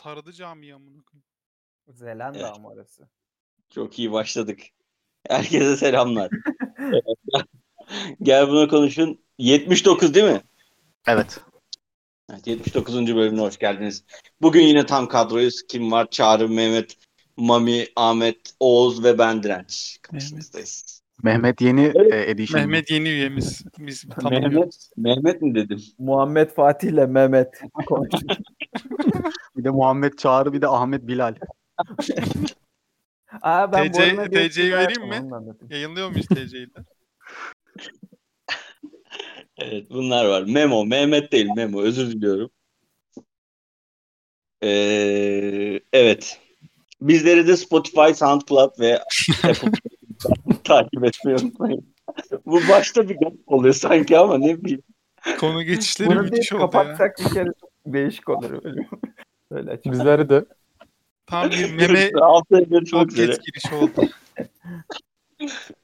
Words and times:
taradı 0.00 0.32
camiyi 0.32 0.74
amına 0.74 1.02
koyayım. 1.02 1.24
Zelanda 1.88 2.38
Evet. 2.38 2.52
ama 2.56 2.68
orası. 2.68 3.08
Çok 3.70 3.98
iyi 3.98 4.12
başladık. 4.12 4.60
Herkese 5.28 5.76
selamlar. 5.76 6.30
Evet, 6.78 7.04
Gel 8.22 8.48
buna 8.48 8.68
konuşun. 8.68 9.24
79 9.38 10.14
değil 10.14 10.26
mi? 10.26 10.40
Evet. 11.06 11.40
Evet, 12.32 12.46
79. 12.46 13.14
bölümüne 13.16 13.40
hoş 13.40 13.58
geldiniz. 13.58 14.04
Bugün 14.42 14.62
yine 14.62 14.86
tam 14.86 15.08
kadroyuz. 15.08 15.62
Kim 15.68 15.92
var? 15.92 16.10
Çağrı, 16.10 16.48
Mehmet, 16.48 16.96
Mami, 17.36 17.86
Ahmet, 17.96 18.54
Oğuz 18.60 19.04
ve 19.04 19.18
ben 19.18 19.42
Direnç. 19.42 19.98
Karşınızdayız. 20.02 20.89
Mehmet 21.22 21.60
yeni 21.60 21.92
Evet. 21.94 22.12
e, 22.12 22.30
edition. 22.30 22.60
Mehmet 22.60 22.90
yeni 22.90 23.08
üyemiz. 23.08 23.64
Biz 23.78 24.04
Mehmet, 24.04 24.24
tanımıyoruz. 24.24 24.90
Mehmet 24.96 25.42
mi 25.42 25.54
dedim? 25.54 25.80
Muhammed 25.98 26.50
Fatih 26.50 26.88
ile 26.88 27.06
Mehmet. 27.06 27.48
Bir 29.56 29.64
de 29.64 29.70
Muhammed 29.70 30.12
Çağrı 30.12 30.52
bir 30.52 30.62
de 30.62 30.68
Ahmet 30.68 31.06
Bilal. 31.06 31.34
Aa, 33.42 33.72
ben 33.72 33.92
TC 33.92 34.30
TC'yi 34.30 34.52
şey 34.52 34.72
vereyim 34.72 35.08
mi? 35.08 35.30
Yayınlıyor 35.70 36.10
muyuz 36.10 36.26
TC'yi 36.26 36.66
de? 36.66 36.78
Evet 39.58 39.90
bunlar 39.90 40.24
var. 40.24 40.42
Memo, 40.42 40.86
Mehmet 40.86 41.32
değil 41.32 41.48
Memo. 41.56 41.82
Özür 41.82 42.12
diliyorum. 42.12 42.50
Ee, 44.62 45.80
evet. 45.92 46.40
Bizleri 47.00 47.46
de 47.46 47.56
Spotify, 47.56 48.12
SoundCloud 48.14 48.80
ve 48.80 48.98
Apple 49.44 49.70
takip 50.64 51.04
etmeyi 51.04 51.36
unutmayın. 51.42 51.94
Bu 52.46 52.60
başta 52.68 53.08
bir 53.08 53.16
garip 53.16 53.40
oluyor 53.46 53.74
sanki 53.74 54.18
ama 54.18 54.38
ne 54.38 54.60
bileyim. 54.60 54.82
Konu 55.40 55.62
geçişleri 55.62 56.08
Bunu 56.08 56.24
bir 56.24 56.30
müthiş 56.30 56.52
oldu 56.52 56.62
ya. 56.62 56.70
kapatsak 56.70 57.16
bir 57.18 57.34
kere 57.34 57.48
çok 57.60 57.70
değişik 57.86 58.28
olur 58.28 58.50
öyle. 58.64 58.88
Öyle 59.50 59.70
açık. 59.70 59.92
Bizleri 59.92 60.28
de 60.28 60.44
Tam 61.26 61.50
bir 61.50 61.74
meme 61.74 62.10
Haftaya 62.20 62.62
görüşmek 62.62 62.86
çok 62.86 63.12
üzere. 63.12 63.26
geç 63.26 63.38
giriş 63.46 63.72
oldu. 63.72 64.08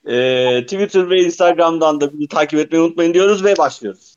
Ee, 0.07 0.63
Twitter 0.63 1.11
ve 1.11 1.21
Instagram'dan 1.23 2.01
da 2.01 2.13
bizi 2.13 2.29
takip 2.29 2.59
etmeyi 2.59 2.85
unutmayın 2.85 3.15
diyoruz 3.15 3.45
ve 3.45 3.57
başlıyoruz. 3.59 4.15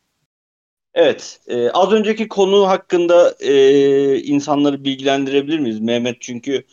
Evet, 0.93 1.39
e, 1.47 1.69
az 1.69 1.91
önceki 1.91 2.27
konu 2.27 2.67
hakkında 2.67 3.35
e, 3.39 4.17
insanları 4.19 4.83
bilgilendirebilir 4.83 5.59
miyiz? 5.59 5.79
Mehmet 5.79 6.21
çünkü 6.21 6.63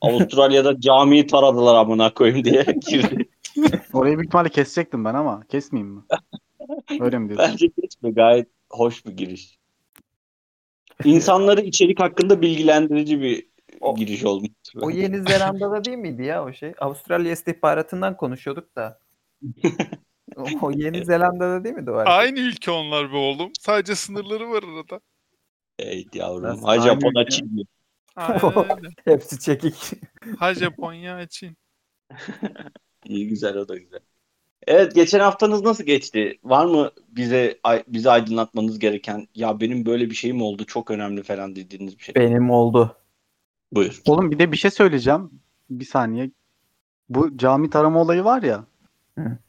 Avustralya'da 0.00 0.80
camiyi 0.80 1.26
taradılar 1.26 1.74
amına 1.74 2.14
koyayım 2.14 2.44
diye 2.44 2.66
girdi. 2.88 3.28
Orayı 3.92 4.16
büyük 4.16 4.28
ihtimalle 4.28 4.48
kesecektim 4.48 5.04
ben 5.04 5.14
ama 5.14 5.42
kesmeyeyim 5.48 5.94
mi? 5.94 6.02
Öyle 7.00 7.18
mi 7.18 7.28
diyorsun? 7.28 7.48
Bence 7.52 7.66
geçme 7.66 8.10
gayet 8.10 8.48
hoş 8.70 9.06
bir 9.06 9.12
giriş. 9.12 9.58
İnsanları 11.04 11.60
içerik 11.60 12.00
hakkında 12.00 12.42
bilgilendirici 12.42 13.20
bir 13.20 13.46
O- 13.80 13.96
giriş 13.96 14.24
olmuş. 14.24 14.48
O 14.80 14.90
Yeni 14.90 15.22
Zelanda'da 15.22 15.84
değil 15.84 15.98
miydi 15.98 16.22
ya 16.22 16.44
o 16.44 16.52
şey? 16.52 16.72
Avustralya 16.80 17.32
istihbaratından 17.32 18.16
konuşuyorduk 18.16 18.76
da. 18.76 18.98
O- 20.36 20.42
o 20.62 20.70
Yeni 20.70 21.04
Zelanda'da 21.04 21.64
değil 21.64 21.74
miydi 21.74 21.90
o 21.90 21.94
hareket? 21.94 22.12
Aynı 22.18 22.38
ülke 22.40 22.70
onlar 22.70 23.12
be 23.12 23.16
oğlum. 23.16 23.50
Sadece 23.60 23.94
sınırları 23.94 24.50
var 24.50 24.62
arada. 24.62 25.00
Evet 25.78 26.14
yavrum. 26.14 26.42
Nasıl? 26.42 26.66
Ha 26.66 26.80
Japon'a. 26.80 27.28
Çin? 27.28 27.66
Aynen 28.16 28.42
öyle. 28.56 28.88
Hepsi 29.04 29.40
çekik. 29.40 29.74
Ha 30.38 30.54
Japonya, 30.54 31.28
Çin. 31.28 31.56
İyi 33.04 33.28
güzel 33.28 33.56
o 33.56 33.68
da 33.68 33.76
güzel. 33.76 34.00
Evet 34.66 34.94
geçen 34.94 35.20
haftanız 35.20 35.62
nasıl 35.62 35.84
geçti? 35.84 36.38
Var 36.44 36.66
mı 36.66 36.90
bize 37.08 37.58
bizi 37.88 38.10
aydınlatmanız 38.10 38.78
gereken 38.78 39.28
ya 39.34 39.60
benim 39.60 39.86
böyle 39.86 40.10
bir 40.10 40.14
şeyim 40.14 40.42
oldu 40.42 40.64
çok 40.64 40.90
önemli 40.90 41.22
falan 41.22 41.56
dediğiniz 41.56 41.98
bir 41.98 42.04
şey? 42.04 42.14
Benim 42.14 42.50
oldu. 42.50 42.96
Buyur. 43.72 44.02
Oğlum 44.06 44.30
bir 44.30 44.38
de 44.38 44.52
bir 44.52 44.56
şey 44.56 44.70
söyleyeceğim. 44.70 45.30
Bir 45.70 45.84
saniye. 45.84 46.30
Bu 47.08 47.36
cami 47.38 47.70
tarama 47.70 48.00
olayı 48.00 48.24
var 48.24 48.42
ya. 48.42 48.64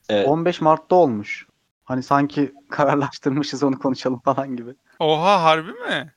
Evet. 0.09 0.27
15 0.27 0.61
Mart'ta 0.61 0.95
olmuş. 0.95 1.47
Hani 1.83 2.03
sanki 2.03 2.53
kararlaştırmışız 2.69 3.63
onu 3.63 3.79
konuşalım 3.79 4.19
falan 4.19 4.55
gibi. 4.55 4.75
Oha 4.99 5.43
harbi 5.43 5.71
mi? 5.71 6.13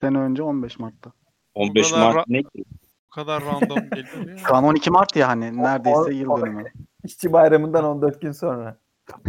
Sene 0.00 0.18
önce 0.18 0.42
15 0.42 0.78
Mart'ta. 0.78 1.12
15 1.54 1.90
kadar 1.90 2.00
Mart 2.00 2.16
ra- 2.16 2.24
ne? 2.28 2.42
ki? 2.42 2.64
Bu 3.10 3.14
kadar 3.14 3.44
random 3.44 3.90
geliyor 3.90 4.28
ya. 4.28 4.36
Şu 4.36 4.54
an 4.54 4.64
12 4.64 4.90
Mart 4.90 5.16
ya 5.16 5.28
hani 5.28 5.62
neredeyse 5.62 6.14
yıl 6.14 6.36
dönümü. 6.36 6.64
İşçi 7.04 7.32
bayramından 7.32 7.84
14 7.84 8.20
gün 8.20 8.32
sonra. 8.32 8.78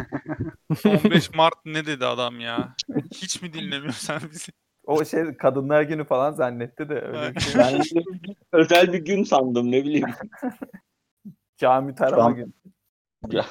15 0.86 1.34
Mart 1.36 1.54
ne 1.66 1.86
dedi 1.86 2.06
adam 2.06 2.40
ya? 2.40 2.76
Hiç 3.14 3.42
mi 3.42 3.54
dinlemiyorsun 3.54 4.08
sen 4.20 4.30
bizi? 4.32 4.52
O 4.86 5.06
şey 5.06 5.38
kadınlar 5.38 5.82
günü 5.82 6.06
falan 6.06 6.32
zannetti 6.32 6.90
de 6.90 7.02
öyle 7.02 7.36
bir 7.36 7.40
şey. 7.40 7.56
Ben 7.62 7.82
özel 8.52 8.94
bir 8.94 9.06
gün 9.06 9.24
sandım 9.24 9.72
ne 9.72 9.84
bileyim. 9.84 10.08
Cami 11.58 11.96
tarama 11.96 12.24
Tam- 12.24 12.36
günü. 12.36 12.52
Ya. 13.30 13.46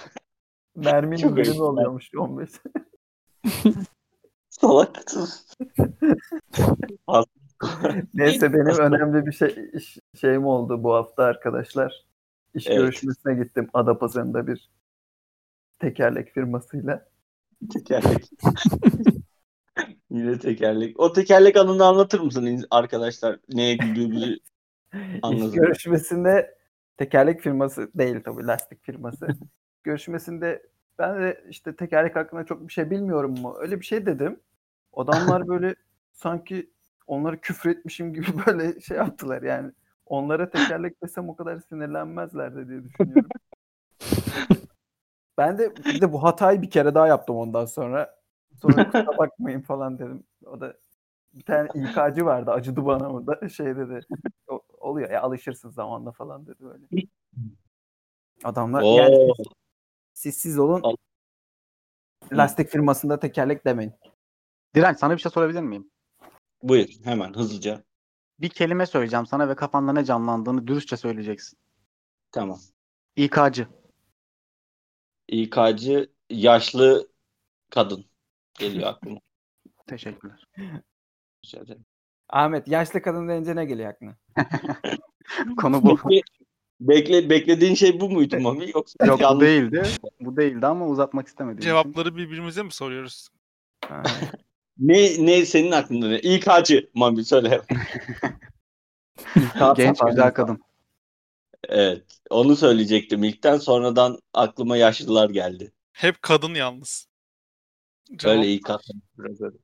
Merminin 0.76 1.16
Çok 1.22 1.36
günü 1.36 1.48
ayıp. 1.50 1.60
oluyormuş 1.60 2.10
15. 2.16 2.50
Salak. 4.50 5.02
Neyse 8.14 8.52
benim 8.52 8.78
önemli 8.78 9.26
bir 9.26 9.32
şey 9.32 9.70
iş- 9.72 9.98
şeyim 10.20 10.46
oldu 10.46 10.84
bu 10.84 10.94
hafta 10.94 11.24
arkadaşlar. 11.24 12.04
İş 12.54 12.66
Evet. 12.66 12.78
görüşmesine 12.78 13.34
gittim 13.34 13.68
Adapazarı'nda 13.74 14.46
bir 14.46 14.70
tekerlek 15.78 16.34
firmasıyla. 16.34 17.08
tekerlek. 17.72 18.30
Yine 20.10 20.38
tekerlek. 20.38 21.00
O 21.00 21.12
tekerlek 21.12 21.56
anını 21.56 21.84
anlatır 21.84 22.20
mısın 22.20 22.66
arkadaşlar? 22.70 23.38
Neye 23.48 23.76
güldüğümüzü 23.76 24.32
İş 24.94 25.18
anlasın. 25.22 25.52
görüşmesinde 25.52 26.58
tekerlek 26.96 27.40
firması 27.40 27.90
değil 27.94 28.20
tabii 28.24 28.46
lastik 28.46 28.82
firması. 28.84 29.28
görüşmesinde 29.84 30.62
ben 30.98 31.22
de 31.22 31.44
işte 31.48 31.76
tekerlek 31.76 32.16
hakkında 32.16 32.44
çok 32.44 32.68
bir 32.68 32.72
şey 32.72 32.90
bilmiyorum 32.90 33.34
mu? 33.40 33.56
Öyle 33.60 33.80
bir 33.80 33.84
şey 33.86 34.06
dedim. 34.06 34.40
Adamlar 34.92 35.48
böyle 35.48 35.74
sanki 36.12 36.70
onları 37.06 37.40
küfür 37.40 37.70
etmişim 37.70 38.14
gibi 38.14 38.26
böyle 38.46 38.80
şey 38.80 38.96
yaptılar 38.96 39.42
yani. 39.42 39.72
Onlara 40.06 40.50
tekerlek 40.50 41.02
desem 41.02 41.28
o 41.28 41.36
kadar 41.36 41.58
sinirlenmezlerdi 41.58 42.68
diye 42.68 42.84
düşünüyorum. 42.84 43.30
ben 45.38 45.58
de 45.58 45.76
bir 45.76 46.00
de 46.00 46.12
bu 46.12 46.22
hatayı 46.22 46.62
bir 46.62 46.70
kere 46.70 46.94
daha 46.94 47.06
yaptım 47.06 47.36
ondan 47.36 47.64
sonra. 47.64 48.20
Sonra 48.62 48.84
kusura 48.90 49.18
bakmayın 49.18 49.60
falan 49.60 49.98
dedim. 49.98 50.24
O 50.46 50.60
da 50.60 50.74
bir 51.32 51.42
tane 51.44 51.68
İK'cı 51.74 52.24
vardı 52.24 52.50
acıdı 52.50 52.86
bana 52.86 53.08
orada 53.12 53.48
şey 53.48 53.66
dedi. 53.76 54.00
"O- 54.48 54.62
oluyor 54.78 55.10
ya 55.10 55.22
alışırsın 55.22 55.70
zamanla 55.70 56.12
falan 56.12 56.46
dedi 56.46 56.64
böyle. 56.64 56.84
Adamlar 58.44 58.82
Oo. 58.82 58.96
yani 58.96 59.32
siz 60.12 60.36
siz 60.36 60.58
olun 60.58 60.80
Al- 60.82 60.96
lastik 62.32 62.68
firmasında 62.68 63.20
tekerlek 63.20 63.64
demeyin. 63.64 63.92
Direnç 64.74 64.98
sana 64.98 65.12
bir 65.12 65.18
şey 65.18 65.32
sorabilir 65.32 65.62
miyim? 65.62 65.90
Buyur 66.62 66.88
hemen 67.04 67.34
hızlıca. 67.34 67.84
Bir 68.40 68.48
kelime 68.48 68.86
söyleyeceğim 68.86 69.26
sana 69.26 69.48
ve 69.48 69.54
kafanda 69.54 69.92
ne 69.92 70.04
canlandığını 70.04 70.66
dürüstçe 70.66 70.96
söyleyeceksin. 70.96 71.58
Tamam. 72.32 72.58
İK'cı. 73.16 73.68
İK'cı 75.28 76.10
yaşlı 76.30 77.08
kadın 77.70 78.04
geliyor 78.58 78.88
aklıma. 78.88 79.20
Teşekkürler. 79.86 80.48
Rica 81.44 81.58
ederim. 81.58 81.84
Ahmet 82.28 82.68
yaşlı 82.68 83.02
kadın 83.02 83.28
deyince 83.28 83.56
ne 83.56 83.64
geliyor 83.64 83.90
aklına? 83.90 84.16
Konu 85.56 85.82
bu. 85.82 85.98
Bekle, 86.10 86.22
bekle, 86.80 87.30
beklediğin 87.30 87.74
şey 87.74 88.00
bu 88.00 88.10
muydu 88.10 88.40
Mami? 88.40 88.70
Yoksa 88.74 89.06
Yok 89.06 89.20
bu 89.34 89.40
değildi. 89.40 89.82
Bu 90.20 90.36
değildi 90.36 90.66
ama 90.66 90.86
uzatmak 90.86 91.26
istemedim. 91.26 91.60
Cevapları 91.60 92.16
birbirimize 92.16 92.62
mi 92.62 92.72
soruyoruz? 92.72 93.28
Ne, 94.80 95.26
ne 95.26 95.46
senin 95.46 95.72
aklında 95.72 96.08
ne? 96.08 96.18
İK'cı 96.20 96.90
Mami 96.94 97.24
söyle. 97.24 97.60
Genç 99.76 100.00
güzel 100.00 100.34
kadın. 100.34 100.60
Evet. 101.68 102.04
Onu 102.30 102.56
söyleyecektim 102.56 103.24
ilkten. 103.24 103.58
Sonradan 103.58 104.18
aklıma 104.34 104.76
yaşlılar 104.76 105.30
geldi. 105.30 105.72
Hep 105.92 106.22
kadın 106.22 106.54
yalnız. 106.54 107.06
Cevap- 108.18 108.32
Öyle 108.32 108.52
İK. 108.54 108.68
Biraz 109.18 109.40
öyle. 109.40 109.56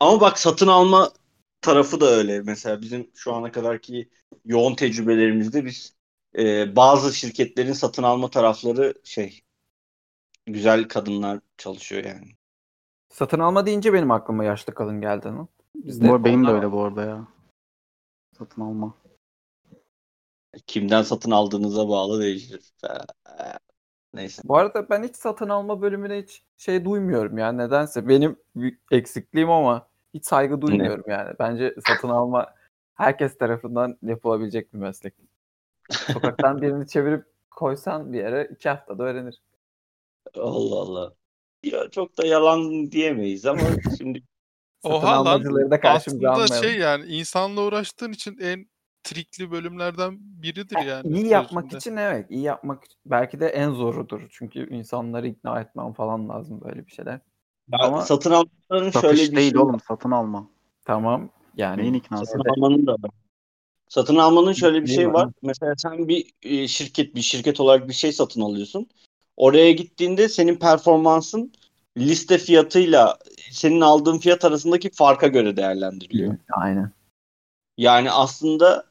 Ama 0.00 0.20
bak 0.20 0.38
satın 0.38 0.66
alma 0.68 1.12
tarafı 1.60 2.00
da 2.00 2.06
öyle. 2.06 2.40
Mesela 2.42 2.82
bizim 2.82 3.10
şu 3.14 3.34
ana 3.34 3.52
kadarki 3.52 4.10
yoğun 4.44 4.74
tecrübelerimizde 4.74 5.64
biz 5.64 5.96
e, 6.38 6.76
bazı 6.76 7.14
şirketlerin 7.14 7.72
satın 7.72 8.02
alma 8.02 8.30
tarafları 8.30 8.94
şey 9.04 9.40
güzel 10.46 10.88
kadınlar 10.88 11.40
çalışıyor 11.58 12.04
yani. 12.04 12.35
Satın 13.16 13.40
alma 13.40 13.66
deyince 13.66 13.92
benim 13.92 14.10
aklıma 14.10 14.44
yaşlı 14.44 14.74
kadın 14.74 15.00
geldi. 15.00 15.26
Lan. 15.26 15.48
Bizde 15.74 16.08
Bu, 16.08 16.24
benim 16.24 16.46
de 16.46 16.50
öyle 16.50 16.72
bu 16.72 16.82
arada 16.82 17.04
ya. 17.04 17.28
Satın 18.38 18.62
alma. 18.62 18.94
Kimden 20.66 21.02
satın 21.02 21.30
aldığınıza 21.30 21.88
bağlı 21.88 22.20
değişir. 22.20 22.72
Neyse. 24.14 24.42
Bu 24.44 24.56
arada 24.56 24.90
ben 24.90 25.02
hiç 25.02 25.16
satın 25.16 25.48
alma 25.48 25.82
bölümüne 25.82 26.22
hiç 26.22 26.42
şey 26.56 26.84
duymuyorum 26.84 27.38
ya 27.38 27.52
nedense. 27.52 28.08
Benim 28.08 28.36
eksikliğim 28.90 29.50
ama 29.50 29.88
hiç 30.14 30.26
saygı 30.26 30.60
duymuyorum 30.60 31.04
yani. 31.08 31.34
Bence 31.38 31.74
satın 31.88 32.08
alma 32.08 32.54
herkes 32.94 33.38
tarafından 33.38 33.98
yapılabilecek 34.02 34.74
bir 34.74 34.78
meslek. 34.78 35.14
Sokaktan 35.90 36.62
birini 36.62 36.88
çevirip 36.88 37.26
koysan 37.50 38.12
bir 38.12 38.18
yere 38.18 38.48
iki 38.52 38.68
haftada 38.68 39.02
öğrenir. 39.02 39.42
Allah 40.34 40.76
Allah. 40.76 41.14
Ya 41.66 41.90
çok 41.90 42.18
da 42.18 42.26
yalan 42.26 42.90
diyemeyiz 42.90 43.46
ama 43.46 43.60
şimdi 43.98 44.22
Satın 44.82 44.96
Oha 44.96 45.24
lan. 45.24 45.70
da 45.70 45.80
karşımıza 45.80 46.30
Aslında 46.30 46.44
almayalım. 46.44 46.68
şey 46.68 46.78
yani 46.78 47.04
insanla 47.06 47.60
uğraştığın 47.60 48.12
için 48.12 48.38
en 48.40 48.66
trikli 49.04 49.50
bölümlerden 49.50 50.16
biridir 50.20 50.78
yani. 50.86 51.18
İyi 51.18 51.26
yapmak 51.26 51.72
için 51.72 51.96
evet. 51.96 52.30
iyi 52.30 52.42
yapmak 52.42 52.84
belki 53.06 53.40
de 53.40 53.46
en 53.46 53.70
zorudur. 53.70 54.20
Çünkü 54.30 54.74
insanları 54.74 55.28
ikna 55.28 55.60
etmem 55.60 55.92
falan 55.92 56.28
lazım 56.28 56.60
böyle 56.60 56.86
bir 56.86 56.90
şeyler. 56.90 57.20
ben 57.68 57.78
Ama- 57.78 58.02
satın 58.02 58.30
almanın 58.30 58.90
şöyle 58.90 59.22
bir 59.22 59.36
değil 59.36 59.50
şey 59.52 59.60
oğlum 59.60 59.80
satın 59.88 60.10
alma. 60.10 60.50
Tamam. 60.84 61.30
Yani 61.56 61.82
Neyin 61.82 61.94
iknası? 61.94 62.24
Satın 62.26 62.50
almanın 62.56 62.86
da 62.86 62.92
var. 62.92 63.10
Satın 63.88 64.16
almanın 64.16 64.52
şöyle 64.52 64.82
bir 64.82 64.86
şey 64.86 65.08
var? 65.08 65.14
var. 65.14 65.32
Mesela 65.42 65.74
sen 65.76 66.08
bir 66.08 66.30
e, 66.42 66.68
şirket 66.68 67.14
bir 67.14 67.20
şirket 67.20 67.60
olarak 67.60 67.88
bir 67.88 67.94
şey 67.94 68.12
satın 68.12 68.40
alıyorsun. 68.40 68.88
Oraya 69.36 69.72
gittiğinde 69.72 70.28
senin 70.28 70.56
performansın 70.56 71.52
liste 71.98 72.38
fiyatıyla 72.38 73.18
senin 73.50 73.80
aldığın 73.80 74.18
fiyat 74.18 74.44
arasındaki 74.44 74.90
farka 74.90 75.26
göre 75.26 75.56
değerlendiriliyor. 75.56 76.36
aynen. 76.52 76.92
Yani 77.78 78.10
aslında 78.10 78.84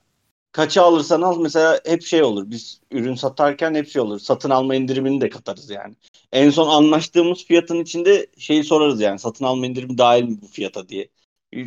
kaça 0.51 0.83
alırsan 0.83 1.21
al 1.21 1.39
mesela 1.39 1.79
hep 1.85 2.03
şey 2.03 2.23
olur. 2.23 2.51
Biz 2.51 2.81
ürün 2.91 3.15
satarken 3.15 3.75
hep 3.75 3.87
şey 3.87 4.01
olur. 4.01 4.19
Satın 4.19 4.49
alma 4.49 4.75
indirimini 4.75 5.21
de 5.21 5.29
katarız 5.29 5.69
yani. 5.69 5.95
En 6.31 6.49
son 6.49 6.69
anlaştığımız 6.69 7.45
fiyatın 7.45 7.79
içinde 7.79 8.27
şeyi 8.37 8.63
sorarız 8.63 9.01
yani. 9.01 9.19
Satın 9.19 9.45
alma 9.45 9.65
indirimi 9.65 9.97
dahil 9.97 10.23
mi 10.23 10.37
bu 10.41 10.47
fiyata 10.47 10.89
diye. 10.89 11.07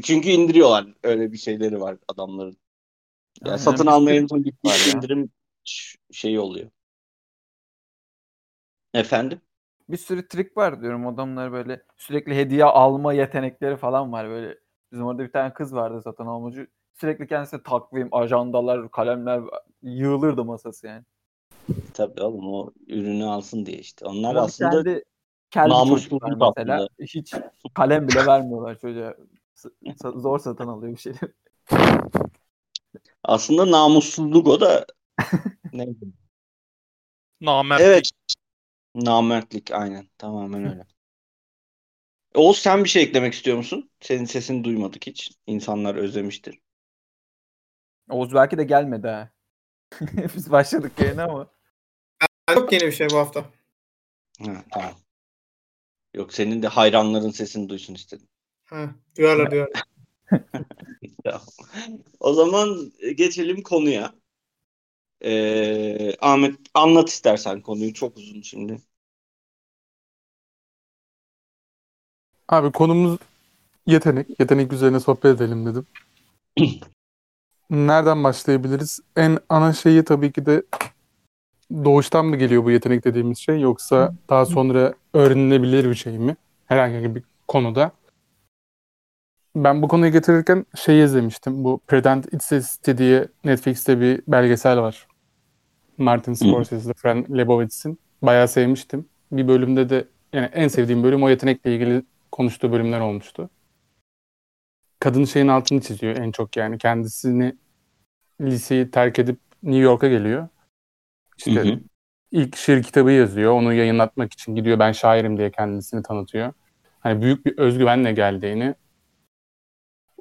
Çünkü 0.02 0.28
indiriyorlar. 0.28 0.86
Öyle 1.02 1.32
bir 1.32 1.38
şeyleri 1.38 1.80
var 1.80 1.96
adamların. 2.08 2.56
Yani 3.44 3.52
Aynen, 3.52 3.56
satın 3.56 3.86
almaya 3.86 4.16
en 4.16 4.26
son 4.26 4.44
ya. 4.64 4.94
indirim 4.94 5.30
şeyi 6.12 6.40
oluyor. 6.40 6.70
Efendim? 8.98 9.40
Bir 9.88 9.96
sürü 9.96 10.28
trik 10.28 10.56
var 10.56 10.82
diyorum. 10.82 11.06
Adamlar 11.06 11.52
böyle 11.52 11.82
sürekli 11.96 12.36
hediye 12.36 12.64
alma 12.64 13.12
yetenekleri 13.12 13.76
falan 13.76 14.12
var 14.12 14.28
böyle. 14.28 14.58
Bizim 14.92 15.06
orada 15.06 15.22
bir 15.22 15.32
tane 15.32 15.52
kız 15.52 15.74
vardı 15.74 16.02
satın 16.02 16.26
almacı. 16.26 16.66
Sürekli 16.94 17.26
kendisi 17.26 17.62
takvim, 17.62 18.08
ajandalar, 18.12 18.90
kalemler 18.90 19.42
yığılırdı 19.82 20.44
masası 20.44 20.86
yani. 20.86 21.04
Tabii 21.94 22.22
oğlum 22.22 22.54
o 22.54 22.70
ürünü 22.86 23.24
alsın 23.24 23.66
diye 23.66 23.78
işte. 23.78 24.06
Onlar 24.06 24.30
Ama 24.30 24.40
aslında 24.40 24.70
kendi 24.70 25.04
kendi 25.50 25.68
mesela 25.68 26.42
aslında. 26.42 26.88
hiç 27.00 27.34
kalem 27.74 28.08
bile 28.08 28.26
vermiyorlar 28.26 28.78
çocuğa. 28.78 29.14
Zor 30.16 30.38
satın 30.38 30.68
alıyor 30.68 30.92
bir 30.92 30.98
şeyler. 30.98 31.30
aslında 33.24 33.70
namussuzluk 33.70 34.48
o 34.48 34.60
da 34.60 34.86
neydi? 35.72 36.06
Namert. 37.40 37.80
Evet. 37.80 38.10
Namertlik 39.04 39.70
aynen. 39.70 40.08
Tamamen 40.18 40.64
öyle. 40.64 40.86
Oğuz 42.34 42.58
sen 42.58 42.84
bir 42.84 42.88
şey 42.88 43.02
eklemek 43.02 43.34
istiyor 43.34 43.56
musun? 43.56 43.90
Senin 44.00 44.24
sesini 44.24 44.64
duymadık 44.64 45.06
hiç. 45.06 45.32
İnsanlar 45.46 45.94
özlemiştir. 45.94 46.58
Oğuz 48.10 48.34
belki 48.34 48.58
de 48.58 48.64
gelmedi 48.64 49.08
ha. 49.08 49.30
Biz 50.36 50.50
başladık 50.50 50.92
yayına 51.00 51.24
ama. 51.24 51.50
Çok 52.54 52.72
yeni 52.72 52.82
bir 52.82 52.92
şey 52.92 53.10
bu 53.10 53.16
hafta. 53.16 53.40
Ha, 54.38 54.64
tamam. 54.72 54.92
Yok 56.14 56.34
senin 56.34 56.62
de 56.62 56.68
hayranların 56.68 57.30
sesini 57.30 57.68
duysun 57.68 57.94
istedim. 57.94 58.28
Ha, 58.64 58.94
duyarlar 59.16 59.50
duyarlar. 59.50 59.82
Tamam. 61.24 61.40
O 62.20 62.32
zaman 62.32 62.92
geçelim 63.16 63.62
konuya. 63.62 64.14
Ee, 65.24 66.16
Ahmet 66.20 66.56
anlat 66.74 67.08
istersen 67.08 67.60
konuyu 67.62 67.94
çok 67.94 68.16
uzun 68.16 68.42
şimdi. 68.42 68.82
Abi 72.48 72.72
konumuz 72.72 73.18
yetenek. 73.86 74.40
Yetenek 74.40 74.72
üzerine 74.72 75.00
sohbet 75.00 75.24
edelim 75.24 75.66
dedim. 75.66 75.86
Nereden 77.70 78.24
başlayabiliriz? 78.24 79.00
En 79.16 79.38
ana 79.48 79.72
şeyi 79.72 80.04
tabii 80.04 80.32
ki 80.32 80.46
de 80.46 80.62
doğuştan 81.72 82.26
mı 82.26 82.36
geliyor 82.36 82.64
bu 82.64 82.70
yetenek 82.70 83.04
dediğimiz 83.04 83.38
şey 83.38 83.60
yoksa 83.60 84.14
daha 84.30 84.46
sonra 84.46 84.94
öğrenilebilir 85.14 85.90
bir 85.90 85.94
şey 85.94 86.18
mi? 86.18 86.36
Herhangi 86.66 87.14
bir 87.14 87.22
konuda. 87.48 87.92
Ben 89.56 89.82
bu 89.82 89.88
konuyu 89.88 90.12
getirirken 90.12 90.66
şey 90.76 91.04
izlemiştim. 91.04 91.64
Bu 91.64 91.80
Pretend 91.86 92.24
It's 92.24 92.52
a 92.52 92.60
City 92.60 92.92
diye 92.98 93.28
Netflix'te 93.44 94.00
bir 94.00 94.22
belgesel 94.28 94.78
var. 94.78 95.06
Martin 95.98 96.34
Scorsese'de 96.34 96.92
Fran 96.94 97.26
Lebowitz'in. 97.38 97.98
Bayağı 98.22 98.48
sevmiştim. 98.48 99.06
Bir 99.32 99.48
bölümde 99.48 99.88
de 99.88 100.04
yani 100.32 100.46
en 100.46 100.68
sevdiğim 100.68 101.02
bölüm 101.02 101.22
o 101.22 101.28
yetenekle 101.28 101.74
ilgili 101.74 102.02
konuştuğu 102.32 102.72
bölümler 102.72 103.00
olmuştu. 103.00 103.50
Kadın 105.00 105.24
şeyin 105.24 105.48
altını 105.48 105.80
çiziyor 105.80 106.16
en 106.16 106.30
çok 106.32 106.56
yani. 106.56 106.78
Kendisini 106.78 107.56
liseyi 108.40 108.90
terk 108.90 109.18
edip 109.18 109.38
New 109.62 109.82
York'a 109.82 110.08
geliyor. 110.08 110.48
İşte 111.38 111.54
Hı 111.54 111.60
hı. 111.60 111.80
ilk 112.30 112.56
şiir 112.56 112.82
kitabı 112.82 113.12
yazıyor. 113.12 113.52
Onu 113.52 113.74
yayınlatmak 113.74 114.32
için 114.32 114.54
gidiyor. 114.54 114.78
Ben 114.78 114.92
şairim 114.92 115.38
diye 115.38 115.50
kendisini 115.50 116.02
tanıtıyor. 116.02 116.52
Hani 117.00 117.22
büyük 117.22 117.46
bir 117.46 117.58
özgüvenle 117.58 118.12
geldiğini 118.12 118.74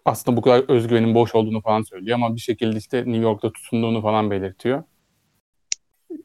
aslında 0.05 0.37
bu 0.37 0.41
kadar 0.41 0.69
özgüvenin 0.69 1.15
boş 1.15 1.35
olduğunu 1.35 1.61
falan 1.61 1.81
söylüyor 1.81 2.15
ama 2.15 2.35
bir 2.35 2.41
şekilde 2.41 2.77
işte 2.77 2.97
New 2.97 3.17
York'ta 3.17 3.51
tutunduğunu 3.51 4.01
falan 4.01 4.31
belirtiyor. 4.31 4.83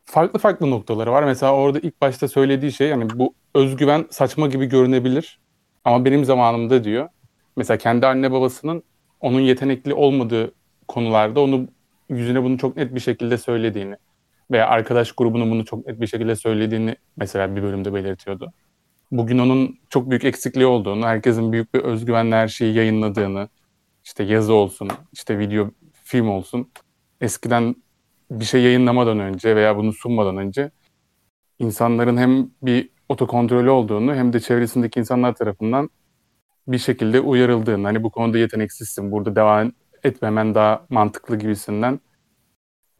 Farklı 0.04 0.38
farklı 0.38 0.70
noktaları 0.70 1.12
var. 1.12 1.22
Mesela 1.22 1.54
orada 1.54 1.78
ilk 1.78 2.00
başta 2.00 2.28
söylediği 2.28 2.72
şey 2.72 2.88
yani 2.88 3.10
bu 3.14 3.34
özgüven 3.54 4.06
saçma 4.10 4.46
gibi 4.46 4.66
görünebilir 4.66 5.41
ama 5.84 6.04
benim 6.04 6.24
zamanımda 6.24 6.84
diyor. 6.84 7.08
Mesela 7.56 7.78
kendi 7.78 8.06
anne 8.06 8.32
babasının 8.32 8.82
onun 9.20 9.40
yetenekli 9.40 9.94
olmadığı 9.94 10.54
konularda 10.88 11.40
onu 11.40 11.68
yüzüne 12.08 12.42
bunu 12.42 12.58
çok 12.58 12.76
net 12.76 12.94
bir 12.94 13.00
şekilde 13.00 13.38
söylediğini 13.38 13.96
veya 14.50 14.68
arkadaş 14.68 15.12
grubunun 15.12 15.50
bunu 15.50 15.64
çok 15.64 15.86
net 15.86 16.00
bir 16.00 16.06
şekilde 16.06 16.36
söylediğini 16.36 16.96
mesela 17.16 17.56
bir 17.56 17.62
bölümde 17.62 17.94
belirtiyordu. 17.94 18.52
Bugün 19.10 19.38
onun 19.38 19.78
çok 19.88 20.10
büyük 20.10 20.24
eksikliği 20.24 20.66
olduğunu, 20.66 21.06
herkesin 21.06 21.52
büyük 21.52 21.74
bir 21.74 21.80
özgüvenle 21.80 22.34
her 22.34 22.48
şeyi 22.48 22.74
yayınladığını, 22.74 23.48
işte 24.04 24.24
yazı 24.24 24.52
olsun, 24.54 24.88
işte 25.12 25.38
video, 25.38 25.70
film 26.04 26.28
olsun. 26.28 26.70
Eskiden 27.20 27.74
bir 28.30 28.44
şey 28.44 28.62
yayınlamadan 28.62 29.18
önce 29.18 29.56
veya 29.56 29.76
bunu 29.76 29.92
sunmadan 29.92 30.36
önce 30.36 30.70
insanların 31.58 32.16
hem 32.16 32.50
bir 32.62 32.88
otokontrolü 33.08 33.70
olduğunu 33.70 34.14
hem 34.14 34.32
de 34.32 34.40
çevresindeki 34.40 35.00
insanlar 35.00 35.34
tarafından 35.34 35.90
bir 36.68 36.78
şekilde 36.78 37.20
uyarıldığını, 37.20 37.86
hani 37.86 38.02
bu 38.02 38.10
konuda 38.10 38.38
yeteneksizsin, 38.38 39.12
burada 39.12 39.36
devam 39.36 39.72
etmemen 40.04 40.54
daha 40.54 40.86
mantıklı 40.90 41.36
gibisinden 41.36 42.00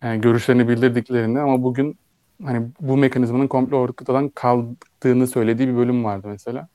e, 0.03 0.17
görüşlerini 0.17 0.69
bildirdiklerini 0.69 1.41
ama 1.41 1.63
bugün 1.63 1.99
hani 2.45 2.69
bu 2.81 2.97
mekanizmanın 2.97 3.49
komple 3.49 3.77
ortadan 3.77 4.29
kaldığını 4.29 5.27
söylediği 5.27 5.69
bir 5.69 5.77
bölüm 5.77 6.05
vardı 6.05 6.29
mesela. 6.29 6.69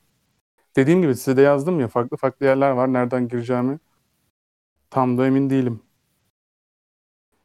Dediğim 0.75 1.01
gibi 1.01 1.15
size 1.15 1.37
de 1.37 1.41
yazdım 1.41 1.79
ya 1.79 1.87
farklı 1.87 2.17
farklı 2.17 2.45
yerler 2.45 2.71
var. 2.71 2.93
Nereden 2.93 3.27
gireceğimi 3.27 3.79
tam 4.89 5.17
da 5.17 5.27
emin 5.27 5.49
değilim. 5.49 5.81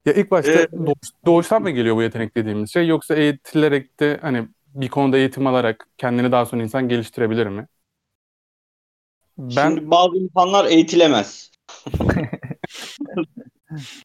Ya 0.06 0.12
ilk 0.12 0.30
başta 0.30 0.52
doğuş- 0.52 1.12
doğuştan 1.26 1.62
mı 1.62 1.70
geliyor 1.70 1.96
bu 1.96 2.02
yetenek 2.02 2.36
dediğimiz 2.36 2.72
şey 2.72 2.86
yoksa 2.86 3.14
eğitilerek 3.14 4.00
de 4.00 4.18
hani 4.22 4.48
bir 4.74 4.88
konuda 4.88 5.18
eğitim 5.18 5.46
alarak 5.46 5.88
kendini 5.98 6.32
daha 6.32 6.46
sonra 6.46 6.62
insan 6.62 6.88
geliştirebilir 6.88 7.46
mi? 7.46 7.68
Ben 9.38 9.68
Şimdi 9.68 9.90
bazı 9.90 10.16
insanlar 10.16 10.64
eğitilemez. 10.64 11.50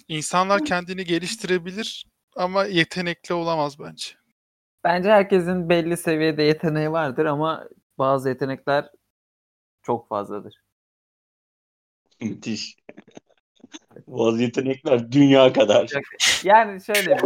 İnsanlar 0.07 0.65
kendini 0.65 1.05
geliştirebilir 1.05 2.05
ama 2.35 2.65
yetenekli 2.65 3.33
olamaz 3.33 3.79
bence. 3.79 4.05
Bence 4.83 5.09
herkesin 5.09 5.69
belli 5.69 5.97
seviyede 5.97 6.43
yeteneği 6.43 6.91
vardır 6.91 7.25
ama 7.25 7.67
bazı 7.97 8.29
yetenekler 8.29 8.89
çok 9.83 10.09
fazladır. 10.09 10.61
Müthiş. 12.21 12.75
Bazı 14.07 14.41
yetenekler 14.41 15.11
dünya 15.11 15.53
kadar. 15.53 15.91
Yani 16.43 16.81
şöyle 16.81 17.17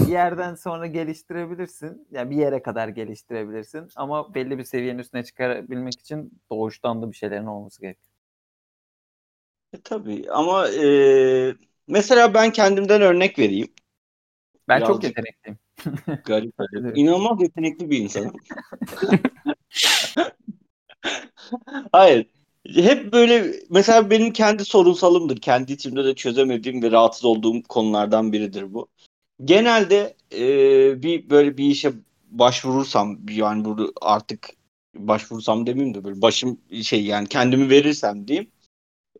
bir, 0.00 0.06
yerden 0.08 0.54
sonra 0.54 0.86
geliştirebilirsin. 0.86 2.06
Yani 2.10 2.30
bir 2.30 2.36
yere 2.36 2.62
kadar 2.62 2.88
geliştirebilirsin 2.88 3.88
ama 3.96 4.34
belli 4.34 4.58
bir 4.58 4.64
seviyenin 4.64 4.98
üstüne 4.98 5.24
çıkarabilmek 5.24 6.00
için 6.00 6.40
doğuştan 6.50 7.02
da 7.02 7.10
bir 7.10 7.16
şeylerin 7.16 7.46
olması 7.46 7.80
gerekiyor. 7.80 8.12
E, 9.72 9.80
tabii 9.80 10.26
ama 10.30 10.68
e, 10.68 10.86
mesela 11.88 12.34
ben 12.34 12.52
kendimden 12.52 13.02
örnek 13.02 13.38
vereyim. 13.38 13.68
Ben 14.68 14.80
çok 14.80 14.88
Birazcık- 14.88 15.04
yetenekliyim. 15.04 15.58
Garip. 16.24 16.54
Evet. 16.74 16.92
İnanılmaz 16.96 17.42
yetenekli 17.42 17.90
bir 17.90 17.98
insanım. 17.98 18.32
Hayır. 21.92 22.26
hep 22.66 23.12
böyle 23.12 23.54
mesela 23.70 24.10
benim 24.10 24.32
kendi 24.32 24.64
sorunsalımdır. 24.64 25.36
Kendi 25.36 25.72
içimde 25.72 26.04
de 26.04 26.14
çözemediğim 26.14 26.82
ve 26.82 26.90
rahatsız 26.90 27.24
olduğum 27.24 27.62
konulardan 27.62 28.32
biridir 28.32 28.74
bu. 28.74 28.88
Genelde 29.44 30.16
e, 30.32 31.02
bir 31.02 31.30
böyle 31.30 31.56
bir 31.56 31.64
işe 31.64 31.92
başvurursam 32.30 33.20
yani 33.30 33.64
burada 33.64 33.92
artık 34.00 34.50
başvurursam 34.96 35.66
demeyeyim 35.66 35.94
de 35.94 36.04
böyle 36.04 36.22
başım 36.22 36.60
şey 36.82 37.04
yani 37.04 37.28
kendimi 37.28 37.70
verirsem 37.70 38.28
diyeyim. 38.28 38.50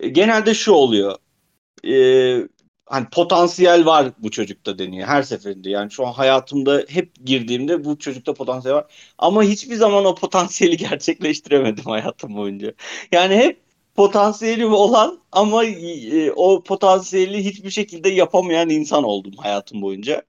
E, 0.01 0.09
genelde 0.09 0.55
şu 0.55 0.73
oluyor. 0.73 1.19
E, 1.87 1.95
hani 2.87 3.07
potansiyel 3.13 3.87
var 3.87 4.13
bu 4.19 4.31
çocukta 4.31 4.79
deniyor 4.79 5.09
her 5.09 5.23
seferinde. 5.23 5.71
Yani 5.71 5.91
şu 5.91 6.07
an 6.07 6.13
hayatımda 6.13 6.85
hep 6.89 7.27
girdiğimde 7.27 7.85
bu 7.85 7.99
çocukta 7.99 8.35
potansiyel 8.35 8.77
var. 8.77 8.87
Ama 9.19 9.43
hiçbir 9.43 9.75
zaman 9.77 10.05
o 10.05 10.15
potansiyeli 10.15 10.77
gerçekleştiremedim 10.89 11.85
hayatım 11.85 12.37
boyunca. 12.37 12.75
Yani 13.13 13.37
hep 13.37 13.62
potansiyeli 13.97 14.67
olan 14.67 15.21
ama 15.33 15.65
e, 15.65 16.33
o 16.33 16.63
potansiyeli 16.63 17.45
hiçbir 17.45 17.71
şekilde 17.71 18.09
yapamayan 18.09 18.71
insan 18.71 19.05
oldum 19.05 19.33
hayatım 19.37 19.83
boyunca. 19.83 20.23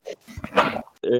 E, 1.05 1.11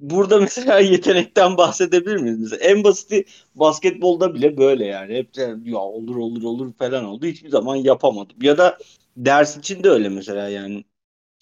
burada 0.00 0.40
mesela 0.40 0.80
yetenekten 0.80 1.56
bahsedebilir 1.56 2.16
miyiz? 2.16 2.52
En 2.60 2.84
basiti 2.84 3.24
basketbolda 3.54 4.34
bile 4.34 4.56
böyle 4.56 4.86
yani. 4.86 5.14
Hep 5.14 5.36
de, 5.36 5.56
ya 5.64 5.78
olur 5.78 6.16
olur 6.16 6.42
olur 6.42 6.72
falan 6.72 7.04
oldu. 7.04 7.26
Hiçbir 7.26 7.48
zaman 7.50 7.76
yapamadım. 7.76 8.36
Ya 8.42 8.58
da 8.58 8.78
ders 9.16 9.56
için 9.56 9.84
de 9.84 9.90
öyle 9.90 10.08
mesela 10.08 10.48
yani. 10.48 10.84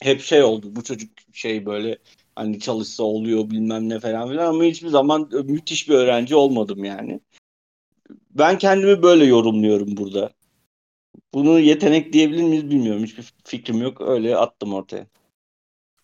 Hep 0.02 0.20
şey 0.20 0.42
oldu. 0.42 0.76
Bu 0.76 0.84
çocuk 0.84 1.10
şey 1.32 1.66
böyle 1.66 1.98
hani 2.36 2.60
çalışsa 2.60 3.02
oluyor 3.04 3.50
bilmem 3.50 3.88
ne 3.88 4.00
falan 4.00 4.30
filan 4.30 4.46
ama 4.46 4.64
hiçbir 4.64 4.88
zaman 4.88 5.30
müthiş 5.44 5.88
bir 5.88 5.94
öğrenci 5.94 6.36
olmadım 6.36 6.84
yani. 6.84 7.20
Ben 8.30 8.58
kendimi 8.58 9.02
böyle 9.02 9.24
yorumluyorum 9.24 9.96
burada. 9.96 10.30
Bunu 11.34 11.58
yetenek 11.60 12.12
diyebilir 12.12 12.42
miyiz 12.42 12.70
bilmiyorum. 12.70 13.02
Hiçbir 13.04 13.32
fikrim 13.44 13.82
yok. 13.82 14.00
Öyle 14.00 14.36
attım 14.36 14.74
ortaya. 14.74 15.06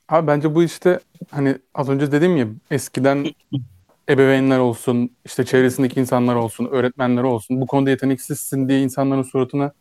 Abi 0.09 0.27
bence 0.27 0.55
bu 0.55 0.63
işte 0.63 1.01
hani 1.31 1.59
az 1.75 1.89
önce 1.89 2.13
dediğim 2.13 2.37
ya 2.37 2.47
eskiden 2.71 3.27
ebeveynler 4.09 4.59
olsun, 4.59 5.11
işte 5.25 5.45
çevresindeki 5.45 6.01
insanlar 6.01 6.35
olsun, 6.35 6.67
öğretmenler 6.67 7.23
olsun 7.23 7.61
bu 7.61 7.67
konuda 7.67 7.91
yeteneksizsin 7.91 8.69
diye 8.69 8.83
insanların 8.83 9.23
suratına 9.23 9.73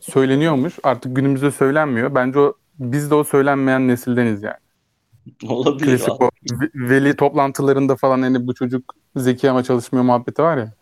söyleniyormuş. 0.00 0.78
Artık 0.82 1.16
günümüzde 1.16 1.50
söylenmiyor. 1.50 2.14
Bence 2.14 2.38
o 2.38 2.54
biz 2.78 3.10
de 3.10 3.14
o 3.14 3.24
söylenmeyen 3.24 3.88
nesildeniz 3.88 4.42
yani. 4.42 4.56
Olabilir. 5.48 5.86
Klasik 5.86 6.20
o 6.22 6.30
ve- 6.52 6.70
veli 6.74 7.16
toplantılarında 7.16 7.96
falan 7.96 8.22
hani 8.22 8.46
bu 8.46 8.54
çocuk 8.54 8.94
zeki 9.16 9.50
ama 9.50 9.62
çalışmıyor 9.62 10.04
muhabbeti 10.04 10.42
var 10.42 10.56
ya. 10.56 10.72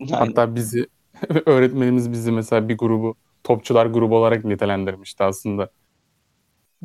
Aynen. 0.00 0.18
Hatta 0.26 0.54
bizi 0.54 0.86
öğretmenimiz 1.46 2.12
bizi 2.12 2.32
mesela 2.32 2.68
bir 2.68 2.78
grubu 2.78 3.14
topçular 3.44 3.86
grubu 3.86 4.16
olarak 4.16 4.44
nitelendirmişti 4.44 5.24
aslında. 5.24 5.70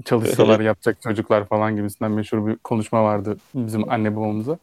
Çalışsalar 0.06 0.60
yapacak 0.60 1.01
çocuklar 1.01 1.46
falan 1.46 1.75
gibisinden 1.75 2.12
meşhur 2.12 2.48
bir 2.48 2.56
konuşma 2.56 3.03
vardı 3.03 3.38
bizim 3.56 3.89
anne 3.91 4.15
babamıza. 4.15 4.58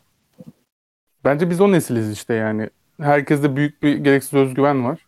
Bence 1.25 1.51
biz 1.51 1.61
o 1.61 1.73
nesiliz 1.73 2.13
işte 2.13 2.35
yani. 2.35 2.71
Herkeste 3.01 3.57
büyük 3.57 3.83
bir 3.83 3.97
gereksiz 3.97 4.35
özgüven 4.35 4.85
var. 4.85 5.07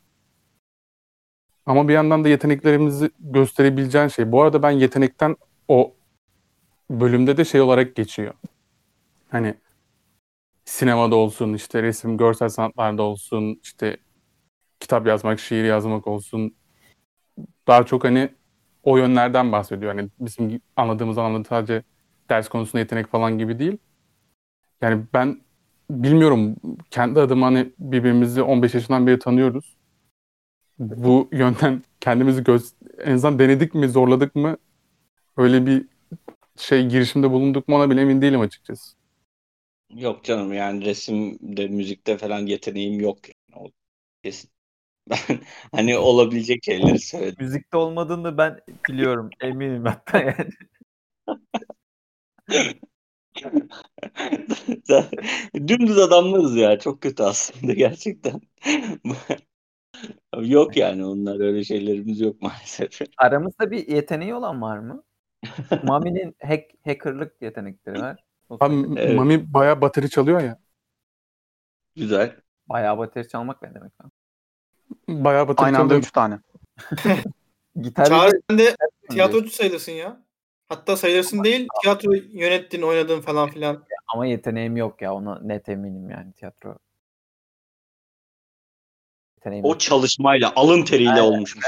Ama 1.66 1.88
bir 1.88 1.92
yandan 1.92 2.24
da 2.24 2.28
yeteneklerimizi 2.28 3.10
gösterebileceğin 3.20 4.08
şey. 4.08 4.32
Bu 4.32 4.42
arada 4.42 4.62
ben 4.62 4.70
yetenekten 4.70 5.36
o 5.68 5.92
bölümde 6.90 7.36
de 7.36 7.44
şey 7.44 7.60
olarak 7.60 7.94
geçiyor. 7.94 8.34
Hani 9.30 9.54
sinemada 10.64 11.16
olsun, 11.16 11.54
işte 11.54 11.82
resim, 11.82 12.16
görsel 12.16 12.48
sanatlarda 12.48 13.02
olsun, 13.02 13.60
işte 13.62 13.96
kitap 14.80 15.06
yazmak, 15.06 15.40
şiir 15.40 15.64
yazmak 15.64 16.06
olsun. 16.06 16.54
Daha 17.66 17.86
çok 17.86 18.04
hani 18.04 18.28
o 18.82 18.96
yönlerden 18.96 19.52
bahsediyor. 19.52 19.94
Hani 19.94 20.08
bizim 20.20 20.60
anladığımız 20.76 21.18
anlamda 21.18 21.48
sadece 21.48 21.82
ders 22.30 22.48
konusunda 22.48 22.78
yetenek 22.78 23.06
falan 23.06 23.38
gibi 23.38 23.58
değil. 23.58 23.78
Yani 24.80 25.04
ben 25.14 25.40
bilmiyorum 25.90 26.56
kendi 26.90 27.20
adıma 27.20 27.46
hani 27.46 27.72
birbirimizi 27.78 28.42
15 28.42 28.74
yaşından 28.74 29.06
beri 29.06 29.18
tanıyoruz. 29.18 29.76
Bu 30.78 31.28
yönden 31.32 31.82
kendimizi 32.00 32.44
göz 32.44 32.74
en 32.98 33.12
azından 33.12 33.38
denedik 33.38 33.74
mi, 33.74 33.88
zorladık 33.88 34.34
mı? 34.34 34.56
Öyle 35.36 35.66
bir 35.66 35.86
şey 36.56 36.86
girişimde 36.86 37.30
bulunduk 37.30 37.68
mu 37.68 37.76
ona 37.76 37.90
bile 37.90 38.00
emin 38.00 38.22
değilim 38.22 38.40
açıkçası. 38.40 38.96
Yok 39.90 40.24
canım 40.24 40.52
yani 40.52 40.84
resimde, 40.84 41.68
müzikte 41.68 42.18
falan 42.18 42.46
yeteneğim 42.46 43.00
yok. 43.00 43.18
Yani. 43.28 43.64
O 43.64 43.70
kesin. 44.22 44.50
Ben 45.10 45.38
hani 45.72 45.98
olabilecek 45.98 46.64
şeyleri 46.64 46.98
söyledim. 46.98 47.44
Müzikte 47.44 47.76
olmadığını 47.76 48.38
ben 48.38 48.60
biliyorum. 48.88 49.30
Eminim 49.40 49.84
hatta 49.84 50.18
yani. 50.18 50.50
Dümdüz 55.68 55.98
adamlarız 55.98 56.56
ya. 56.56 56.78
Çok 56.78 57.00
kötü 57.00 57.22
aslında 57.22 57.72
gerçekten. 57.72 58.40
Yok 60.40 60.76
yani 60.76 61.04
onlar 61.04 61.40
öyle 61.40 61.64
şeylerimiz 61.64 62.20
yok 62.20 62.42
maalesef. 62.42 63.00
Aramızda 63.18 63.70
bir 63.70 63.88
yeteneği 63.88 64.34
olan 64.34 64.62
var 64.62 64.78
mı? 64.78 65.02
Mami'nin 65.82 66.36
hack, 66.42 66.64
hackerlık 66.84 67.42
yetenekleri 67.42 68.00
var. 68.00 68.24
Abi. 68.50 69.00
Evet. 69.00 69.16
Mami 69.16 69.54
bayağı 69.54 69.80
bateri 69.80 70.10
çalıyor 70.10 70.40
ya. 70.40 70.58
Güzel. 71.96 72.36
Bayağı 72.68 72.98
bateri 72.98 73.28
çalmak 73.28 73.62
ne 73.62 73.74
demek 73.74 74.00
lan? 74.00 74.12
Bayağı 75.08 75.48
bateri 75.48 75.66
Aynı 75.66 75.78
anda 75.78 75.88
çalıyor. 75.88 76.02
3 76.02 76.10
tane. 76.12 76.38
Gitar 77.82 78.04
Çağrı 78.04 78.40
sen 78.50 78.58
de 78.58 78.76
tiyatrocu 79.10 79.50
sayılırsın 79.50 79.92
ya. 79.92 80.26
Hatta 80.68 80.96
sayılırsın 80.96 81.44
değil, 81.44 81.68
tiyatro 81.82 82.12
yönettin, 82.14 82.82
oynadın 82.82 83.20
falan 83.20 83.50
filan. 83.50 83.84
ama 84.14 84.26
yeteneğim 84.26 84.76
yok 84.76 85.02
ya. 85.02 85.14
Ona 85.14 85.40
net 85.40 85.68
eminim 85.68 86.10
yani 86.10 86.32
tiyatro. 86.32 86.78
Yeteneğim 89.36 89.64
O 89.64 89.68
yok. 89.68 89.80
çalışmayla, 89.80 90.52
alın 90.56 90.84
teriyle 90.84 91.10
Aynen. 91.10 91.22
olmuşmuş. 91.22 91.64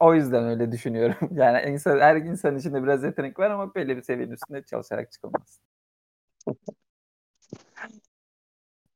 O 0.00 0.14
yüzden 0.14 0.44
öyle 0.44 0.72
düşünüyorum. 0.72 1.16
Yani 1.32 1.70
insan, 1.70 2.00
her 2.00 2.16
insan 2.16 2.58
içinde 2.58 2.82
biraz 2.82 3.04
yetenek 3.04 3.38
var 3.38 3.50
ama 3.50 3.74
belli 3.74 3.96
bir 3.96 4.02
seviyenin 4.02 4.32
üstünde 4.32 4.62
çalışarak 4.62 5.12
çıkılmaz. 5.12 5.60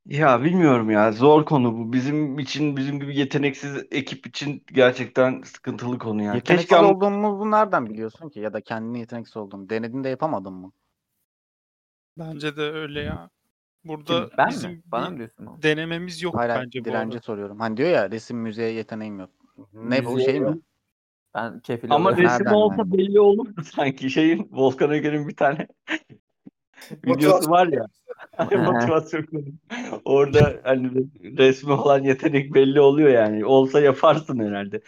Ya 0.06 0.42
bilmiyorum 0.44 0.90
ya 0.90 1.12
zor 1.12 1.44
konu 1.44 1.78
bu. 1.78 1.92
Bizim 1.92 2.38
için 2.38 2.76
bizim 2.76 3.00
gibi 3.00 3.16
yeteneksiz 3.18 3.84
ekip 3.90 4.26
için 4.26 4.64
gerçekten 4.72 5.42
sıkıntılı 5.42 5.98
konu 5.98 6.22
yani. 6.22 6.36
Yeteneksiz 6.36 6.68
Keşke 6.68 6.76
ama- 6.76 6.88
olduğumu 6.88 7.38
bu 7.40 7.50
nereden 7.50 7.90
biliyorsun 7.90 8.28
ki? 8.28 8.40
Ya 8.40 8.52
da 8.52 8.60
kendini 8.60 8.98
yeteneksiz 8.98 9.36
olduğunu. 9.36 9.68
Denedin 9.70 10.04
de 10.04 10.08
yapamadın 10.08 10.52
mı? 10.52 10.72
Bence 12.18 12.56
de 12.56 12.62
öyle 12.62 13.00
ya. 13.00 13.30
Burada 13.84 14.28
Kim, 14.28 14.38
ben 14.38 14.48
bizim 14.48 14.70
mi? 14.70 14.82
Bana 14.86 15.06
bir 15.06 15.12
mı 15.12 15.18
diyorsun? 15.18 15.46
oğlum? 15.46 15.62
denememiz 15.62 16.22
yok 16.22 16.34
Hayır 16.36 16.50
hayır 16.50 16.64
bence 16.64 16.80
bu 16.80 16.84
dirence 16.84 17.12
arada. 17.12 17.20
soruyorum. 17.20 17.60
Hani 17.60 17.76
diyor 17.76 17.88
ya 17.88 18.10
resim 18.10 18.38
müziğe 18.38 18.70
yeteneğim 18.72 19.18
yok. 19.18 19.30
Ne 19.74 20.04
bu 20.04 20.10
Müziğe 20.10 20.26
şey 20.30 20.40
mi? 20.40 20.60
Ben 21.34 21.60
kefil 21.60 21.90
Ama 21.90 22.10
oluyorum. 22.10 22.24
resim 22.24 22.46
Nereden 22.46 22.54
olsa 22.54 22.76
yani? 22.78 22.92
belli 22.92 23.20
olur 23.20 23.48
mu 23.56 23.64
sanki? 23.64 24.10
Şeyin 24.10 24.48
Volkan 24.52 24.90
Öger'in 24.90 25.28
bir 25.28 25.36
tane 25.36 25.68
videosu 27.06 27.50
var 27.50 27.66
ya. 27.66 27.86
Motivasyon. 28.58 29.26
Orada 30.04 30.60
hani 30.62 30.90
resmi 31.38 31.72
olan 31.72 32.02
yetenek 32.02 32.54
belli 32.54 32.80
oluyor 32.80 33.08
yani. 33.08 33.44
Olsa 33.44 33.80
yaparsın 33.80 34.38
herhalde. 34.48 34.80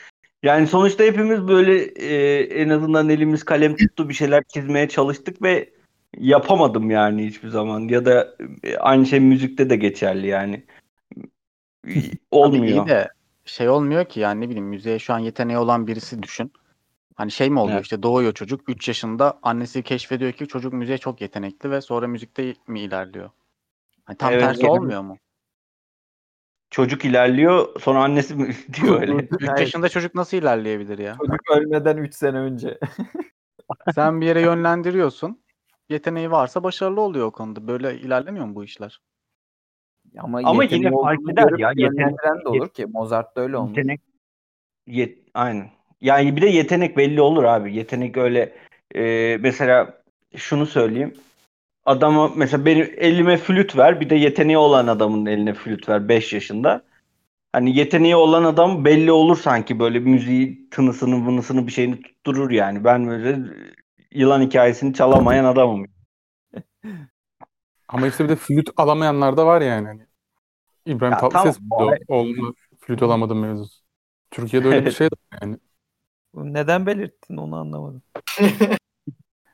Yani 0.42 0.66
sonuçta 0.66 1.04
hepimiz 1.04 1.48
böyle 1.48 1.82
e, 1.84 2.40
en 2.40 2.68
azından 2.68 3.08
elimiz 3.08 3.44
kalem 3.44 3.76
tuttu 3.76 4.08
bir 4.08 4.14
şeyler 4.14 4.42
çizmeye 4.42 4.88
çalıştık 4.88 5.42
ve 5.42 5.70
yapamadım 6.18 6.90
yani 6.90 7.26
hiçbir 7.26 7.48
zaman. 7.48 7.80
Ya 7.80 8.04
da 8.04 8.36
e, 8.64 8.76
aynı 8.76 9.06
şey 9.06 9.20
müzikte 9.20 9.70
de 9.70 9.76
geçerli 9.76 10.26
yani. 10.26 10.64
Abi 11.86 12.18
Olmuyor. 12.30 12.64
iyi 12.64 12.88
de 12.88 13.08
şey 13.44 13.68
olmuyor 13.68 14.04
ki 14.04 14.20
yani 14.20 14.40
ne 14.40 14.48
bileyim 14.48 14.66
müziğe 14.66 14.98
şu 14.98 15.14
an 15.14 15.18
yeteneği 15.18 15.58
olan 15.58 15.86
birisi 15.86 16.22
düşün. 16.22 16.52
Hani 17.18 17.30
şey 17.30 17.50
mi 17.50 17.58
oluyor 17.58 17.76
Evet. 17.76 17.84
işte 17.84 18.02
doğuyor 18.02 18.32
çocuk 18.32 18.68
3 18.68 18.88
yaşında 18.88 19.38
annesi 19.42 19.82
keşfediyor 19.82 20.32
ki 20.32 20.46
çocuk 20.48 20.72
müziğe 20.72 20.98
çok 20.98 21.20
yetenekli 21.20 21.70
ve 21.70 21.80
sonra 21.80 22.06
müzikte 22.06 22.54
mi 22.66 22.80
ilerliyor? 22.80 23.30
Hani 24.04 24.18
tam 24.18 24.32
Evet, 24.32 24.42
tersi 24.42 24.60
evet. 24.60 24.70
olmuyor 24.70 25.02
mu? 25.02 25.18
Çocuk 26.70 27.04
ilerliyor 27.04 27.80
sonra 27.80 28.02
annesi 28.02 28.34
mi 28.34 28.54
diyor 28.74 29.00
öyle. 29.00 29.12
3 29.40 29.48
Hayır, 29.48 29.60
yaşında 29.60 29.88
çocuk 29.88 30.14
nasıl 30.14 30.36
ilerleyebilir 30.36 30.98
ya? 30.98 31.16
Çocuk 31.18 31.50
ölmeden 31.50 31.96
3 31.96 32.14
sene 32.14 32.38
önce. 32.38 32.78
Sen 33.94 34.20
bir 34.20 34.26
yere 34.26 34.40
yönlendiriyorsun. 34.40 35.42
Yeteneği 35.88 36.30
varsa 36.30 36.62
başarılı 36.62 37.00
oluyor 37.00 37.26
o 37.26 37.30
konuda. 37.30 37.68
Böyle 37.68 37.98
ilerlemiyor 38.00 38.46
mu 38.46 38.54
bu 38.54 38.64
işler? 38.64 39.00
Ama, 40.18 40.40
Ama 40.44 40.64
yine 40.64 40.90
fark 40.90 41.20
eder 41.30 41.58
ya, 41.58 41.72
yetenek- 41.72 41.80
yönlendiren 41.80 42.44
de 42.44 42.48
olur 42.48 42.68
ki. 42.68 42.86
Mozart 42.86 43.36
da 43.36 43.40
öyle 43.40 43.56
olmuş. 43.56 43.76
Yetenek 43.78 44.00
Yet, 44.86 45.18
aynen. 45.34 45.77
Yani 46.00 46.36
bir 46.36 46.42
de 46.42 46.46
yetenek 46.46 46.96
belli 46.96 47.20
olur 47.20 47.44
abi. 47.44 47.74
Yetenek 47.76 48.16
öyle 48.16 48.52
e, 48.94 49.36
mesela 49.40 50.02
şunu 50.36 50.66
söyleyeyim. 50.66 51.14
Adama 51.84 52.32
mesela 52.36 52.64
benim 52.64 52.94
elime 52.96 53.36
flüt 53.36 53.76
ver 53.76 54.00
bir 54.00 54.10
de 54.10 54.14
yeteneği 54.16 54.58
olan 54.58 54.86
adamın 54.86 55.26
eline 55.26 55.54
flüt 55.54 55.88
ver 55.88 56.08
5 56.08 56.32
yaşında. 56.32 56.84
Hani 57.52 57.76
yeteneği 57.76 58.16
olan 58.16 58.44
adam 58.44 58.84
belli 58.84 59.12
olur 59.12 59.36
sanki 59.38 59.78
böyle 59.78 59.98
müziği 59.98 60.70
tınısını 60.70 61.16
mınısını 61.18 61.66
bir 61.66 61.72
şeyini 61.72 62.02
tutturur 62.02 62.50
yani. 62.50 62.84
Ben 62.84 63.06
böyle 63.08 63.38
yılan 64.12 64.42
hikayesini 64.42 64.94
çalamayan 64.94 65.44
adamım. 65.44 65.86
Ama 67.88 68.06
işte 68.06 68.24
bir 68.24 68.28
de 68.28 68.36
flüt 68.36 68.68
alamayanlar 68.76 69.36
da 69.36 69.46
var 69.46 69.60
yani. 69.60 69.86
Hani 69.86 70.06
İbrahim 70.86 71.12
Ya 71.12 71.18
Tatlıses 71.20 71.60
tamam. 71.60 71.88
miydi 71.88 72.04
o? 72.08 72.14
Oğlumla 72.14 72.52
flüt 72.80 73.02
alamadım 73.02 73.40
mevzusu. 73.40 73.84
Türkiye'de 74.30 74.68
öyle 74.68 74.86
bir 74.86 74.90
şey 74.90 75.08
yani. 75.42 75.58
Bu 76.34 76.54
Neden 76.54 76.86
belirttin 76.86 77.36
onu 77.36 77.56
anlamadım. 77.56 78.02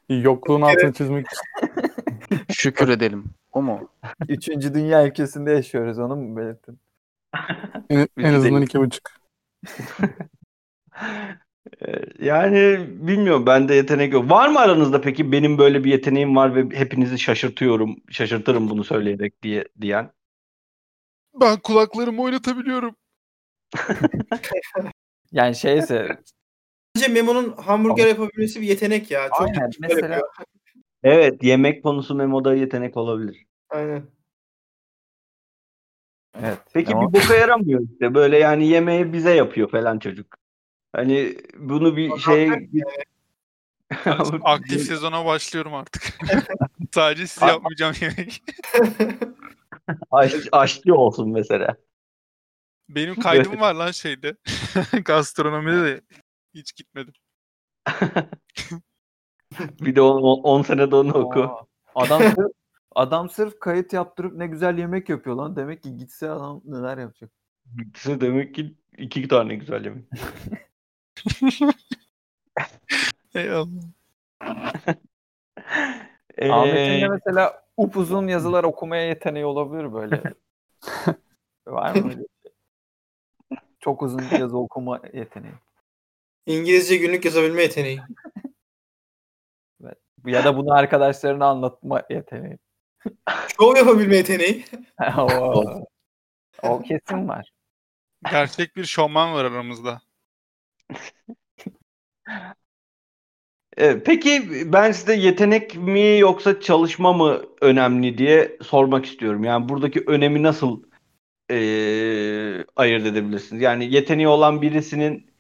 Yokluğun 0.09 0.61
altını 0.61 0.93
çizmek 0.93 1.27
için. 1.27 1.75
Şükür 2.53 2.89
edelim. 2.89 3.25
O 3.53 3.63
mu? 3.63 3.89
Üçüncü 4.29 4.75
dünya 4.75 5.07
ülkesinde 5.07 5.51
yaşıyoruz 5.51 5.99
onu 5.99 6.17
mu 6.17 6.37
belirttin? 6.37 6.79
En, 7.91 8.09
en 8.19 8.35
azından 8.35 8.63
iki 8.63 8.81
buçuk. 8.81 9.09
Ee, 11.87 11.93
Yani 12.19 12.87
bilmiyorum 12.89 13.47
bende 13.47 13.75
yetenek 13.75 14.13
yok. 14.13 14.31
Var 14.31 14.49
mı 14.49 14.59
aranızda 14.59 15.01
peki 15.01 15.33
benim 15.33 15.59
böyle 15.59 15.85
bir 15.85 15.91
yeteneğim 15.91 16.37
var 16.37 16.55
ve 16.55 16.79
hepinizi 16.79 17.19
şaşırtıyorum, 17.19 17.97
şaşırtırım 18.11 18.71
bunu 18.71 18.85
söyleyerek 18.85 19.43
diye 19.43 19.65
diyen? 19.81 20.11
Ben 21.41 21.57
kulaklarımı 21.61 22.23
oynatabiliyorum. 22.23 22.97
Yani 25.33 25.55
şeyse 25.55 26.19
Bence 26.97 27.09
Memo'nun 27.09 27.53
hamburger 27.57 28.07
yapabilmesi 28.07 28.61
bir 28.61 28.67
yetenek 28.67 29.11
ya. 29.11 29.29
Çok 29.29 29.41
Aynen, 29.41 29.71
mesela- 29.81 30.03
yapıyor. 30.15 30.29
Evet, 31.03 31.43
yemek 31.43 31.83
konusu 31.83 32.15
Memo'da 32.15 32.55
yetenek 32.55 32.97
olabilir. 32.97 33.47
Aynen. 33.71 34.07
evet. 36.43 36.59
Peki 36.75 36.95
ama 36.95 37.13
bir 37.13 37.21
boka 37.23 37.35
yaramıyor 37.35 37.81
işte. 37.93 38.15
Böyle 38.15 38.39
yani 38.39 38.67
yemeği 38.69 39.13
bize 39.13 39.35
yapıyor 39.35 39.71
falan 39.71 39.99
çocuk. 39.99 40.37
Hani 40.93 41.37
bunu 41.59 41.97
bir 41.97 42.19
şey 42.19 42.51
Aktif 44.45 44.83
sezona 44.83 45.25
başlıyorum 45.27 45.75
artık. 45.75 46.03
Sadece 46.95 47.27
siz 47.27 47.43
yapmayacağım 47.43 47.95
yemek. 48.01 48.43
Aş, 50.11 50.35
aşçı 50.53 50.95
olsun 50.95 51.31
mesela. 51.31 51.77
Benim 52.89 53.15
kaydım 53.15 53.61
var 53.61 53.75
lan 53.75 53.91
şeyde. 53.91 54.37
Gastronomide 55.05 55.85
de 55.85 56.01
hiç 56.55 56.75
gitmedim. 56.77 57.15
Bir 59.81 59.97
de 59.97 60.01
10 60.01 60.63
senede 60.63 60.97
onu 60.97 61.13
oku. 61.13 61.43
Aa, 61.43 61.65
adam 61.95 62.23
sırf, 62.23 62.53
adam 62.95 63.31
sırf 63.31 63.61
kayıt 63.61 63.93
yaptırıp 63.93 64.35
ne 64.35 64.47
güzel 64.47 64.79
yemek 64.79 65.09
yapıyor 65.09 65.37
lan. 65.37 65.57
Demek 65.57 65.83
ki 65.83 65.97
gitse 65.97 66.31
adam 66.31 66.61
neler 66.65 66.99
yapacak. 66.99 67.31
Size 67.97 68.21
demek 68.21 68.55
ki 68.55 68.75
iki 68.99 69.29
tane 69.29 69.55
güzel 69.55 69.85
yemek. 69.85 70.05
Eyvallah. 73.35 73.83
Ee, 76.37 76.51
Ahmet'in 76.51 77.01
de 77.03 77.09
mesela 77.09 77.65
upuzun 77.77 78.29
yazılar 78.29 78.65
okumaya 78.65 79.07
yeteneği 79.09 79.45
olabilir 79.45 79.93
böyle. 79.93 80.23
Var 81.67 81.95
mı 81.95 82.05
öyle 82.05 82.15
şey? 82.15 82.53
Çok 83.81 84.03
uzun 84.03 84.23
yazı 84.39 84.59
okuma 84.59 85.01
yeteneği. 85.13 85.55
İngilizce 86.47 86.97
günlük 86.97 87.25
yazabilme 87.25 87.63
yeteneği. 87.63 88.01
Ya 90.27 90.45
da 90.45 90.57
bunu 90.57 90.73
arkadaşlarına 90.73 91.47
anlatma 91.47 92.03
yeteneği. 92.11 92.59
Şov 93.57 93.77
yapabilme 93.77 94.17
yeteneği. 94.17 94.65
o, 95.19 95.65
o 96.63 96.83
kesin 96.83 97.29
var. 97.29 97.53
Gerçek 98.31 98.77
bir 98.77 98.85
şovman 98.85 99.35
var 99.35 99.45
aramızda. 99.45 100.01
e, 103.77 104.03
peki 104.03 104.51
ben 104.73 104.93
size 104.93 105.15
yetenek 105.15 105.77
mi 105.77 106.19
yoksa 106.19 106.61
çalışma 106.61 107.13
mı 107.13 107.43
önemli 107.61 108.19
diye 108.19 108.59
sormak 108.63 109.07
istiyorum. 109.07 109.45
Yani 109.45 109.69
buradaki 109.69 110.05
önemi 110.07 110.43
nasıl 110.43 110.83
e, 111.51 111.57
ayırt 112.77 113.07
edebilirsiniz? 113.07 113.63
Yani 113.63 113.95
yeteneği 113.95 114.29
olan 114.29 114.63
birisinin 114.63 115.34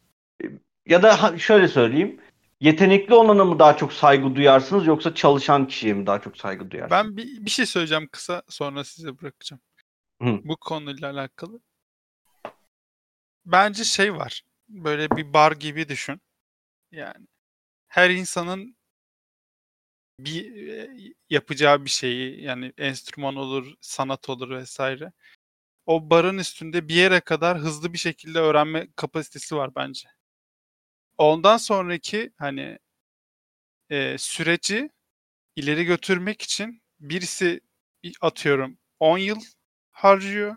ya 0.86 1.02
da 1.02 1.38
şöyle 1.38 1.68
söyleyeyim. 1.68 2.20
Yetenekli 2.60 3.14
olana 3.14 3.44
mı 3.44 3.58
daha 3.58 3.76
çok 3.76 3.92
saygı 3.92 4.34
duyarsınız 4.34 4.86
yoksa 4.86 5.14
çalışan 5.14 5.66
kişiye 5.66 5.94
mi 5.94 6.06
daha 6.06 6.20
çok 6.20 6.36
saygı 6.36 6.70
duyarsınız? 6.70 7.04
Ben 7.04 7.16
bir, 7.16 7.44
bir 7.44 7.50
şey 7.50 7.66
söyleyeceğim 7.66 8.08
kısa 8.12 8.42
sonra 8.48 8.84
size 8.84 9.20
bırakacağım. 9.20 9.62
Hı. 10.22 10.40
Bu 10.44 10.56
konuyla 10.56 11.10
alakalı. 11.10 11.60
Bence 13.46 13.84
şey 13.84 14.14
var. 14.14 14.42
Böyle 14.68 15.10
bir 15.10 15.32
bar 15.32 15.52
gibi 15.52 15.88
düşün. 15.88 16.20
Yani 16.92 17.26
her 17.88 18.10
insanın 18.10 18.76
bir 20.18 20.68
e, 20.68 20.90
yapacağı 21.30 21.84
bir 21.84 21.90
şeyi 21.90 22.42
yani 22.42 22.72
enstrüman 22.78 23.36
olur, 23.36 23.74
sanat 23.80 24.28
olur 24.28 24.50
vesaire. 24.50 25.12
O 25.86 26.10
barın 26.10 26.38
üstünde 26.38 26.88
bir 26.88 26.94
yere 26.94 27.20
kadar 27.20 27.58
hızlı 27.58 27.92
bir 27.92 27.98
şekilde 27.98 28.38
öğrenme 28.38 28.88
kapasitesi 28.96 29.56
var 29.56 29.74
bence. 29.74 30.08
Ondan 31.18 31.56
sonraki 31.56 32.30
hani 32.38 32.78
e, 33.90 34.18
süreci 34.18 34.90
ileri 35.56 35.84
götürmek 35.84 36.42
için 36.42 36.82
birisi 37.00 37.60
bir 38.04 38.16
atıyorum 38.20 38.78
10 39.00 39.18
yıl 39.18 39.40
harcıyor. 39.92 40.56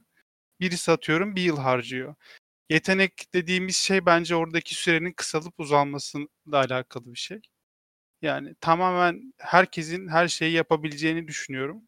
Birisi 0.60 0.92
atıyorum 0.92 1.36
1 1.36 1.42
yıl 1.44 1.58
harcıyor. 1.58 2.16
Yetenek 2.70 3.34
dediğimiz 3.34 3.78
şey 3.78 4.06
bence 4.06 4.36
oradaki 4.36 4.76
sürenin 4.76 5.14
kısalıp 5.14 5.60
uzanmasıyla 5.60 6.28
alakalı 6.54 7.06
bir 7.14 7.20
şey. 7.20 7.42
Yani 8.22 8.56
tamamen 8.62 9.34
herkesin 9.40 10.08
her 10.08 10.28
şeyi 10.28 10.54
yapabileceğini 10.54 11.28
düşünüyorum. 11.28 11.84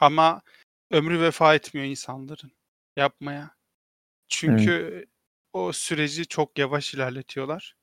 Ama 0.00 0.42
ömrü 0.90 1.20
vefa 1.20 1.54
etmiyor 1.54 1.86
insanların 1.88 2.52
yapmaya. 2.96 3.50
Çünkü 4.28 5.06
o 5.54 5.72
süreci 5.72 6.26
çok 6.26 6.58
yavaş 6.58 6.94
ilerletiyorlar. 6.94 7.74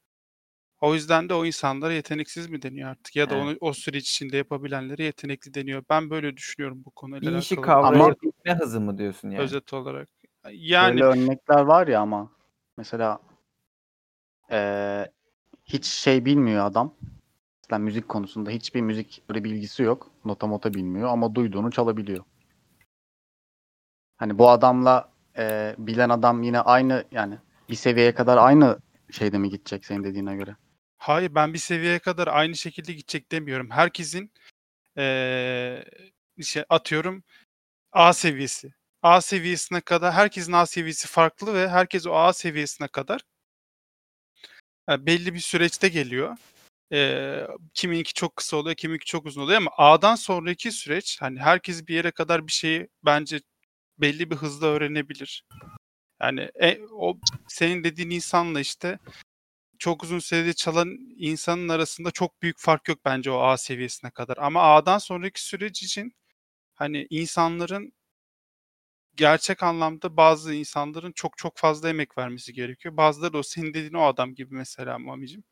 O 0.82 0.94
yüzden 0.94 1.30
de 1.30 1.34
o 1.34 1.46
insanlara 1.46 1.94
yeteneksiz 1.94 2.50
mi 2.50 2.62
deniyor 2.62 2.90
artık 2.90 3.16
ya 3.16 3.30
da 3.30 3.36
Evet. 3.36 3.46
onu 3.46 3.58
o 3.62 3.74
süreç 3.74 4.10
içinde 4.10 4.38
yapabilenlere 4.38 5.04
yetenekli 5.04 5.54
deniyor. 5.54 5.84
Ben 5.90 6.10
böyle 6.10 6.38
düşünüyorum 6.38 6.82
bu 6.86 6.92
konuyla 6.92 7.32
Bir 7.32 7.38
işi 7.38 7.56
alakalı. 7.56 7.66
kavrayabilme 7.82 8.56
hızı 8.60 8.82
mı 8.82 8.98
diyorsun 8.98 9.30
yani? 9.30 9.42
Özet 9.44 9.74
olarak. 9.74 10.10
Yani 10.52 10.92
Böyle 11.02 11.04
örnekler 11.04 11.62
var 11.62 11.88
ya 11.88 12.02
ama 12.02 12.32
mesela 12.78 13.20
eee, 14.52 15.12
hiç 15.66 15.86
şey 15.86 16.26
bilmiyor 16.26 16.66
adam. 16.66 16.94
Mesela 17.64 17.80
müzik 17.80 18.10
konusunda 18.10 18.50
hiçbir 18.50 18.82
müzik 18.82 19.24
böyle 19.30 19.44
bilgisi 19.44 19.84
yok. 19.84 20.12
Nota 20.26 20.48
mota 20.48 20.74
bilmiyor 20.74 21.10
ama 21.10 21.36
duyduğunu 21.36 21.72
çalabiliyor. 21.72 22.24
Hani 24.18 24.38
bu 24.38 24.50
adamla 24.50 25.12
eee, 25.38 25.76
bilen 25.78 26.10
adam 26.10 26.44
yine 26.44 26.60
aynı 26.60 27.04
yani 27.12 27.38
bir 27.72 27.76
seviyeye 27.76 28.14
kadar 28.14 28.38
aynı 28.38 28.80
şeyde 29.12 29.38
mi 29.38 29.50
gidecek 29.50 29.86
senin 29.86 30.04
dediğine 30.04 30.36
göre? 30.36 30.56
Hayır 30.98 31.36
ben 31.36 31.54
bir 31.54 31.60
seviyeye 31.60 32.00
kadar 32.00 32.28
aynı 32.28 32.56
şekilde 32.56 32.94
gidecek 32.94 33.32
demiyorum. 33.32 33.70
Herkesin 33.72 34.32
eee 34.98 35.86
şey 36.44 36.64
atıyorum 36.70 37.24
A 37.92 38.14
seviyesi. 38.14 38.74
A 39.02 39.22
seviyesine 39.22 39.82
kadar 39.82 40.14
herkesin 40.14 40.52
A 40.54 40.66
seviyesi 40.66 41.08
farklı 41.08 41.54
ve 41.54 41.70
herkes 41.70 42.08
o 42.08 42.14
A 42.16 42.34
seviyesine 42.34 42.88
kadar 42.88 43.22
e, 44.90 45.06
belli 45.06 45.34
bir 45.34 45.40
süreçte 45.40 45.88
geliyor. 45.90 46.38
Eee 46.92 47.48
kiminki 47.74 48.14
çok 48.14 48.36
kısa 48.36 48.58
oluyor, 48.58 48.76
kiminki 48.76 49.06
çok 49.06 49.26
uzun 49.26 49.42
oluyor 49.42 49.58
ama 49.58 49.72
A'dan 49.78 50.16
sonraki 50.16 50.72
süreç 50.72 51.18
hani 51.22 51.40
herkes 51.40 51.88
bir 51.88 51.96
yere 51.96 52.12
kadar 52.12 52.48
bir 52.48 52.52
şeyi 52.52 52.88
bence 53.06 53.42
belli 53.98 54.32
bir 54.32 54.36
hızla 54.36 54.68
öğrenebilir. 54.68 55.44
Yani 56.22 56.52
e, 56.62 56.80
o 56.92 57.18
senin 57.48 57.84
dediğin 57.84 58.10
insanla 58.10 58.60
işte 58.60 59.00
çok 59.80 60.04
uzun 60.04 60.20
süredir 60.20 60.54
çalan 60.54 60.98
insanın 61.18 61.70
arasında 61.70 62.12
çok 62.12 62.42
büyük 62.42 62.60
fark 62.60 62.88
yok 62.90 63.00
bence 63.06 63.32
o 63.32 63.40
A 63.42 63.58
seviyesine 63.58 64.12
kadar. 64.12 64.38
Ama 64.38 64.62
A'dan 64.62 64.98
sonraki 64.98 65.46
süreç 65.46 65.84
için 65.84 66.14
hani 66.76 67.08
insanların 67.10 67.94
gerçek 69.16 69.64
anlamda 69.64 70.18
bazı 70.18 70.54
insanların 70.54 71.12
çok 71.12 71.38
çok 71.38 71.58
fazla 71.58 71.90
emek 71.90 72.18
vermesi 72.18 72.54
gerekiyor. 72.54 72.98
Bazıları 72.98 73.34
da 73.34 73.38
o 73.38 73.44
senin 73.44 73.74
dediğin 73.74 73.94
o 73.94 74.04
adam 74.04 74.36
gibi 74.36 74.56
mesela 74.56 75.00
Mami'cim. 75.00 75.44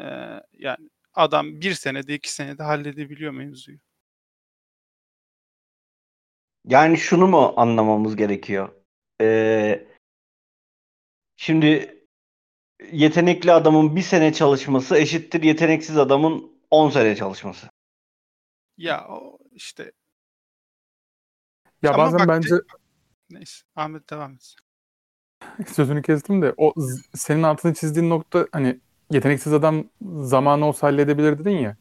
Ee, 0.00 0.04
yani 0.52 0.90
adam 1.14 1.60
bir 1.60 1.74
senede 1.74 2.14
iki 2.14 2.32
senede 2.32 2.62
halledebiliyor 2.62 3.32
mevzuyu. 3.32 3.78
Yani 6.64 6.98
şunu 6.98 7.26
mu 7.26 7.54
anlamamız 7.56 8.16
gerekiyor? 8.16 8.68
Ee, 9.20 9.91
şimdi 11.42 11.98
yetenekli 12.92 13.52
adamın 13.52 13.96
bir 13.96 14.02
sene 14.02 14.32
çalışması 14.32 14.96
eşittir 14.96 15.42
yeteneksiz 15.42 15.98
adamın 15.98 16.52
10 16.70 16.90
sene 16.90 17.16
çalışması. 17.16 17.66
Ya 18.76 19.06
o 19.08 19.38
işte 19.52 19.92
Ya 21.82 21.94
Ama 21.94 22.04
bazen 22.04 22.20
bak- 22.20 22.28
bence 22.28 22.54
Neyse. 23.30 23.64
Ahmet 23.76 24.10
devam 24.10 24.32
et. 24.34 24.54
Sözünü 25.68 26.02
kestim 26.02 26.42
de 26.42 26.54
o 26.56 26.68
z- 26.76 27.02
senin 27.14 27.42
altını 27.42 27.74
çizdiğin 27.74 28.10
nokta 28.10 28.46
hani 28.52 28.80
yeteneksiz 29.10 29.52
adam 29.52 29.84
zamanı 30.16 30.66
olsa 30.66 30.86
halledebilir 30.86 31.38
dedin 31.38 31.50
ya. 31.50 31.76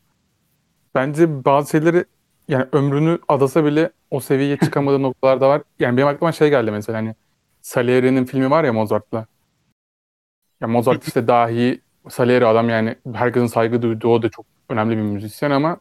Bence 0.96 1.46
bazı 1.46 1.70
şeyleri 1.70 2.06
yani 2.48 2.66
ömrünü 2.72 3.20
adasa 3.28 3.66
bile 3.66 3.92
o 4.12 4.20
seviyeye 4.20 4.58
çıkamadığı 4.58 5.02
noktalar 5.04 5.42
da 5.42 5.50
var. 5.50 5.62
Yani 5.80 5.98
benim 5.98 6.08
aklıma 6.08 6.32
şey 6.32 6.50
geldi 6.50 6.72
mesela 6.72 6.98
hani 6.98 7.16
Salieri'nin 7.62 8.26
filmi 8.26 8.50
var 8.50 8.64
ya 8.64 8.74
Mozart'la. 8.74 9.28
Ya 10.62 10.68
Mozart 10.68 11.08
işte 11.08 11.28
dahi 11.28 11.82
Salieri 12.10 12.46
adam 12.46 12.70
yani 12.70 12.96
herkesin 13.14 13.48
saygı 13.48 13.82
duyduğu 13.82 14.08
o 14.08 14.22
da 14.22 14.30
çok 14.30 14.46
önemli 14.70 14.98
bir 14.98 15.02
müzisyen 15.02 15.52
ama 15.52 15.78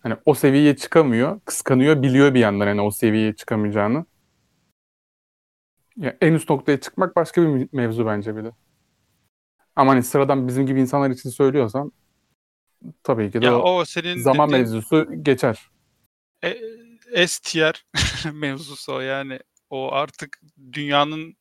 hani 0.00 0.16
o 0.26 0.34
seviyeye 0.34 0.76
çıkamıyor, 0.76 1.40
kıskanıyor, 1.44 2.02
biliyor 2.02 2.34
bir 2.34 2.40
yandan 2.40 2.66
hani 2.66 2.80
o 2.80 2.90
seviyeye 2.90 3.34
çıkamayacağını. 3.36 4.06
Ya 5.96 6.16
en 6.20 6.32
üst 6.34 6.50
noktaya 6.50 6.80
çıkmak 6.80 7.16
başka 7.16 7.42
bir 7.42 7.46
me- 7.48 7.68
mevzu 7.72 8.06
bence 8.06 8.36
bir 8.36 8.44
de. 8.44 8.50
Ama 9.76 9.92
hani 9.92 10.02
sıradan 10.02 10.48
bizim 10.48 10.66
gibi 10.66 10.80
insanlar 10.80 11.10
için 11.10 11.30
söylüyorsan 11.30 11.92
tabii 13.02 13.30
ki 13.30 13.42
de 13.42 13.46
Ya 13.46 13.58
o 13.58 13.60
o 13.60 13.84
senin 13.84 14.16
zaman 14.24 14.48
dediğin 14.48 14.64
mevzusu 14.64 15.22
geçer. 15.22 15.70
e, 16.44 17.26
S 17.26 17.40
tier 17.42 17.84
mevzusu 18.32 18.94
o 18.94 19.00
yani. 19.00 19.40
O 19.70 19.92
artık 19.92 20.40
dünyanın 20.72 21.36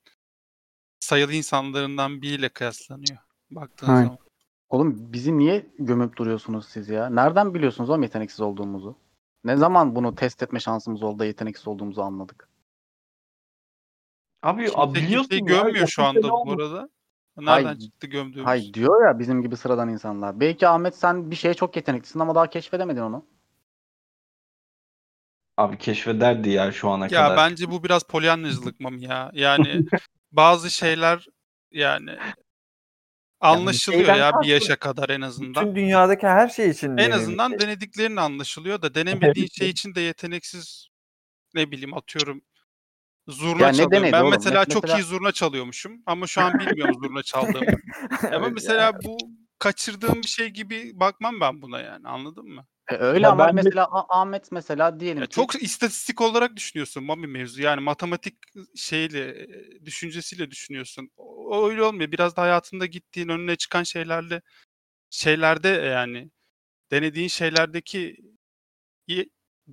sayılı 0.99 1.33
insanlarından 1.33 2.21
biriyle 2.21 2.49
kıyaslanıyor. 2.49 3.17
Baktığın 3.51 3.87
Aynen. 3.87 4.03
zaman. 4.03 4.17
Oğlum 4.69 5.13
bizi 5.13 5.37
niye 5.37 5.65
gömüp 5.79 6.17
duruyorsunuz 6.17 6.67
siz 6.67 6.89
ya? 6.89 7.09
Nereden 7.09 7.53
biliyorsunuz 7.53 7.89
oğlum 7.89 8.03
yeteneksiz 8.03 8.41
olduğumuzu? 8.41 8.97
Ne 9.43 9.57
zaman 9.57 9.95
bunu 9.95 10.15
test 10.15 10.43
etme 10.43 10.59
şansımız 10.59 11.03
oldu 11.03 11.19
da 11.19 11.25
yeteneksiz 11.25 11.67
olduğumuzu 11.67 12.01
anladık? 12.01 12.49
Abi, 14.43 14.61
Kimse 14.63 14.77
abi 14.77 14.95
biliyorsun 14.95 15.35
ya, 15.35 15.39
gömmüyor 15.39 15.87
şu 15.87 16.01
30 16.03 16.15
anda 16.15 16.29
bu 16.29 16.51
arada. 16.51 16.89
Nereden 17.37 17.63
Hayır. 17.63 17.79
çıktı 17.79 18.07
gömdüğümüz? 18.07 18.47
Hayır 18.47 18.73
diyor 18.73 19.07
ya 19.07 19.19
bizim 19.19 19.41
gibi 19.41 19.57
sıradan 19.57 19.89
insanlar. 19.89 20.39
Belki 20.39 20.67
Ahmet 20.67 20.95
sen 20.95 21.31
bir 21.31 21.35
şeye 21.35 21.53
çok 21.53 21.75
yeteneklisin 21.75 22.19
ama 22.19 22.35
daha 22.35 22.49
keşfedemedin 22.49 23.01
onu. 23.01 23.25
Abi 25.57 25.77
keşfederdi 25.77 26.49
ya 26.49 26.71
şu 26.71 26.89
ana 26.89 27.03
Ya 27.03 27.09
kadar. 27.09 27.37
bence 27.37 27.71
bu 27.71 27.83
biraz 27.83 28.03
polyanlıcılık 28.03 28.79
mı 28.79 28.95
ya? 28.99 29.31
Yani 29.33 29.85
bazı 30.31 30.71
şeyler 30.71 31.25
yani 31.71 32.17
anlaşılıyor 33.39 34.05
şeyden 34.05 34.17
ya 34.17 34.31
bir 34.41 34.47
yaşa 34.47 34.75
kadar 34.75 35.09
en 35.09 35.21
azından. 35.21 35.65
Bütün 35.65 35.75
dünyadaki 35.75 36.27
her 36.27 36.49
şey 36.49 36.69
için 36.69 36.97
En 36.97 37.11
azından 37.11 37.59
denediklerin 37.59 38.15
anlaşılıyor 38.15 38.81
da 38.81 38.95
denemediğin 38.95 39.47
şey 39.47 39.69
için 39.69 39.95
de 39.95 40.01
yeteneksiz 40.01 40.87
ne 41.53 41.71
bileyim 41.71 41.93
atıyorum 41.93 42.41
zurna 43.27 43.63
Ya 43.65 43.71
çalıyorum. 43.73 43.91
denedi 43.91 44.11
Ben 44.11 44.21
oğlum? 44.21 44.31
mesela 44.31 44.63
Mes- 44.63 44.73
çok 44.73 44.83
mesela- 44.83 44.99
iyi 45.01 45.03
zurna 45.03 45.31
çalıyormuşum 45.31 46.03
ama 46.05 46.27
şu 46.27 46.41
an 46.41 46.59
bilmiyorum 46.59 46.95
zurna 47.03 47.23
çaldığımı. 47.23 47.77
Ama 48.33 48.49
mesela 48.49 48.93
bu 49.03 49.17
kaçırdığım 49.59 50.21
bir 50.21 50.27
şey 50.27 50.47
gibi 50.49 50.91
bakmam 50.93 51.39
ben 51.41 51.61
buna 51.61 51.79
yani 51.79 52.07
anladın 52.07 52.45
mı? 52.45 52.65
E, 52.91 52.95
öyle 52.95 53.25
Ya 53.25 53.31
ama 53.31 53.47
ben 53.47 53.49
de- 53.49 53.55
mesela 53.55 53.85
A- 53.85 54.21
Ahmet 54.21 54.51
mesela 54.51 54.99
diyelim 54.99 55.19
Ya 55.19 55.25
ki 55.25 55.31
çok 55.31 55.63
istatistik 55.63 56.21
olarak 56.21 56.55
düşünüyorsun 56.55 57.03
Mami 57.03 57.27
mevzu. 57.27 57.61
Yani 57.61 57.81
matematik 57.81 58.35
şeyle, 58.75 59.43
e, 59.43 59.85
düşüncesiyle 59.85 60.51
düşünüyorsun. 60.51 61.09
O 61.17 61.69
öyle 61.69 61.83
olmuyor. 61.83 62.11
Biraz 62.11 62.35
da 62.35 62.41
hayatında 62.41 62.85
gittiğin 62.85 63.29
önüne 63.29 63.55
çıkan 63.55 63.83
şeylerle 63.83 64.41
şeylerde 65.09 65.67
yani 65.67 66.29
denediğin 66.91 67.27
şeylerdeki 67.27 68.17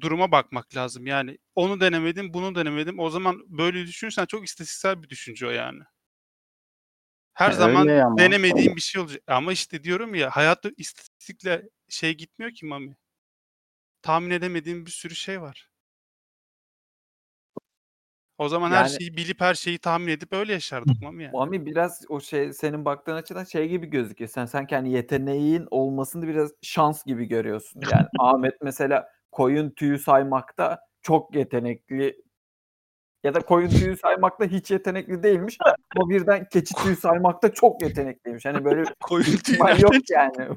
duruma 0.01 0.33
bakmak 0.33 0.77
lazım. 0.77 1.07
Yani 1.07 1.39
onu 1.55 1.81
denemedim, 1.81 2.35
bunu 2.35 2.55
denemedim. 2.55 2.99
O 2.99 3.11
zaman 3.11 3.43
böyle 3.49 3.87
düşünürsen 3.87 4.27
çok 4.27 4.45
istatistiksel 4.45 5.03
bir 5.03 5.09
düşünce 5.09 5.47
o 5.47 5.51
yani. 5.51 5.81
Her 7.35 7.51
E, 7.51 7.55
zaman 7.55 7.89
öyle 7.89 8.05
ama. 8.05 8.19
denemediğin 8.19 8.77
bir 8.77 8.81
şey 8.81 9.03
olacak. 9.03 9.23
Ama 9.27 9.53
işte 9.53 9.85
diyorum 9.85 10.15
ya 10.15 10.31
hayatta 10.31 10.71
istatistikle 10.77 11.69
şey 11.89 12.15
gitmiyor 12.15 12.53
ki 12.53 12.67
Mami. 12.67 12.97
Tahmin 14.07 14.31
edemediğim 14.31 14.87
bir 14.87 14.90
sürü 14.90 15.14
şey 15.14 15.42
var. 15.42 15.71
O 18.38 18.49
zaman 18.49 18.71
her 18.71 18.77
Yani- 18.77 18.90
şeyi 18.90 19.16
bilip 19.16 19.40
her 19.40 19.55
şeyi 19.55 19.79
tahmin 19.79 20.09
edip 20.09 20.33
öyle 20.33 20.53
yaşardık 20.53 21.03
Mami 21.03 21.23
yani. 21.23 21.33
Mami 21.33 21.66
biraz 21.66 22.05
o 22.09 22.21
şey 22.21 22.53
senin 22.53 22.85
baktığın 22.85 23.14
açıdan 23.16 23.45
şey 23.45 23.69
gibi 23.69 23.87
gözüküyor. 23.87 24.31
Sen 24.31 24.47
sanki 24.47 24.75
hani 24.75 24.92
yeteneğin 24.92 25.66
olmasını 25.71 26.29
biraz 26.29 26.51
şans 26.62 27.05
gibi 27.05 27.25
görüyorsun. 27.25 27.81
Yani 27.92 28.07
Ahmet 28.19 28.55
mesela 28.62 29.09
koyun 29.33 29.71
tüyü 29.71 29.99
saymakta 29.99 30.81
çok 31.03 31.35
yetenekli 31.35 32.23
ya 33.25 33.35
da 33.35 33.40
koyun 33.40 33.69
tüyü 33.69 33.97
saymakta 33.97 34.45
hiç 34.45 34.71
yetenekli 34.71 35.23
değilmiş 35.23 35.59
ama 35.97 36.09
birden 36.11 36.49
keçi 36.49 36.75
tüyü 36.75 36.97
saymakta 36.97 37.53
çok 37.55 37.83
yetenekliymiş. 37.83 38.45
Hani 38.45 38.64
böyle 38.64 38.85
Koyun 39.01 39.25
tüyü 39.25 39.59
yok 39.59 40.11
yani. 40.11 40.49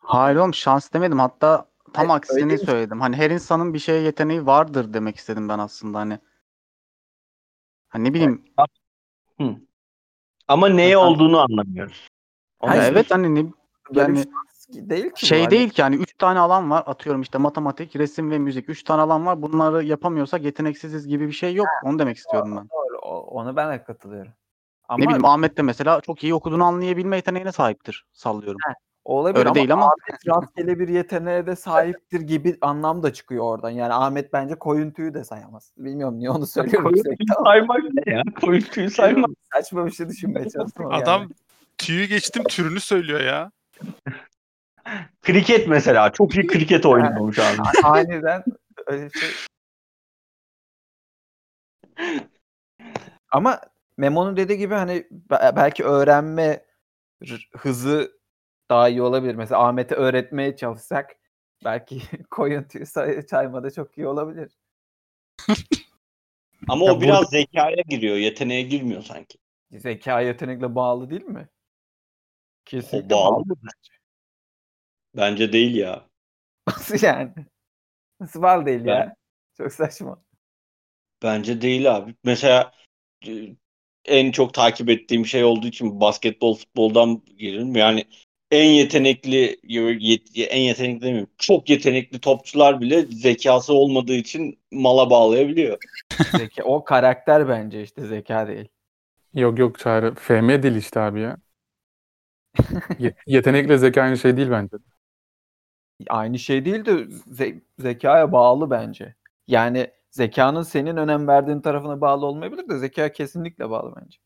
Hayır 0.00 0.36
oğlum 0.36 0.54
şans 0.54 0.92
demedim. 0.92 1.18
Hatta 1.18 1.68
tam 1.92 2.08
Hayır, 2.08 2.18
aksini 2.18 2.58
söyledim. 2.58 3.00
Hani 3.00 3.16
her 3.16 3.30
insanın 3.30 3.74
bir 3.74 3.78
şeye 3.78 4.00
yeteneği 4.02 4.46
vardır 4.46 4.94
demek 4.94 5.16
istedim 5.16 5.48
ben 5.48 5.58
aslında 5.58 5.98
hani. 5.98 6.18
Hani 7.88 8.04
ne 8.04 8.14
bileyim. 8.14 8.44
Ama 10.48 10.68
neye 10.68 10.96
Mesela- 10.96 11.10
olduğunu 11.10 11.40
anlamıyoruz. 11.40 12.08
Ya 12.62 12.70
Hayır, 12.70 12.92
evet 12.92 13.10
hani 13.10 13.34
ne, 13.34 13.52
yani 13.92 14.16
şans 14.16 14.68
değil 14.68 15.10
ki 15.10 15.26
şey 15.26 15.40
Hani 15.40 15.50
değil 15.50 15.70
ki 15.70 15.82
hani 15.82 15.96
3 15.96 16.14
tane 16.18 16.38
alan 16.38 16.70
var 16.70 16.82
atıyorum 16.86 17.22
işte 17.22 17.38
matematik, 17.38 17.96
resim 17.96 18.30
ve 18.30 18.38
müzik. 18.38 18.68
3 18.68 18.82
tane 18.82 19.02
alan 19.02 19.26
var. 19.26 19.42
Bunları 19.42 19.84
yapamıyorsak 19.84 20.42
yeteneksiziz 20.44 21.08
gibi 21.08 21.26
bir 21.26 21.32
şey 21.32 21.54
yok. 21.54 21.68
Onu 21.84 21.98
demek 21.98 22.16
istiyorum 22.16 22.56
ben. 22.56 22.68
doğru, 22.70 22.98
Ona 23.20 23.56
ben 23.56 23.72
de 23.72 23.84
katılıyorum. 23.84 24.32
Ama 24.88 24.98
Ne 24.98 25.06
bileyim 25.06 25.24
Ahmet 25.24 25.56
de 25.56 25.62
mesela 25.62 26.00
çok 26.00 26.24
iyi 26.24 26.34
okuduğunu 26.34 26.64
anlayabilme 26.64 27.16
yeteneğine 27.16 27.52
sahiptir 27.52 28.06
sallıyorum. 28.12 28.60
Olabilir 29.08 29.38
öyle 29.38 29.48
ama 29.48 29.54
değil 29.54 29.72
ama- 29.72 29.84
Ahmet 29.86 30.28
rastgele 30.28 30.78
bir 30.78 30.88
yeteneğe 30.88 31.46
de 31.46 31.56
sahiptir 31.56 32.20
gibi 32.20 32.58
anlam 32.60 33.02
da 33.02 33.12
çıkıyor 33.12 33.44
oradan. 33.44 33.70
Yani 33.70 33.92
Ahmet 33.92 34.32
bence 34.32 34.54
koyun 34.54 34.90
tüyü 34.90 35.14
de 35.14 35.24
sayamaz. 35.24 35.72
Bilmiyorum 35.76 36.18
niye 36.18 36.30
onu 36.30 36.46
söylüyorum 36.46 36.90
Koyun 36.90 37.02
sürekli 37.02 37.24
saymak 37.44 37.78
ne 38.06 38.12
ya? 38.12 38.22
Koyun 38.40 38.60
tüyü 38.60 38.90
saymak. 38.90 39.30
saçma 39.54 39.86
bir 39.86 39.90
şey 39.90 40.08
düşünmeye 40.08 40.48
çalıştım. 40.48 40.86
Adam 40.86 41.20
yani. 41.20 41.30
tüyü 41.78 42.04
geçtim 42.04 42.44
türünü 42.44 42.80
söylüyor 42.80 43.20
ya. 43.20 43.50
Kriket 45.22 45.68
mesela. 45.68 46.12
Çok 46.12 46.34
iyi 46.34 46.46
kriket 46.46 46.86
oynuyormuş 46.86 47.38
abi. 47.38 47.58
aniden 47.84 48.44
öyle 48.86 49.10
şey. 49.10 49.30
Ama 53.32 53.60
Memo'nun 53.96 54.36
dediği 54.36 54.58
gibi 54.58 54.74
hani 54.74 55.06
be- 55.10 55.52
belki 55.56 55.84
öğrenme 55.84 56.64
hızı 57.56 58.17
daha 58.70 58.88
iyi 58.88 59.02
olabilir. 59.02 59.34
Mesela 59.34 59.68
Ahmet'e 59.68 59.94
öğretmeye 59.94 60.56
çalışsak 60.56 61.16
belki 61.64 62.00
koyun 62.30 62.62
tüyü 62.64 62.86
saymada 63.28 63.70
çok 63.70 63.98
iyi 63.98 64.06
olabilir. 64.06 64.52
Ama 66.68 66.84
Ya 66.86 66.92
o 66.92 67.00
biraz 67.00 67.30
zekaya 67.30 67.82
giriyor. 67.88 68.16
Yeteneğe 68.16 68.62
girmiyor 68.62 69.02
sanki. 69.02 69.38
Zeka 69.72 70.20
yetenekle 70.20 70.74
bağlı 70.74 71.10
değil 71.10 71.24
mi? 71.24 71.48
Kesinlikle 72.64 73.10
bağlı 73.10 73.34
bağlı. 73.36 73.44
mı? 73.46 73.54
Bence 75.16 75.52
değil 75.52 75.76
ya. 75.76 76.08
Nasıl 76.68 77.06
yani? 77.06 77.32
Nasıl 78.20 78.42
bağlı 78.42 78.66
değil 78.66 78.84
Ben- 78.84 78.90
ya? 78.90 79.16
Çok 79.56 79.72
saçma. 79.72 80.22
Bence 81.22 81.60
değil 81.60 81.96
abi. 81.96 82.14
Mesela 82.24 82.72
e, 83.26 83.30
en 84.04 84.30
çok 84.32 84.54
takip 84.54 84.88
ettiğim 84.88 85.26
şey 85.26 85.44
olduğu 85.44 85.66
için 85.66 86.00
basketbol 86.00 86.54
futboldan 86.54 87.22
gelirim. 87.36 87.76
Yani 87.76 88.04
en 88.50 88.64
yetenekli 88.70 89.60
yet- 89.64 90.38
en 90.48 90.60
yetenekli 90.60 91.00
demeyeyim. 91.00 91.26
Çok 91.38 91.70
yetenekli 91.70 92.18
topçular 92.18 92.80
bile 92.80 93.02
zekası 93.02 93.74
olmadığı 93.74 94.14
için 94.14 94.58
mala 94.72 95.10
bağlayabiliyor. 95.10 95.78
Zeka, 96.38 96.64
o 96.64 96.84
karakter 96.84 97.48
bence 97.48 97.82
işte 97.82 98.06
zeka 98.06 98.48
değil. 98.48 98.68
Yok 99.34 99.58
yok 99.58 99.78
Çağrı. 99.78 100.14
FM 100.14 100.62
değil 100.62 100.74
işte 100.74 101.00
abi 101.00 101.20
ya. 101.20 101.36
Ye- 102.98 103.14
yetenekle 103.26 103.78
zeka 103.78 104.02
aynı 104.02 104.18
şey 104.18 104.36
değil 104.36 104.50
bence. 104.50 104.76
Aynı 106.08 106.38
şey 106.38 106.64
değil 106.64 106.84
de 106.86 106.90
ze- 106.90 107.60
zekaya 107.78 108.32
bağlı 108.32 108.70
bence. 108.70 109.14
Yani 109.46 109.90
zekanın 110.10 110.62
senin 110.62 110.96
önem 110.96 111.28
verdiğin 111.28 111.60
tarafına 111.60 112.00
bağlı 112.00 112.26
olmayabilir 112.26 112.68
de 112.68 112.78
zeka 112.78 113.12
kesinlikle 113.12 113.70
bağlı 113.70 113.94
bence. 113.96 114.18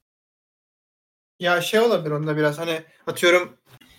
Ya 1.41 1.61
şey 1.61 1.81
olabilir 1.81 2.11
onda 2.11 2.37
biraz 2.37 2.59
hani 2.59 2.83
atıyorum 3.07 3.59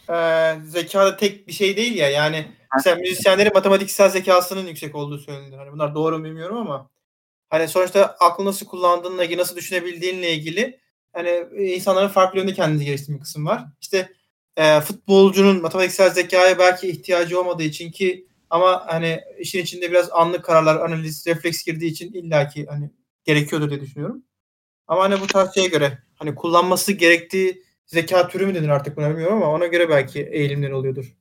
eee 0.09 0.59
zeka 0.65 1.05
da 1.05 1.17
tek 1.17 1.47
bir 1.47 1.53
şey 1.53 1.77
değil 1.77 1.95
ya 1.95 2.09
yani 2.09 2.45
mesela 2.75 2.95
müzisyenlerin 2.95 3.53
matematiksel 3.53 4.09
zekasının 4.09 4.67
yüksek 4.67 4.95
olduğu 4.95 5.17
söylenir. 5.19 5.57
Hani 5.57 5.71
bunlar 5.71 5.95
doğru 5.95 6.19
mu 6.19 6.25
bilmiyorum 6.25 6.57
ama 6.57 6.89
hani 7.49 7.67
sonuçta 7.67 8.17
aklı 8.19 8.45
nasıl 8.45 8.65
kullandığınla 8.67 9.25
ilgili 9.25 9.39
nasıl 9.41 9.55
düşünebildiğinle 9.55 10.33
ilgili 10.33 10.79
hani 11.13 11.29
e, 11.57 11.63
insanların 11.75 12.07
farklı 12.09 12.39
yönde 12.39 12.53
kendini 12.53 12.85
geliştirme 12.85 13.19
kısmı 13.19 13.49
var. 13.49 13.65
İşte 13.81 14.09
eee, 14.57 14.81
futbolcunun 14.81 15.61
matematiksel 15.61 16.09
zekaya 16.11 16.59
belki 16.59 16.89
ihtiyacı 16.89 17.39
olmadığı 17.41 17.63
için 17.63 17.91
ki 17.91 18.27
ama 18.49 18.83
hani 18.87 19.21
işin 19.39 19.59
içinde 19.63 19.91
biraz 19.91 20.09
anlık 20.11 20.45
kararlar, 20.45 20.75
analiz, 20.75 21.27
refleks 21.27 21.63
girdiği 21.65 21.91
için 21.91 22.13
illaki 22.13 22.65
hani 22.67 22.91
gerekiyordur 23.25 23.69
diye 23.69 23.81
düşünüyorum. 23.81 24.23
Ama 24.87 25.03
hani 25.03 25.21
bu 25.21 25.27
tarz 25.27 25.55
şeye 25.55 25.67
göre 25.69 25.99
hani 26.15 26.35
kullanması 26.35 26.91
gerektiği 26.93 27.62
zeka 27.85 28.27
türü 28.27 28.45
mü 28.45 28.55
denir 28.55 28.69
artık 28.69 28.97
buna 28.97 29.09
bilmiyorum 29.09 29.37
ama 29.37 29.51
ona 29.51 29.67
göre 29.67 29.89
belki 29.89 30.21
eğilimler 30.23 30.71
oluyordur. 30.71 31.15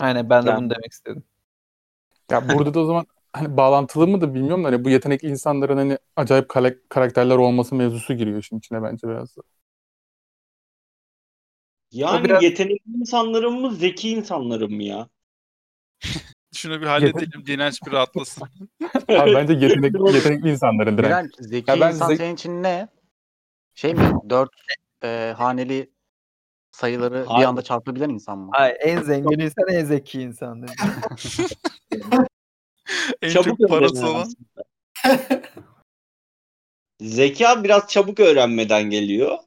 Aynen 0.00 0.30
ben 0.30 0.46
de 0.46 0.50
Yani- 0.50 0.60
bunu 0.60 0.70
demek 0.70 0.92
istedim. 0.92 1.22
Ya 2.30 2.48
burada 2.48 2.74
da 2.74 2.80
o 2.80 2.84
zaman 2.84 3.06
hani 3.32 3.56
bağlantılı 3.56 4.06
mı 4.08 4.20
da 4.20 4.34
bilmiyorum 4.34 4.64
da 4.64 4.68
hani 4.68 4.84
bu 4.84 4.90
yetenekli 4.90 5.28
insanların 5.28 5.76
hani 5.76 5.98
acayip 6.16 6.48
karakterler 6.88 7.36
olması 7.36 7.74
mevzusu 7.74 8.14
giriyor 8.14 8.38
işin 8.38 8.58
içine 8.58 8.82
bence 8.82 9.08
biraz 9.08 9.36
da. 9.36 9.42
Yani 11.92 12.24
biraz- 12.24 12.42
yetenekli 12.42 12.92
insanların 13.00 13.60
mı 13.60 13.74
zeki 13.74 14.10
insanların 14.10 14.72
mı 14.72 14.82
ya? 14.82 15.08
Şunu 16.54 16.80
bir 16.80 16.86
halledelim. 16.86 17.46
Direnç 17.46 17.80
bir 17.86 17.92
rahatlasın. 17.92 18.48
Abi 19.08 19.34
bence 19.34 19.52
yetenek, 19.66 20.14
yetenekli 20.14 20.50
insanların 20.50 20.98
direkt. 20.98 21.10
Direnç, 21.12 21.34
zeki 21.38 21.70
Ya 21.70 21.80
ben 21.80 21.92
insan 21.92 22.08
zek- 22.08 22.16
senin 22.16 22.34
için 22.34 22.62
ne? 22.62 22.88
Şey 23.80 23.94
mi? 23.94 24.12
Dört 24.30 24.50
e, 25.04 25.34
haneli 25.36 25.90
sayıları 26.72 27.24
Hayır. 27.24 27.40
bir 27.40 27.48
anda 27.48 27.62
çarpabilen 27.62 28.10
insan 28.10 28.38
mı? 28.38 28.50
Ay, 28.52 28.76
en 28.80 29.02
zengin 29.02 29.38
insan 29.38 29.68
en 29.68 29.84
zeki 29.84 30.20
insan 30.20 30.62
dedi. 30.62 30.72
en 33.22 33.30
Çabuk 33.30 33.58
çok 33.60 33.68
parası 33.68 34.08
olan. 34.08 34.20
aslında. 34.20 35.42
Zeka 37.00 37.64
biraz 37.64 37.88
çabuk 37.88 38.20
öğrenmeden 38.20 38.90
geliyor. 38.90 39.38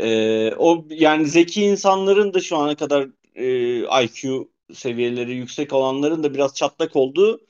Ee, 0.00 0.52
o 0.54 0.86
yani 0.90 1.26
zeki 1.26 1.62
insanların 1.62 2.34
da 2.34 2.40
şu 2.40 2.56
ana 2.56 2.76
kadar 2.76 3.08
e, 3.34 4.04
IQ 4.04 4.48
seviyeleri 4.72 5.34
yüksek 5.34 5.72
olanların 5.72 6.22
da 6.22 6.34
biraz 6.34 6.54
çatlak 6.54 6.96
olduğu 6.96 7.40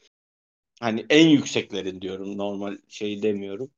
hani 0.80 1.06
en 1.10 1.28
yükseklerin 1.28 2.00
diyorum 2.00 2.38
normal 2.38 2.78
şey 2.88 3.22
demiyorum. 3.22 3.70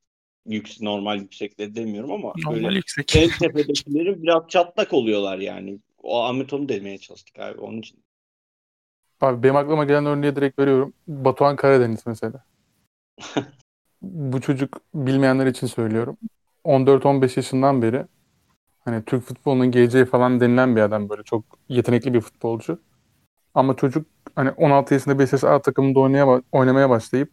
Yüks, 0.49 0.81
normal 0.81 1.21
yüksekleri 1.21 1.77
demiyorum 1.77 2.13
ama 2.13 2.33
Normal 2.45 2.65
böyle 2.65 2.77
yüksek. 2.77 3.17
en 3.17 3.31
tepedekilerin 3.31 4.23
biraz 4.23 4.49
çatlak 4.49 4.93
oluyorlar 4.93 5.39
yani. 5.39 5.79
O 6.03 6.23
Ahmet 6.23 6.53
onu 6.53 6.69
demeye 6.69 6.99
çalıştık 6.99 7.39
abi 7.39 7.61
onun 7.61 7.79
için. 7.79 7.99
Abi 9.21 9.43
benim 9.43 9.57
aklıma 9.57 9.85
gelen 9.85 10.07
örneği 10.07 10.37
direkt 10.37 10.59
veriyorum. 10.59 10.93
Batuhan 11.09 11.57
Karadeniz 11.57 12.07
mesela. 12.07 12.45
Bu 14.03 14.41
çocuk 14.41 14.81
bilmeyenler 14.95 15.47
için 15.47 15.67
söylüyorum. 15.67 16.17
14-15 16.65 17.37
yaşından 17.37 17.83
beri 17.83 18.05
hani 18.81 19.05
Türk 19.05 19.23
futbolunun 19.23 19.71
geleceği 19.71 20.05
falan 20.05 20.41
denilen 20.41 20.77
bir 20.77 20.81
adam 20.81 21.09
böyle 21.09 21.23
çok 21.23 21.45
yetenekli 21.69 22.15
bir 22.15 22.21
futbolcu. 22.21 22.81
Ama 23.55 23.77
çocuk 23.77 24.07
hani 24.35 24.51
16 24.51 24.95
yaşında 24.95 25.19
Beşiktaş 25.19 25.45
A 25.45 25.63
takımında 25.63 26.01
oynaya, 26.01 26.43
oynamaya 26.53 26.91
başlayıp 26.91 27.31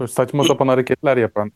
böyle 0.00 0.12
saçma 0.12 0.44
sapan 0.44 0.68
hareketler 0.68 1.16
yapan. 1.16 1.52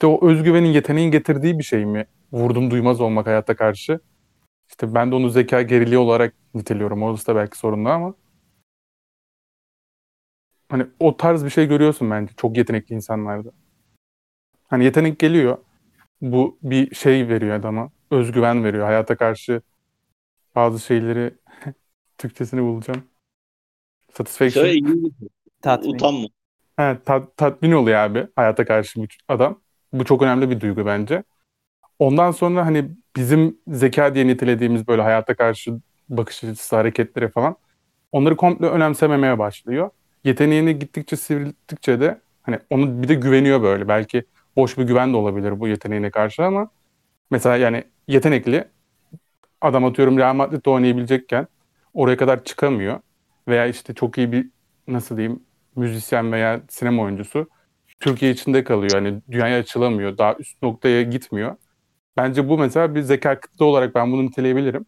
İşte 0.00 0.06
o 0.06 0.28
özgüvenin 0.28 0.68
yeteneğin 0.68 1.10
getirdiği 1.10 1.58
bir 1.58 1.64
şey 1.64 1.86
mi? 1.86 2.06
Vurdum 2.32 2.70
duymaz 2.70 3.00
olmak 3.00 3.26
hayata 3.26 3.56
karşı. 3.56 4.00
İşte 4.68 4.94
ben 4.94 5.10
de 5.10 5.14
onu 5.14 5.30
zeka 5.30 5.62
geriliği 5.62 5.98
olarak 5.98 6.34
niteliyorum. 6.54 7.02
Orası 7.02 7.26
da 7.26 7.36
belki 7.36 7.58
sorunlu 7.58 7.88
ama 7.88 8.14
hani 10.68 10.86
o 11.00 11.16
tarz 11.16 11.44
bir 11.44 11.50
şey 11.50 11.66
görüyorsun 11.66 12.10
bence 12.10 12.32
çok 12.36 12.56
yetenekli 12.56 12.94
insanlarda. 12.94 13.50
Hani 14.68 14.84
yetenek 14.84 15.18
geliyor. 15.18 15.58
Bu 16.20 16.58
bir 16.62 16.94
şey 16.94 17.28
veriyor 17.28 17.56
adama. 17.56 17.90
Özgüven 18.10 18.64
veriyor. 18.64 18.84
Hayata 18.84 19.16
karşı 19.16 19.62
bazı 20.54 20.80
şeyleri 20.80 21.34
Türkçesini 22.18 22.62
bulacağım. 22.62 23.02
Satisfaction. 24.12 24.64
Şöyle 24.64 24.78
İngilizce. 24.78 25.26
Tatmin. 25.62 25.94
Utanma. 25.94 26.28
He, 26.76 26.98
tat- 27.04 27.36
tatmin 27.36 27.72
oluyor 27.72 27.98
abi 27.98 28.26
hayata 28.36 28.64
karşı 28.64 29.00
bu 29.00 29.06
adam. 29.28 29.60
Bu 29.92 30.04
çok 30.04 30.22
önemli 30.22 30.50
bir 30.50 30.60
duygu 30.60 30.86
bence. 30.86 31.22
Ondan 31.98 32.30
sonra 32.30 32.66
hani 32.66 32.90
bizim 33.16 33.58
zeka 33.68 34.14
diye 34.14 34.26
nitelediğimiz 34.26 34.88
böyle 34.88 35.02
hayata 35.02 35.34
karşı 35.34 35.80
bakış 36.08 36.44
açısı, 36.44 36.76
hareketleri 36.76 37.28
falan 37.28 37.56
onları 38.12 38.36
komple 38.36 38.66
önemsememeye 38.66 39.38
başlıyor. 39.38 39.90
Yeteneğini 40.24 40.78
gittikçe 40.78 41.16
sivrilttikçe 41.16 42.00
de 42.00 42.20
hani 42.42 42.58
onu 42.70 43.02
bir 43.02 43.08
de 43.08 43.14
güveniyor 43.14 43.62
böyle. 43.62 43.88
Belki 43.88 44.24
boş 44.56 44.78
bir 44.78 44.84
güven 44.84 45.12
de 45.12 45.16
olabilir 45.16 45.60
bu 45.60 45.68
yeteneğine 45.68 46.10
karşı 46.10 46.44
ama 46.44 46.70
mesela 47.30 47.56
yani 47.56 47.84
yetenekli 48.08 48.64
adam 49.60 49.84
atıyorum 49.84 50.18
Real 50.18 50.34
Madrid'de 50.34 50.70
oynayabilecekken 50.70 51.46
oraya 51.94 52.16
kadar 52.16 52.44
çıkamıyor. 52.44 53.00
Veya 53.48 53.66
işte 53.66 53.94
çok 53.94 54.18
iyi 54.18 54.32
bir 54.32 54.48
nasıl 54.88 55.16
diyeyim 55.16 55.42
müzisyen 55.76 56.32
veya 56.32 56.60
sinema 56.68 57.02
oyuncusu 57.02 57.48
Türkiye 58.00 58.32
içinde 58.32 58.64
kalıyor. 58.64 58.92
Hani 58.92 59.22
dünyaya 59.30 59.58
açılamıyor. 59.58 60.18
Daha 60.18 60.34
üst 60.34 60.62
noktaya 60.62 61.02
gitmiyor. 61.02 61.56
Bence 62.16 62.48
bu 62.48 62.58
mesela 62.58 62.94
bir 62.94 63.02
zeka 63.02 63.40
kıtlığı 63.40 63.64
olarak 63.66 63.94
ben 63.94 64.12
bunu 64.12 64.22
niteleyebilirim. 64.22 64.86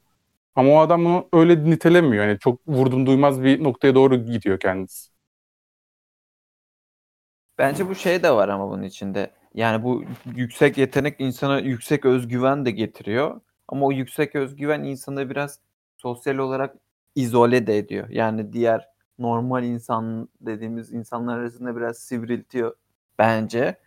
Ama 0.54 0.72
o 0.72 0.78
adam 0.78 1.04
bunu 1.04 1.28
öyle 1.32 1.64
nitelemiyor. 1.64 2.26
Yani 2.26 2.38
çok 2.38 2.68
vurdum 2.68 3.06
duymaz 3.06 3.42
bir 3.42 3.64
noktaya 3.64 3.94
doğru 3.94 4.16
gidiyor 4.26 4.60
kendisi. 4.60 5.10
Bence 7.58 7.88
bu 7.88 7.94
şey 7.94 8.22
de 8.22 8.30
var 8.30 8.48
ama 8.48 8.70
bunun 8.70 8.82
içinde. 8.82 9.30
Yani 9.54 9.82
bu 9.84 10.04
yüksek 10.36 10.78
yetenek 10.78 11.20
insana 11.20 11.58
yüksek 11.58 12.04
özgüven 12.04 12.64
de 12.64 12.70
getiriyor. 12.70 13.40
Ama 13.68 13.86
o 13.86 13.92
yüksek 13.92 14.34
özgüven 14.36 14.82
insanı 14.82 15.30
biraz 15.30 15.60
sosyal 15.98 16.38
olarak 16.38 16.76
izole 17.14 17.66
de 17.66 17.78
ediyor. 17.78 18.08
Yani 18.08 18.52
diğer 18.52 18.88
normal 19.18 19.64
insan 19.64 20.28
dediğimiz 20.40 20.92
insanlar 20.92 21.38
arasında 21.38 21.76
biraz 21.76 21.98
sivriltiyor 21.98 22.74
bence. 23.18 23.78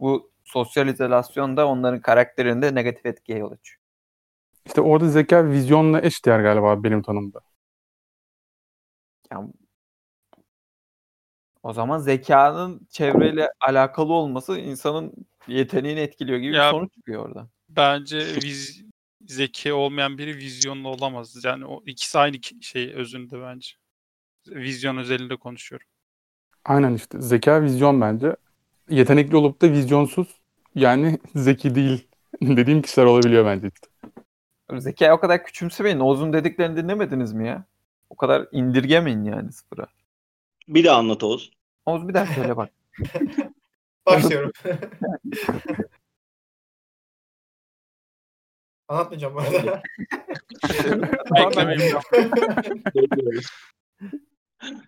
Bu 0.00 0.30
sosyal 0.44 0.88
izolasyon 0.88 1.56
da 1.56 1.68
onların 1.68 2.00
karakterinde 2.00 2.74
negatif 2.74 3.06
etkiye 3.06 3.38
yol 3.38 3.52
açıyor. 3.52 3.78
İşte 4.66 4.80
orada 4.80 5.08
zeka 5.08 5.48
vizyonla 5.50 6.00
eşdeğer 6.02 6.40
galiba 6.40 6.84
benim 6.84 7.02
tanımda. 7.02 7.40
Yani 9.32 9.52
o 11.62 11.72
zaman 11.72 11.98
zekanın 11.98 12.86
çevreyle 12.90 13.48
alakalı 13.60 14.12
olması 14.12 14.58
insanın 14.58 15.12
yeteneğini 15.48 16.00
etkiliyor 16.00 16.38
gibi 16.38 16.54
Ya- 16.54 16.66
bir 16.66 16.70
sonuç 16.70 16.92
çıkıyor 16.94 17.26
orada. 17.26 17.48
Bence 17.68 18.18
viz 18.18 18.82
zeki 19.26 19.72
olmayan 19.72 20.18
biri 20.18 20.36
vizyonlu 20.36 20.88
olamaz. 20.88 21.44
Yani 21.44 21.66
o 21.66 21.82
ikisi 21.86 22.18
aynı 22.18 22.36
şey 22.60 22.94
özünde 22.94 23.40
bence. 23.40 23.70
Vizyon 24.48 24.96
özelinde 24.96 25.36
konuşuyorum. 25.36 25.86
Aynen 26.64 26.94
işte 26.94 27.20
zeka 27.20 27.62
vizyon 27.62 28.00
bence. 28.00 28.36
Yetenekli 28.92 29.36
olup 29.36 29.62
da 29.62 29.70
vizyonsuz 29.70 30.28
yani 30.74 31.18
zeki 31.34 31.74
değil 31.74 32.08
dediğim 32.42 32.82
kişiler 32.82 33.04
olabiliyor 33.04 33.46
bence 33.46 33.70
işte. 33.74 33.86
Zekayı 34.80 35.12
o 35.12 35.20
kadar 35.20 35.44
küçümsemeyin. 35.44 36.00
Oğuz'un 36.00 36.32
dediklerini 36.32 36.76
dinlemediniz 36.76 37.32
mi 37.32 37.46
ya? 37.46 37.64
O 38.10 38.16
kadar 38.16 38.46
indirgemeyin 38.52 39.24
yani 39.24 39.52
sıfıra. 39.52 39.86
Bir 40.68 40.84
daha 40.84 40.98
anlat 40.98 41.22
Oğuz. 41.22 41.50
Oğuz 41.86 42.08
bir 42.08 42.14
daha 42.14 42.26
söyle 42.26 42.56
bak. 42.56 42.70
Başlıyorum. 44.06 44.52
Anlatmayacağım 48.88 49.34
bu 49.34 49.40
arada. 49.40 49.82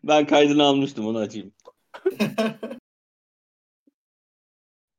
Ben 0.04 0.26
kaydını 0.26 0.62
almıştım 0.62 1.06
onu 1.06 1.18
açayım. 1.18 1.52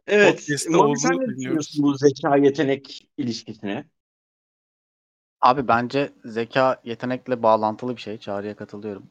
Evet. 0.07 0.49
Mami 0.69 0.99
sen 0.99 1.11
ne 1.11 1.35
düşünüyorsun 1.35 1.83
bu 1.83 1.97
zeka 1.97 2.37
yetenek 2.37 3.09
ilişkisine? 3.17 3.85
Abi 5.41 5.67
bence 5.67 6.13
zeka 6.25 6.81
yetenekle 6.83 7.43
bağlantılı 7.43 7.95
bir 7.95 8.01
şey. 8.01 8.17
Çağrı'ya 8.17 8.55
katılıyorum. 8.55 9.09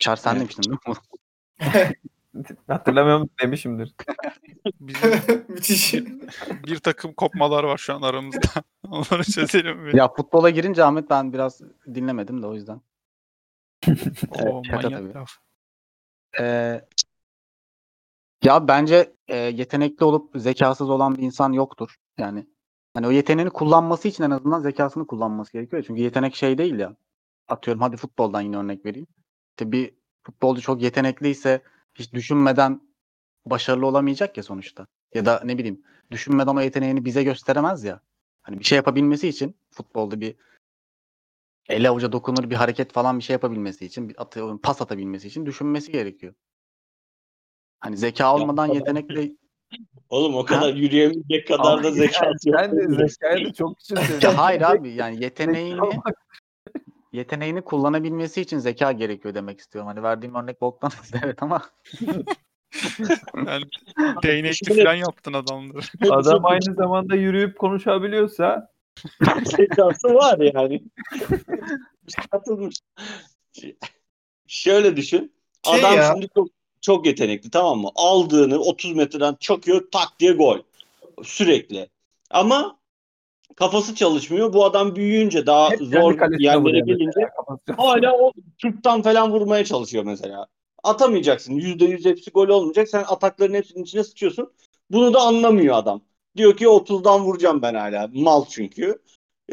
Çağrı 0.00 0.20
sen 0.20 0.30
Evet. 0.30 0.40
demiştin 0.40 0.62
değil 0.62 0.78
mi? 0.86 0.94
Hatırlamıyorum 2.66 3.30
demişimdir. 3.42 3.94
Bizim 4.80 5.10
Müthiş. 5.48 5.94
bir 6.50 6.78
takım 6.78 7.12
kopmalar 7.12 7.64
var 7.64 7.78
şu 7.78 7.94
an 7.94 8.02
aramızda. 8.02 8.46
Onları 8.90 9.24
çözelim 9.24 9.78
mi? 9.78 9.96
ya 9.96 10.08
futbola 10.08 10.50
girince 10.50 10.84
Ahmet 10.84 11.10
ben 11.10 11.32
biraz 11.32 11.60
dinlemedim 11.94 12.42
de 12.42 12.46
o 12.46 12.54
yüzden. 12.54 12.80
Oo, 14.30 14.62
şaka 14.64 14.76
manyak 14.76 14.92
tabii. 14.92 15.14
laf. 15.14 15.30
Ee, 16.40 16.80
ya 18.44 18.68
bence 18.68 19.14
e, 19.28 19.36
yetenekli 19.36 20.04
olup 20.04 20.30
zekasız 20.34 20.90
olan 20.90 21.16
bir 21.16 21.22
insan 21.22 21.52
yoktur. 21.52 21.96
Yani 22.18 22.46
hani 22.94 23.06
o 23.06 23.10
yeteneğini 23.10 23.50
kullanması 23.50 24.08
için 24.08 24.24
en 24.24 24.30
azından 24.30 24.60
zekasını 24.60 25.06
kullanması 25.06 25.52
gerekiyor. 25.52 25.84
Çünkü 25.86 26.02
yetenek 26.02 26.34
şey 26.34 26.58
değil 26.58 26.78
ya. 26.78 26.96
Atıyorum 27.48 27.82
hadi 27.82 27.96
futboldan 27.96 28.40
yine 28.40 28.56
örnek 28.56 28.86
vereyim. 28.86 29.06
İşte 29.50 29.72
bir 29.72 29.94
futbolcu 30.22 30.62
çok 30.62 30.82
yetenekliyse 30.82 31.62
hiç 31.94 32.12
düşünmeden 32.12 32.80
başarılı 33.46 33.86
olamayacak 33.86 34.36
ya 34.36 34.42
sonuçta. 34.42 34.86
Ya 35.14 35.26
da 35.26 35.42
ne 35.44 35.58
bileyim 35.58 35.82
düşünmeden 36.10 36.56
o 36.56 36.60
yeteneğini 36.60 37.04
bize 37.04 37.24
gösteremez 37.24 37.84
ya. 37.84 38.00
Hani 38.42 38.58
bir 38.58 38.64
şey 38.64 38.76
yapabilmesi 38.76 39.28
için 39.28 39.56
futbolda 39.70 40.20
bir 40.20 40.36
el 41.68 41.90
avuca 41.90 42.12
dokunur 42.12 42.50
bir 42.50 42.54
hareket 42.54 42.92
falan 42.92 43.18
bir 43.18 43.24
şey 43.24 43.34
yapabilmesi 43.34 43.86
için 43.86 44.08
bir 44.08 44.22
atıyorum 44.22 44.58
pas 44.58 44.82
atabilmesi 44.82 45.28
için 45.28 45.46
düşünmesi 45.46 45.92
gerekiyor. 45.92 46.34
Hani 47.80 47.96
zeka 47.96 48.34
olmadan 48.34 48.66
yetenekli 48.66 49.36
Oğlum 50.10 50.36
o 50.36 50.44
kadar 50.44 50.74
yürüyemeyecek 50.74 51.48
kadar 51.48 51.64
da 51.64 51.70
Ama 51.70 51.90
zekası 51.90 52.48
yok. 52.48 52.60
Sen 52.60 52.76
de 52.76 53.08
zekayı 53.08 53.46
da 53.46 53.52
çok 53.52 53.78
küçültüyorsun. 53.78 54.28
Ya 54.28 54.38
hayır 54.38 54.60
abi 54.60 54.90
yani 54.90 55.24
yeteneğini 55.24 55.80
yeteneğini 57.12 57.62
kullanabilmesi 57.62 58.40
için 58.40 58.58
zeka 58.58 58.92
gerekiyor 58.92 59.34
demek 59.34 59.60
istiyorum. 59.60 59.88
Hani 59.88 60.02
verdiğim 60.02 60.34
örnek 60.34 60.60
boktan 60.60 60.90
evet 61.24 61.42
ama 61.42 61.62
Yani 63.46 63.64
değnekli 64.22 64.82
falan 64.84 64.94
yaptın 64.94 65.32
adamları. 65.32 65.86
Adam 66.10 66.44
aynı 66.44 66.74
zamanda 66.74 67.16
yürüyüp 67.16 67.58
konuşabiliyorsa 67.58 68.70
zekası 69.44 70.14
var 70.14 70.38
yani. 70.38 70.82
Katılmış. 72.30 72.76
Şöyle 74.46 74.96
düşün. 74.96 75.34
Şey 75.64 75.80
Adam 75.80 75.96
ya. 75.96 76.10
şimdi 76.12 76.28
çok 76.34 76.48
çok 76.80 77.06
yetenekli 77.06 77.50
tamam 77.50 77.78
mı? 77.78 77.90
Aldığını 77.94 78.58
30 78.58 78.92
metreden 78.92 79.36
çakıyor 79.40 79.88
tak 79.92 80.20
diye 80.20 80.32
gol. 80.32 80.58
Sürekli. 81.22 81.88
Ama 82.30 82.76
kafası 83.56 83.94
çalışmıyor. 83.94 84.52
Bu 84.52 84.64
adam 84.64 84.96
büyüyünce 84.96 85.46
daha 85.46 85.70
hep 85.70 85.80
zor 85.80 86.38
yerlere 86.38 86.80
gelince 86.80 87.20
hala 87.76 88.18
o 88.18 88.32
tuttan 88.58 89.02
falan 89.02 89.32
vurmaya 89.32 89.64
çalışıyor 89.64 90.04
mesela. 90.04 90.46
Atamayacaksın. 90.82 91.54
%100 91.54 92.04
hepsi 92.08 92.30
gol 92.30 92.48
olmayacak. 92.48 92.88
Sen 92.88 93.04
atakların 93.08 93.54
hepsinin 93.54 93.84
içine 93.84 94.04
sıçıyorsun. 94.04 94.52
Bunu 94.90 95.14
da 95.14 95.20
anlamıyor 95.20 95.76
adam. 95.76 96.02
Diyor 96.36 96.56
ki 96.56 96.64
30'dan 96.64 97.20
vuracağım 97.20 97.62
ben 97.62 97.74
hala. 97.74 98.10
Mal 98.12 98.44
çünkü. 98.50 98.98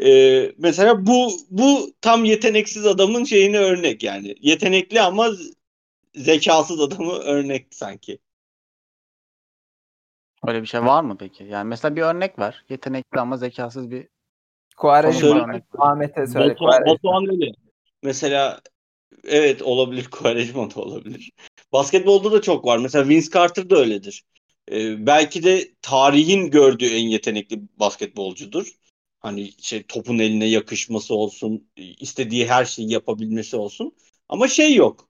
Ee, 0.00 0.52
mesela 0.58 1.06
bu 1.06 1.30
bu 1.50 1.92
tam 2.00 2.24
yeteneksiz 2.24 2.86
adamın 2.86 3.24
şeyine 3.24 3.58
örnek 3.58 4.02
yani. 4.02 4.34
Yetenekli 4.40 5.00
ama 5.00 5.30
zekasız 6.18 6.80
adamı 6.80 7.12
örnek 7.12 7.66
sanki. 7.70 8.18
öyle 10.46 10.62
bir 10.62 10.66
şey 10.66 10.84
var 10.84 11.02
mı 11.02 11.16
peki? 11.18 11.44
Yani 11.44 11.68
mesela 11.68 11.96
bir 11.96 12.02
örnek 12.02 12.38
ver. 12.38 12.64
Yetenekli 12.68 13.20
ama 13.20 13.36
zekasız 13.36 13.90
bir 13.90 14.08
örnek. 15.42 15.64
Ahmet'e 15.78 16.26
söyle. 16.26 16.56
Batuhan, 16.86 17.30
öyle. 17.30 17.52
Mesela 18.02 18.60
evet 19.24 19.62
olabilir. 19.62 20.04
Quaresma 20.10 20.74
da 20.74 20.80
olabilir. 20.80 21.32
Basketbolda 21.72 22.32
da 22.32 22.42
çok 22.42 22.64
var. 22.64 22.78
Mesela 22.78 23.08
Vince 23.08 23.30
Carter 23.34 23.70
da 23.70 23.76
öyledir. 23.76 24.24
Ee, 24.72 25.06
belki 25.06 25.42
de 25.42 25.68
tarihin 25.82 26.50
gördüğü 26.50 26.86
en 26.86 27.06
yetenekli 27.08 27.60
basketbolcudur. 27.76 28.72
Hani 29.20 29.52
şey 29.62 29.82
topun 29.82 30.18
eline 30.18 30.46
yakışması 30.46 31.14
olsun, 31.14 31.68
istediği 31.76 32.46
her 32.48 32.64
şeyi 32.64 32.92
yapabilmesi 32.92 33.56
olsun. 33.56 33.92
Ama 34.28 34.48
şey 34.48 34.74
yok. 34.74 35.07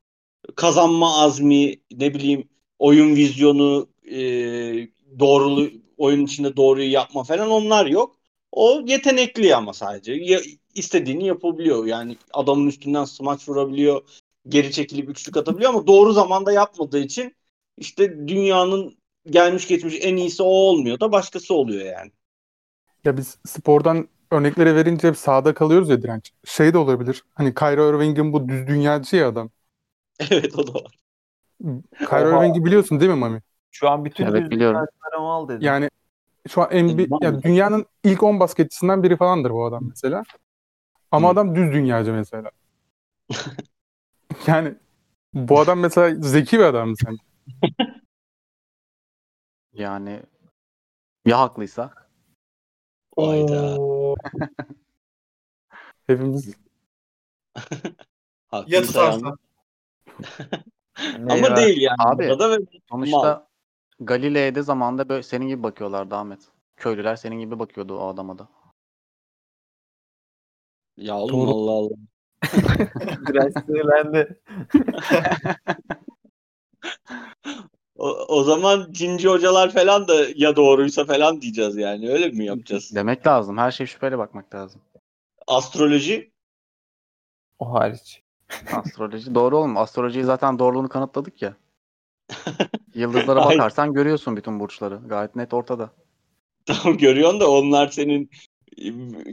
Kazanma 0.57 1.22
azmi, 1.22 1.77
ne 1.92 2.14
bileyim 2.14 2.48
oyun 2.79 3.16
vizyonu, 3.16 3.88
e, 4.11 4.18
doğrulu 5.18 5.70
oyun 5.98 6.24
içinde 6.24 6.57
doğruyu 6.57 6.90
yapma 6.90 7.24
falan 7.24 7.51
onlar 7.51 7.87
yok. 7.87 8.16
O 8.53 8.83
yetenekli 8.87 9.57
ama 9.57 9.72
sadece. 9.72 10.12
Ya, 10.12 10.40
istediğini 10.74 11.27
yapabiliyor. 11.27 11.87
Yani 11.87 12.16
adamın 12.33 12.66
üstünden 12.66 13.05
smaç 13.05 13.48
vurabiliyor. 13.48 14.03
Geri 14.48 14.72
çekilip 14.72 15.09
üçlük 15.09 15.37
atabiliyor 15.37 15.70
ama 15.70 15.87
doğru 15.87 16.12
zamanda 16.12 16.53
yapmadığı 16.53 16.98
için 16.98 17.37
işte 17.77 18.29
dünyanın 18.29 18.98
gelmiş 19.31 19.68
geçmiş 19.68 19.94
en 20.01 20.16
iyisi 20.16 20.42
o 20.42 20.46
olmuyor 20.46 21.01
da 21.01 21.12
başkası 21.12 21.55
oluyor 21.55 21.87
yani. 21.87 22.11
Ya 23.05 23.16
biz 23.16 23.38
spordan 23.46 24.09
örnekleri 24.31 24.74
verince 24.74 25.09
hep 25.09 25.16
sağda 25.16 25.55
kalıyoruz 25.55 25.88
ya 25.88 26.03
direnç. 26.03 26.33
Şey 26.44 26.72
de 26.72 26.79
olabilir. 26.79 27.24
Hani 27.35 27.55
Kyrie 27.55 27.88
Irving'in 27.88 28.33
bu 28.33 28.48
düz 28.48 28.66
dünyacı 28.66 29.16
ya 29.16 29.29
adam. 29.29 29.51
Evet 30.31 30.59
o 30.59 30.66
da 30.66 30.74
var. 30.74 30.98
Kyrie. 32.11 32.28
Irving'i 32.28 32.64
biliyorsun 32.64 33.00
değil 33.00 33.11
mi 33.11 33.18
Mami? 33.18 33.42
Şu 33.70 33.88
an 33.90 34.04
bütün 34.04 34.26
Evet, 34.26 34.50
biliyorum. 34.50 34.87
al 35.16 35.48
dedi. 35.48 35.64
Yani 35.64 35.90
şu 36.48 36.62
an 36.62 36.68
NBA, 36.68 37.18
ya 37.20 37.42
dünyanın 37.42 37.87
ilk 38.04 38.22
10 38.22 38.40
basketçisinden 38.40 39.02
biri 39.02 39.16
falandır 39.16 39.50
bu 39.50 39.66
adam 39.66 39.85
mesela. 39.88 40.22
Ama 41.11 41.28
Hı. 41.28 41.33
adam 41.33 41.54
düz 41.54 41.72
dünyacı 41.72 42.12
mesela. 42.12 42.50
yani 44.46 44.74
bu 45.35 45.61
adam 45.61 45.81
mesela 45.81 46.14
zeki 46.20 46.59
bir 46.59 46.64
adam 46.64 46.88
mı 46.88 46.96
sence? 46.96 47.22
Yani 49.72 50.22
ya 51.26 51.40
haklıysa 51.40 51.90
Hayda. 53.16 53.76
Hepimiz 56.07 56.54
Haklıysa 58.48 58.76
Ya 58.76 58.83
tutarsa. 58.83 59.37
Ama 61.29 61.57
değil 61.57 61.81
yani. 61.81 61.97
Abi, 61.99 62.29
burada 62.29 62.59
sonuçta 62.90 63.49
Galile'de 64.01 64.62
zamanında 64.62 65.09
böyle 65.09 65.23
senin 65.23 65.49
gibi 65.49 65.62
bakıyorlardı 65.62 66.14
Ahmet. 66.14 66.40
Köylüler 66.77 67.16
senin 67.16 67.38
gibi 67.40 67.59
bakıyordu 67.59 67.99
o 67.99 68.09
adama 68.09 68.38
da. 68.38 68.49
ya 70.97 71.18
oğlum 71.18 71.47
Doğru. 71.47 71.51
Allah 71.51 71.71
Allah. 71.71 71.94
Biraz 73.29 73.53
sinirlendi. 73.53 74.40
O, 77.99 78.09
o 78.09 78.42
zaman 78.42 78.88
cinci 78.90 79.29
hocalar 79.29 79.73
falan 79.73 80.09
da 80.09 80.14
ya 80.37 80.57
doğruysa 80.57 81.05
falan 81.05 81.40
diyeceğiz 81.40 81.77
yani. 81.77 82.11
Öyle 82.11 82.29
mi 82.29 82.44
yapacağız? 82.44 82.94
Demek 82.94 83.27
lazım. 83.27 83.59
Her 83.59 83.71
şey 83.71 83.87
şüpheyle 83.87 84.18
bakmak 84.18 84.55
lazım. 84.55 84.81
Astroloji 85.47 86.33
O 87.59 87.73
hariç. 87.73 88.23
Astroloji 88.72 89.34
doğru 89.34 89.58
oğlum. 89.58 89.76
Astrolojiyi 89.76 90.24
zaten 90.24 90.58
doğruluğunu 90.58 90.88
kanıtladık 90.88 91.42
ya. 91.42 91.56
Yıldızlara 92.94 93.44
bakarsan 93.44 93.92
görüyorsun 93.94 94.37
bütün 94.37 94.61
burçları. 94.61 95.00
Gayet 95.06 95.37
net 95.37 95.54
ortada. 95.54 95.90
Tamam 96.66 96.98
görüyorsun 96.98 97.40
da 97.40 97.50
onlar 97.50 97.88
senin 97.88 98.30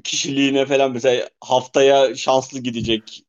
kişiliğine 0.03 0.65
falan 0.65 0.91
mesela 0.91 1.29
haftaya 1.41 2.15
şanslı 2.15 2.59
gidecek. 2.59 3.23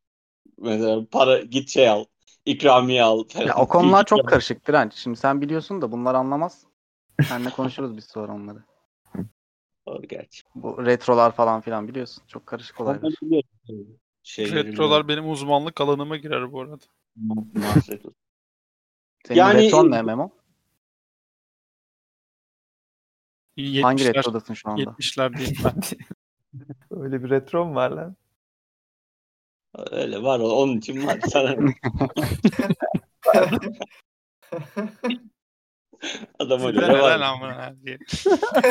Mesela 0.59 1.07
para 1.11 1.41
git 1.41 1.69
şey 1.69 1.89
al. 1.89 2.05
ikramiye 2.47 3.03
al 3.03 3.25
falan. 3.29 3.47
Ya 3.47 3.57
o 3.57 3.69
konular 3.69 4.05
çok 4.07 4.27
karışık 4.27 4.69
direnç. 4.69 4.95
Şimdi 4.95 5.17
sen 5.17 5.41
biliyorsun 5.41 5.83
da 5.83 5.93
bunlar 5.93 6.15
anlamaz. 6.15 6.65
Seninle 7.29 7.51
konuşuruz 7.51 7.97
biz 7.97 8.05
sonra 8.05 8.33
onları. 8.33 8.59
Doğru 9.87 10.03
gerçi. 10.03 10.43
Bu 10.55 10.87
retrolar 10.87 11.33
falan 11.33 11.61
filan 11.61 11.89
biliyorsun. 11.89 12.23
Çok 12.29 12.47
karışık 12.47 12.81
olaylar. 12.81 13.13
Şeyleri 14.27 14.69
Retrolar 14.69 15.09
benim 15.09 15.31
uzmanlık 15.31 15.81
alanıma 15.81 16.17
girer 16.17 16.53
bu 16.53 16.61
arada. 16.61 16.79
Senin 19.27 19.39
Yani- 19.39 19.63
retron 19.67 19.91
ne 19.91 20.03
Memo? 20.03 20.31
Hangi 23.83 24.05
70'ler, 24.05 24.15
retrodasın 24.15 24.55
şu 24.55 24.71
anda? 24.71 24.83
70'ler 24.83 25.37
diyeyim 25.39 25.57
ben. 25.65 25.81
Öyle 27.03 27.25
bir 27.25 27.31
retro 27.31 27.65
mu 27.67 27.75
var 27.75 27.91
lan? 27.91 28.17
Öyle 29.91 30.23
var 30.23 30.41
o- 30.41 30.49
onun 30.57 30.79
için 30.79 31.07
var. 31.07 31.21
Sana 31.29 31.51
ne 37.11 37.19
lan 37.21 37.41
var. 37.41 37.75
diye. 37.87 37.99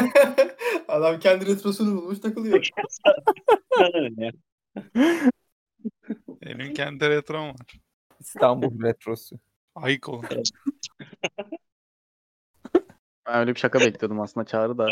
Adam 0.88 1.20
kendi 1.20 1.46
retrosunu 1.46 1.96
bulmuş 2.02 2.20
takılıyor. 2.20 2.68
Benim 6.27 6.73
kendi 6.73 7.10
retrom 7.10 7.50
var. 7.50 7.79
İstanbul 8.19 8.83
retrosu. 8.83 9.40
Ayık 9.75 10.10
olun. 10.10 10.25
Ben 13.27 13.40
öyle 13.40 13.56
bir 13.56 13.60
şaka 13.60 13.79
bekliyordum 13.79 14.21
aslında 14.21 14.46
Çağrı 14.46 14.77
da. 14.77 14.88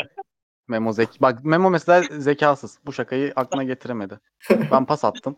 Memo 0.68 0.92
zeki. 0.92 1.20
Bak 1.20 1.44
Memo 1.44 1.70
mesela 1.70 2.02
zekasız. 2.18 2.78
Bu 2.86 2.92
şakayı 2.92 3.32
aklına 3.36 3.64
getiremedi. 3.64 4.20
Ben 4.50 4.86
pas 4.86 5.04
attım. 5.04 5.36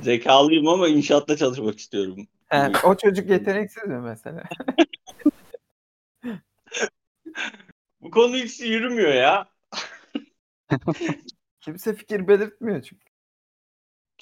Zekalıyım 0.00 0.68
ama 0.68 0.88
inşaatta 0.88 1.36
çalışmak 1.36 1.78
istiyorum. 1.78 2.26
He, 2.48 2.72
o 2.84 2.96
çocuk 2.96 3.30
yeteneksiz 3.30 3.84
mi 3.84 4.00
mesela? 4.00 4.42
Bu 8.00 8.10
konu 8.10 8.36
hiç 8.36 8.60
yürümüyor 8.60 9.12
ya. 9.12 9.48
Kimse 11.60 11.94
fikir 11.94 12.28
belirtmiyor 12.28 12.82
çünkü. 12.82 13.11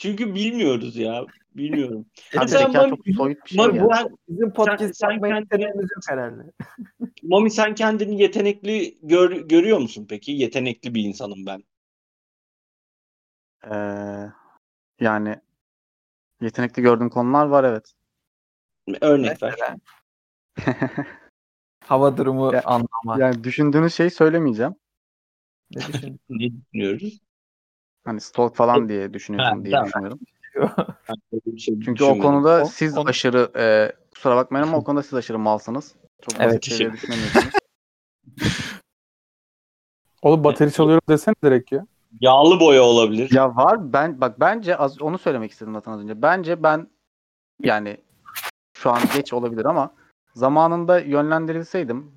Çünkü 0.00 0.34
bilmiyoruz 0.34 0.96
ya. 0.96 1.26
Bilmiyorum. 1.54 2.06
Mesela 2.40 2.66
zeka 2.66 2.78
Mami- 2.78 2.90
çok 2.90 3.16
soyut 3.16 3.44
bir 3.44 3.50
şey 3.50 3.56
Mami, 3.66 3.78
ya. 3.78 4.08
Bizim 4.28 4.52
podcast 4.52 4.96
sen 4.96 5.10
yapmaya 5.10 5.28
kendi- 5.34 5.42
yeteneğimiz 5.42 5.90
yok 5.90 6.02
herhalde. 6.08 6.42
Mami 7.22 7.50
sen 7.50 7.74
kendini 7.74 8.22
yetenekli 8.22 8.98
gör, 9.02 9.30
görüyor 9.30 9.78
musun 9.78 10.06
peki? 10.10 10.32
Yetenekli 10.32 10.94
bir 10.94 11.02
insanım 11.04 11.46
ben. 11.46 11.64
Ee, 13.70 14.30
yani 15.00 15.36
yetenekli 16.40 16.82
gördüğüm 16.82 17.10
konular 17.10 17.46
var 17.46 17.64
evet. 17.64 17.94
Örnek 19.00 19.42
ver. 19.42 19.54
Hava 21.84 22.16
durumu 22.16 22.54
Ya- 22.54 22.62
anlama. 22.64 23.18
Yani 23.18 23.44
düşündüğünüz 23.44 23.94
şeyi 23.94 24.10
söylemeyeceğim. 24.10 24.74
Ne 25.70 25.80
düşün? 25.80 26.20
Ne 26.28 26.50
düşünüyoruz? 26.52 27.20
Hani 28.04 28.20
stalk 28.20 28.56
falan 28.56 28.88
diye 28.88 29.14
düşünüyorsun 29.14 29.56
Ha, 29.58 29.64
diye 29.64 29.72
tamam. 29.72 29.86
düşünüyorum. 29.88 30.18
Şey 31.58 31.80
Çünkü 31.80 32.04
o 32.04 32.18
konuda 32.18 32.62
O- 32.62 32.64
siz 32.66 32.98
onu- 32.98 33.08
aşırı 33.08 33.50
e, 33.56 33.92
kusura 34.14 34.36
bakmayın 34.36 34.66
ama 34.66 34.76
o 34.78 34.84
konuda 34.84 35.02
siz 35.02 35.14
aşırı 35.14 35.38
malsınız. 35.38 35.94
Çok 36.22 36.34
Evet, 36.40 36.48
basit 36.48 36.64
şeyleri 36.64 36.92
düşünemiyorsunuz. 36.92 37.54
Oğlum 40.22 40.44
bateri 40.44 40.72
çalıyorum 40.72 41.02
desene 41.08 41.34
direkt 41.44 41.72
ya. 41.72 41.86
Yağlı 42.20 42.60
boya 42.60 42.82
olabilir. 42.82 43.30
Ya 43.32 43.56
var 43.56 43.92
ben 43.92 44.20
bak 44.20 44.40
bence 44.40 44.76
az 44.76 45.02
onu 45.02 45.18
söylemek 45.18 45.50
istedim 45.50 45.72
zaten 45.74 45.92
az 45.92 46.00
önce. 46.00 46.22
Bence 46.22 46.62
ben 46.62 46.88
yani 47.62 47.96
şu 48.76 48.90
an 48.90 48.98
geç 49.14 49.32
olabilir 49.32 49.64
ama 49.64 49.94
zamanında 50.34 50.98
yönlendirilseydim 51.00 52.12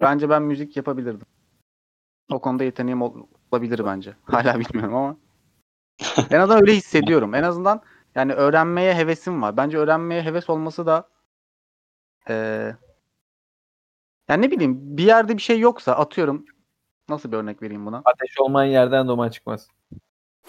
bence 0.00 0.28
ben 0.30 0.42
müzik 0.42 0.76
yapabilirdim. 0.76 1.26
O 2.32 2.40
konuda 2.40 2.64
yeteneğim 2.64 3.02
ol- 3.02 3.26
olabilir 3.52 3.84
bence. 3.84 4.14
Hala 4.24 4.60
bilmiyorum 4.60 4.94
ama. 4.94 5.16
En 6.30 6.40
azından 6.40 6.60
öyle 6.62 6.74
hissediyorum. 6.74 7.34
En 7.34 7.42
azından 7.42 7.82
yani 8.14 8.32
öğrenmeye 8.32 8.94
hevesim 8.94 9.42
var. 9.42 9.56
Bence 9.56 9.78
öğrenmeye 9.78 10.22
heves 10.22 10.50
olması 10.50 10.86
da 10.86 11.08
eee 12.28 12.76
yani 14.28 14.42
ne 14.42 14.50
bileyim 14.50 14.78
bir 14.96 15.04
yerde 15.04 15.36
bir 15.36 15.42
şey 15.42 15.60
yoksa 15.60 15.92
atıyorum 15.92 16.44
nasıl 17.08 17.32
bir 17.32 17.36
örnek 17.36 17.62
vereyim 17.62 17.86
buna? 17.86 18.02
Ateş 18.04 18.40
olmayan 18.40 18.70
yerden 18.72 19.08
duman 19.08 19.28
çıkmaz. 19.30 19.68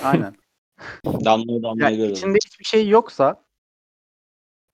Aynen. 0.04 0.36
Damlaya 1.06 1.64
damlaya 1.64 1.90
Yani 1.90 1.98
göre. 1.98 2.12
içinde 2.12 2.38
hiçbir 2.46 2.66
şey 2.66 2.90
yoksa 2.90 3.44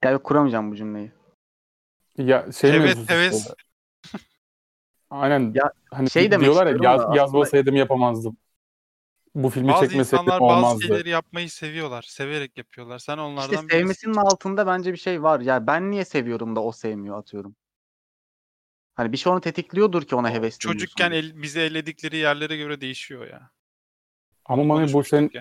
ya 0.04 0.12
yok, 0.12 0.24
kuramayacağım 0.24 0.72
bu 0.72 0.76
cümleyi. 0.76 1.12
Ya 2.18 2.52
şey 2.52 2.70
Evet, 2.70 2.82
mevzusu 2.82 3.14
heves. 3.14 3.48
İşte. 5.12 5.16
Aynen. 5.16 5.52
Ya, 5.54 5.72
hani 5.92 6.10
şey 6.10 6.32
demek 6.32 6.46
diyorlar 6.46 6.68
ya 6.68 6.78
yaz, 6.82 7.02
da 7.02 7.16
yazmasaydım 7.16 7.76
yapamazdım. 7.76 8.38
Bu 9.36 9.50
filmi 9.50 9.68
Bazı 9.68 9.88
çekmeseydim 9.88 10.26
insanlar 10.26 10.42
bazı 10.42 10.66
olmazdı. 10.66 10.88
şeyleri 10.88 11.10
yapmayı 11.10 11.50
seviyorlar. 11.50 12.02
Severek 12.02 12.58
yapıyorlar. 12.58 13.00
Sen 13.00 13.14
İşte 13.14 13.22
onlardan 13.22 13.68
sevmesinin 13.68 14.14
altında 14.14 14.68
bence 14.68 14.94
bir 14.94 14.98
şey 14.98 15.24
var. 15.24 15.40
Ya 15.40 15.68
ben 15.68 15.92
niye 15.92 16.06
seviyorum 16.06 16.56
da 16.56 16.64
o 16.64 16.72
sevmiyor 16.72 17.18
atıyorum. 17.18 17.56
Hani 18.96 19.12
bir 19.12 19.18
şey 19.18 19.34
onu 19.34 19.42
tetikliyordur 19.42 20.04
ki 20.04 20.16
ona 20.16 20.32
heves 20.32 20.60
Çocukken 20.60 21.12
el, 21.12 21.42
bizi 21.42 21.60
elledikleri 21.60 22.18
yerlere 22.18 22.58
göre 22.58 22.82
değişiyor 22.82 23.28
ya. 23.28 23.50
Ama 24.46 24.64
Mami 24.64 24.94
bu 24.94 25.04
senin 25.04 25.32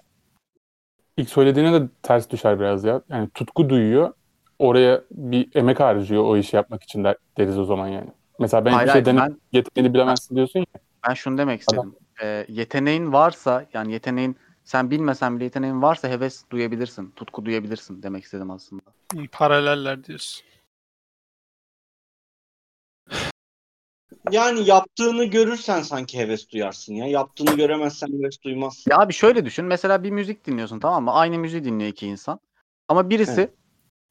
ilk 1.16 1.30
söylediğine 1.30 1.80
de 1.80 1.88
ters 2.02 2.30
düşer 2.30 2.60
biraz 2.60 2.84
ya. 2.84 3.02
Yani 3.08 3.30
tutku 3.30 3.68
duyuyor. 3.68 4.12
Oraya 4.58 5.02
bir 5.10 5.48
emek 5.54 5.80
harcıyor 5.80 6.24
o 6.24 6.36
işi 6.36 6.56
yapmak 6.56 6.82
için 6.82 7.04
der, 7.04 7.16
deriz 7.38 7.58
o 7.58 7.64
zaman 7.64 7.88
yani. 7.88 8.10
Mesela 8.38 8.64
ben 8.64 8.72
Hayır, 8.72 8.86
bir 8.86 8.92
hayır, 8.92 9.04
şey 9.04 9.14
denem 9.14 9.28
ben, 9.30 9.40
yeteneğini 9.52 9.94
bilemezsin 9.94 10.36
diyorsun 10.36 10.60
ya. 10.60 10.66
ben 11.08 11.14
şunu 11.14 11.38
demek 11.38 11.60
istedim. 11.60 11.94
Ee, 12.22 12.46
yeteneğin 12.48 13.12
varsa 13.12 13.66
yani 13.72 13.92
yeteneğin 13.92 14.36
sen 14.64 14.90
bilmesen 14.90 15.36
bile 15.36 15.44
yeteneğin 15.44 15.82
varsa 15.82 16.08
heves 16.08 16.44
duyabilirsin. 16.50 17.10
Tutku 17.10 17.44
duyabilirsin 17.44 18.02
demek 18.02 18.24
istedim 18.24 18.50
aslında. 18.50 18.82
Paraleller 19.32 20.04
diyorsun. 20.04 20.46
Yani 24.30 24.68
yaptığını 24.68 25.24
görürsen 25.24 25.82
sanki 25.82 26.18
heves 26.18 26.50
duyarsın 26.50 26.94
ya. 26.94 27.06
Yaptığını 27.06 27.56
göremezsen 27.56 28.08
heves 28.08 28.42
duymazsın. 28.42 28.90
Ya 28.90 28.98
abi 28.98 29.12
şöyle 29.12 29.44
düşün. 29.44 29.64
Mesela 29.64 30.02
bir 30.02 30.10
müzik 30.10 30.46
dinliyorsun 30.46 30.80
tamam 30.80 31.04
mı? 31.04 31.12
Aynı 31.12 31.38
müziği 31.38 31.64
dinliyor 31.64 31.90
iki 31.90 32.06
insan. 32.06 32.40
Ama 32.88 33.10
birisi 33.10 33.40
Evet. 33.40 33.54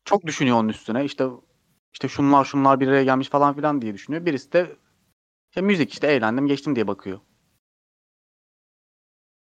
çok 0.06 0.26
düşünüyor 0.26 0.58
onun 0.58 0.70
üstüne. 0.70 1.06
İşte 1.06 1.26
işte 1.96 2.08
şunlar 2.08 2.46
şunlar 2.46 2.80
bir 2.80 2.88
araya 2.88 3.04
gelmiş 3.04 3.30
falan 3.30 3.56
filan 3.56 3.82
diye 3.82 3.94
düşünüyor. 3.94 4.26
Birisi 4.26 4.52
de 4.52 4.76
işte 5.50 5.62
müzik 5.62 5.94
işte 5.94 6.08
eğlendim 6.08 6.48
geçtim 6.48 6.76
diye 6.76 6.88
bakıyor. 6.88 7.20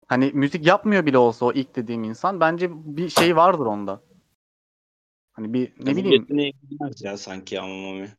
Hani 0.07 0.31
müzik 0.33 0.67
yapmıyor 0.67 1.05
bile 1.05 1.17
olsa 1.17 1.45
o 1.45 1.53
ilk 1.53 1.75
dediğim 1.75 2.03
insan 2.03 2.39
bence 2.39 2.69
bir 2.71 3.09
şey 3.09 3.35
vardır 3.35 3.65
onda. 3.65 4.03
Hani 5.31 5.53
bir 5.53 5.73
ne 5.79 5.89
Ama 5.89 5.97
bileyim 5.97 6.21
Yeteneği 6.21 6.53
ya 6.99 7.17
sanki 7.17 7.59
ama 7.59 7.75
Mami. 7.75 8.09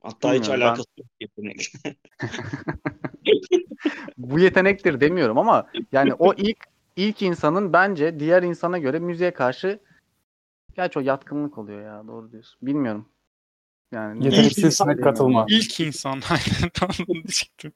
Hatta 0.00 0.34
hiç 0.34 0.42
Bilmiyorum, 0.42 0.60
ben- 0.60 0.66
alakası 0.66 0.88
yok 0.98 1.08
yetenek. 1.20 1.72
bu 4.18 4.38
yetenektir 4.38 5.00
demiyorum 5.00 5.38
ama 5.38 5.66
yani 5.92 6.14
o 6.14 6.34
ilk 6.34 6.58
ilk 6.96 7.22
insanın 7.22 7.72
bence 7.72 8.20
diğer 8.20 8.42
insana 8.42 8.78
göre 8.78 8.98
müziğe 8.98 9.30
karşı 9.30 9.80
gerçi 10.76 10.98
o 10.98 11.02
yatkınlık 11.02 11.58
oluyor 11.58 11.82
ya 11.82 12.06
doğru 12.06 12.32
diyorsun. 12.32 12.58
Bilmiyorum. 12.62 13.08
Yani 13.92 14.24
Yeteneksizsine 14.24 14.66
insan- 14.92 15.00
katılma. 15.00 15.46
İlk 15.48 15.80
insan 15.80 16.12
aynen 16.30 16.70
tam 16.74 16.88
onu 17.08 17.14
diyecektim. 17.22 17.72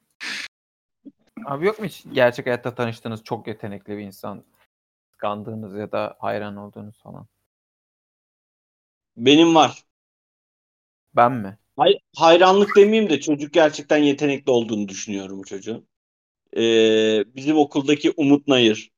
Abi 1.45 1.67
yok 1.67 1.79
mu 1.79 1.85
hiç 1.85 2.05
gerçek 2.13 2.47
hayatta 2.47 2.75
tanıştığınız 2.75 3.25
çok 3.25 3.47
yetenekli 3.47 3.97
bir 3.97 4.03
insan? 4.03 4.45
Kandığınız 5.19 5.75
ya 5.75 5.93
da 5.93 6.17
hayran 6.21 6.57
olduğunuz 6.57 7.03
falan. 7.03 7.27
Benim 9.17 9.55
var. 9.55 9.85
Ben 11.17 11.33
mi? 11.33 11.59
Hay- 11.77 11.99
hayranlık 12.17 12.77
demeyeyim 12.77 13.11
de 13.11 13.21
çocuk 13.21 13.53
gerçekten 13.53 13.97
yetenekli 13.97 14.51
olduğunu 14.51 14.89
düşünüyorum 14.89 15.39
bu 15.39 15.45
çocuğun. 15.45 15.87
Ee, 16.57 17.25
bizim 17.37 17.59
okuldaki 17.59 18.13
Umut 18.17 18.49
Nayır. 18.49 18.91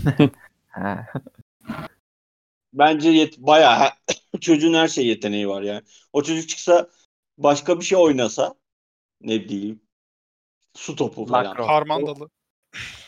Bence 2.78 3.10
yet 3.10 3.38
bayağı 3.38 3.78
he- 3.80 3.92
çocuğun 4.40 4.74
her 4.74 4.88
şey 4.88 5.06
yeteneği 5.06 5.48
var 5.48 5.62
yani. 5.62 5.82
O 6.12 6.22
çocuk 6.22 6.48
çıksa 6.48 6.90
başka 7.38 7.80
bir 7.80 7.84
şey 7.84 7.98
oynasa 7.98 8.54
ne 9.20 9.40
bileyim 9.40 9.80
su 10.74 10.96
topu 10.96 11.26
falan. 11.26 11.44
Lacrosse. 11.44 11.72
Harmandalı. 11.72 12.30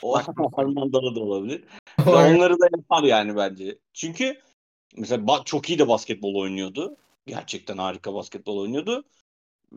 O 0.02 0.18
Harmandalı 0.56 1.14
da 1.14 1.20
olabilir. 1.20 1.64
Onları 2.06 2.60
da 2.60 2.68
yapar 2.76 3.02
yani 3.02 3.36
bence. 3.36 3.78
Çünkü 3.92 4.40
mesela 4.96 5.22
ba- 5.22 5.44
çok 5.44 5.70
iyi 5.70 5.78
de 5.78 5.88
basketbol 5.88 6.34
oynuyordu. 6.34 6.96
Gerçekten 7.26 7.78
harika 7.78 8.14
basketbol 8.14 8.58
oynuyordu. 8.58 9.04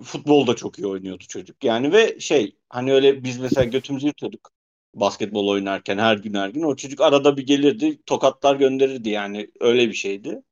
Futbol 0.03 0.47
da 0.47 0.55
çok 0.55 0.79
iyi 0.79 0.87
oynuyordu 0.87 1.23
çocuk. 1.27 1.63
Yani 1.63 1.91
ve 1.91 2.19
şey 2.19 2.55
hani 2.69 2.93
öyle 2.93 3.23
biz 3.23 3.39
mesela 3.39 3.63
götümüzü 3.63 4.07
yırtıyorduk 4.07 4.51
basketbol 4.93 5.47
oynarken 5.47 5.97
her 5.97 6.17
gün 6.17 6.33
her 6.33 6.49
gün. 6.49 6.63
O 6.63 6.75
çocuk 6.75 7.01
arada 7.01 7.37
bir 7.37 7.45
gelirdi 7.47 8.01
tokatlar 8.05 8.55
gönderirdi 8.55 9.09
yani 9.09 9.51
öyle 9.59 9.89
bir 9.89 9.93
şeydi. 9.93 10.43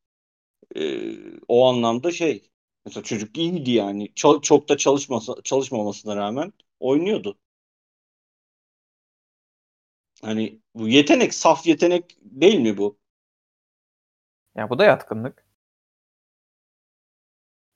Ee, 0.76 1.16
o 1.48 1.68
anlamda 1.68 2.12
şey 2.12 2.52
mesela 2.86 3.04
çocuk 3.04 3.38
iyiydi 3.38 3.72
yani. 3.72 4.06
Ço- 4.10 4.42
çok 4.42 4.70
da 4.70 4.78
çalışmasa, 4.78 5.36
çalışmamasına 5.44 6.16
rağmen 6.16 6.54
oynuyordu. 6.80 7.38
Hani 10.22 10.60
bu 10.76 10.88
yetenek, 10.88 11.34
saf 11.34 11.68
yetenek 11.68 12.18
değil 12.22 12.60
mi 12.60 12.78
bu? 12.78 13.00
Ya 14.56 14.70
bu 14.70 14.80
da 14.80 14.86
yatkınlık. 14.86 15.46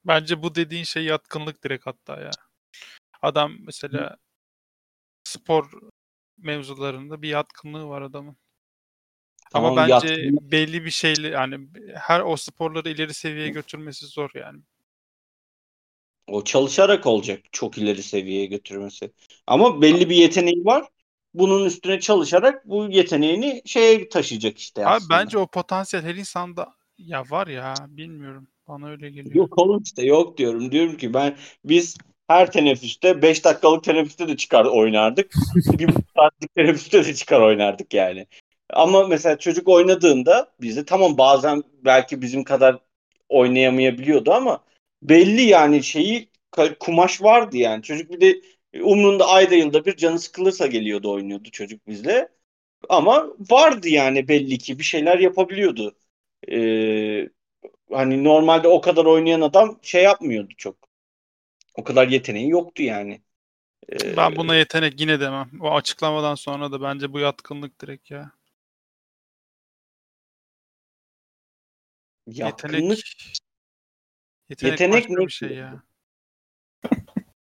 Bence 0.06 0.44
bu 0.44 0.56
dediğin 0.56 0.84
şey 0.84 1.04
yatkınlık 1.06 1.64
direkt 1.64 1.86
hatta 1.88 2.20
ya. 2.22 2.32
Adam 3.22 3.54
mesela 3.60 4.18
spor 5.24 5.72
mevzularında 6.38 7.22
bir 7.22 7.30
yatkınlığı 7.30 7.88
var 7.88 8.02
adamın. 8.02 8.38
Ama 9.54 9.68
Tamam, 9.70 9.78
bence 9.78 10.08
yatkınlık- 10.08 10.52
belli 10.52 10.86
bir 10.86 10.92
şeyle 10.92 11.28
yani 11.28 11.68
her 11.96 12.22
o 12.22 12.38
sporları 12.38 12.90
ileri 12.90 13.14
seviyeye 13.14 13.50
götürmesi 13.50 14.06
zor 14.06 14.32
yani. 14.36 14.62
O 16.28 16.44
çalışarak 16.44 17.06
olacak 17.06 17.42
çok 17.52 17.78
ileri 17.78 18.04
seviyeye 18.04 18.46
götürmesi. 18.46 19.12
Ama 19.48 19.82
belli 19.82 20.10
bir 20.10 20.16
yeteneği 20.16 20.66
var. 20.66 20.88
Bunun 21.34 21.66
üstüne 21.66 22.00
çalışarak 22.00 22.70
bu 22.70 22.90
yeteneğini 22.90 23.62
şeye 23.66 24.10
taşıyacak 24.10 24.58
işte 24.58 24.86
Abi 24.86 24.96
aslında. 24.96 25.20
bence 25.20 25.38
o 25.38 25.48
potansiyel 25.48 26.06
her 26.06 26.16
insanda 26.16 26.74
ya 26.98 27.24
var 27.30 27.48
ya 27.48 27.74
bilmiyorum. 27.90 28.48
Bana 28.68 28.90
öyle 28.90 29.10
geliyor. 29.12 29.36
Yok 29.36 29.58
oğlum 29.58 29.82
işte 29.84 30.06
yok 30.06 30.38
diyorum. 30.38 30.72
Diyorum 30.72 30.98
ki 30.98 31.14
ben 31.14 31.38
biz 31.66 31.98
her 32.28 32.52
teneffüste 32.52 33.22
5 33.22 33.46
dakikalık 33.46 33.84
teneffüste 33.84 34.28
de 34.28 34.38
çıkar 34.38 34.66
oynardık. 34.66 35.34
bir 35.80 35.90
saatlik 36.18 36.56
teneffüste 36.56 37.06
de 37.06 37.14
çıkar 37.14 37.42
oynardık 37.42 37.94
yani. 37.94 38.28
Ama 38.70 39.08
mesela 39.08 39.38
çocuk 39.40 39.68
oynadığında 39.70 40.52
bizde 40.62 40.86
tamam 40.86 41.18
bazen 41.18 41.64
belki 41.86 42.22
bizim 42.22 42.44
kadar 42.44 42.80
oynayamayabiliyordu 43.30 44.32
ama 44.34 44.64
belli 45.04 45.42
yani 45.42 45.84
şeyi 45.84 46.30
kumaş 46.80 47.22
vardı 47.24 47.58
yani. 47.58 47.84
Çocuk 47.84 48.12
bir 48.12 48.22
de 48.22 48.42
umrunda 48.82 49.28
ayda 49.28 49.56
yılda 49.56 49.86
bir 49.86 49.96
canı 49.98 50.20
sıkılırsa 50.20 50.68
geliyordu 50.68 51.12
oynuyordu 51.12 51.50
çocuk 51.52 51.88
bizle. 51.88 52.30
Ama 52.90 53.28
vardı 53.52 53.90
yani 53.90 54.28
belli 54.28 54.58
ki 54.58 54.80
bir 54.80 54.84
şeyler 54.84 55.20
yapabiliyordu. 55.20 55.96
Ee, 56.52 57.30
hani 57.92 58.24
normalde 58.24 58.68
o 58.68 58.82
kadar 58.82 59.06
oynayan 59.06 59.42
adam 59.42 59.80
şey 59.82 60.04
yapmıyordu 60.04 60.54
çok. 60.58 60.83
O 61.74 61.84
kadar 61.84 62.08
yeteneği 62.08 62.50
yoktu 62.50 62.84
yani. 62.84 63.22
Ee, 63.90 64.18
Ben 64.18 64.36
buna 64.36 64.56
yetenek 64.56 65.02
yine 65.02 65.20
demem. 65.20 65.50
O 65.62 65.76
açıklamadan 65.76 66.36
sonra 66.36 66.72
da 66.72 66.82
bence 66.82 67.14
bu 67.14 67.20
yatkınlık 67.20 67.82
direkt 67.82 68.12
ya. 68.12 68.32
yatkınlık 72.28 72.82
Yetenek 72.82 73.14
Yetenek, 74.50 74.72
Yetenek 74.72 74.94
başka 74.94 75.14
ne 75.14 75.26
bir 75.26 75.32
şey 75.32 75.56
ya. 75.56 75.84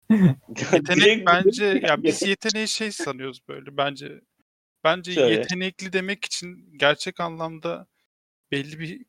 Yetenek 0.73 1.27
bence 1.27 1.65
ya 1.65 2.03
biz 2.03 2.21
yeteneği 2.27 2.67
şey 2.67 2.91
sanıyoruz 2.91 3.47
böyle 3.47 3.77
bence. 3.77 4.21
Bence 4.83 5.13
Şöyle. 5.13 5.33
yetenekli 5.33 5.93
demek 5.93 6.25
için 6.25 6.77
gerçek 6.77 7.19
anlamda 7.19 7.87
belli 8.51 8.79
bir 8.79 9.05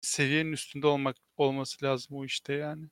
seviyenin 0.00 0.52
üstünde 0.52 0.86
olmak 0.86 1.16
olması 1.36 1.84
lazım 1.84 2.16
o 2.16 2.24
işte 2.24 2.52
yani. 2.52 2.88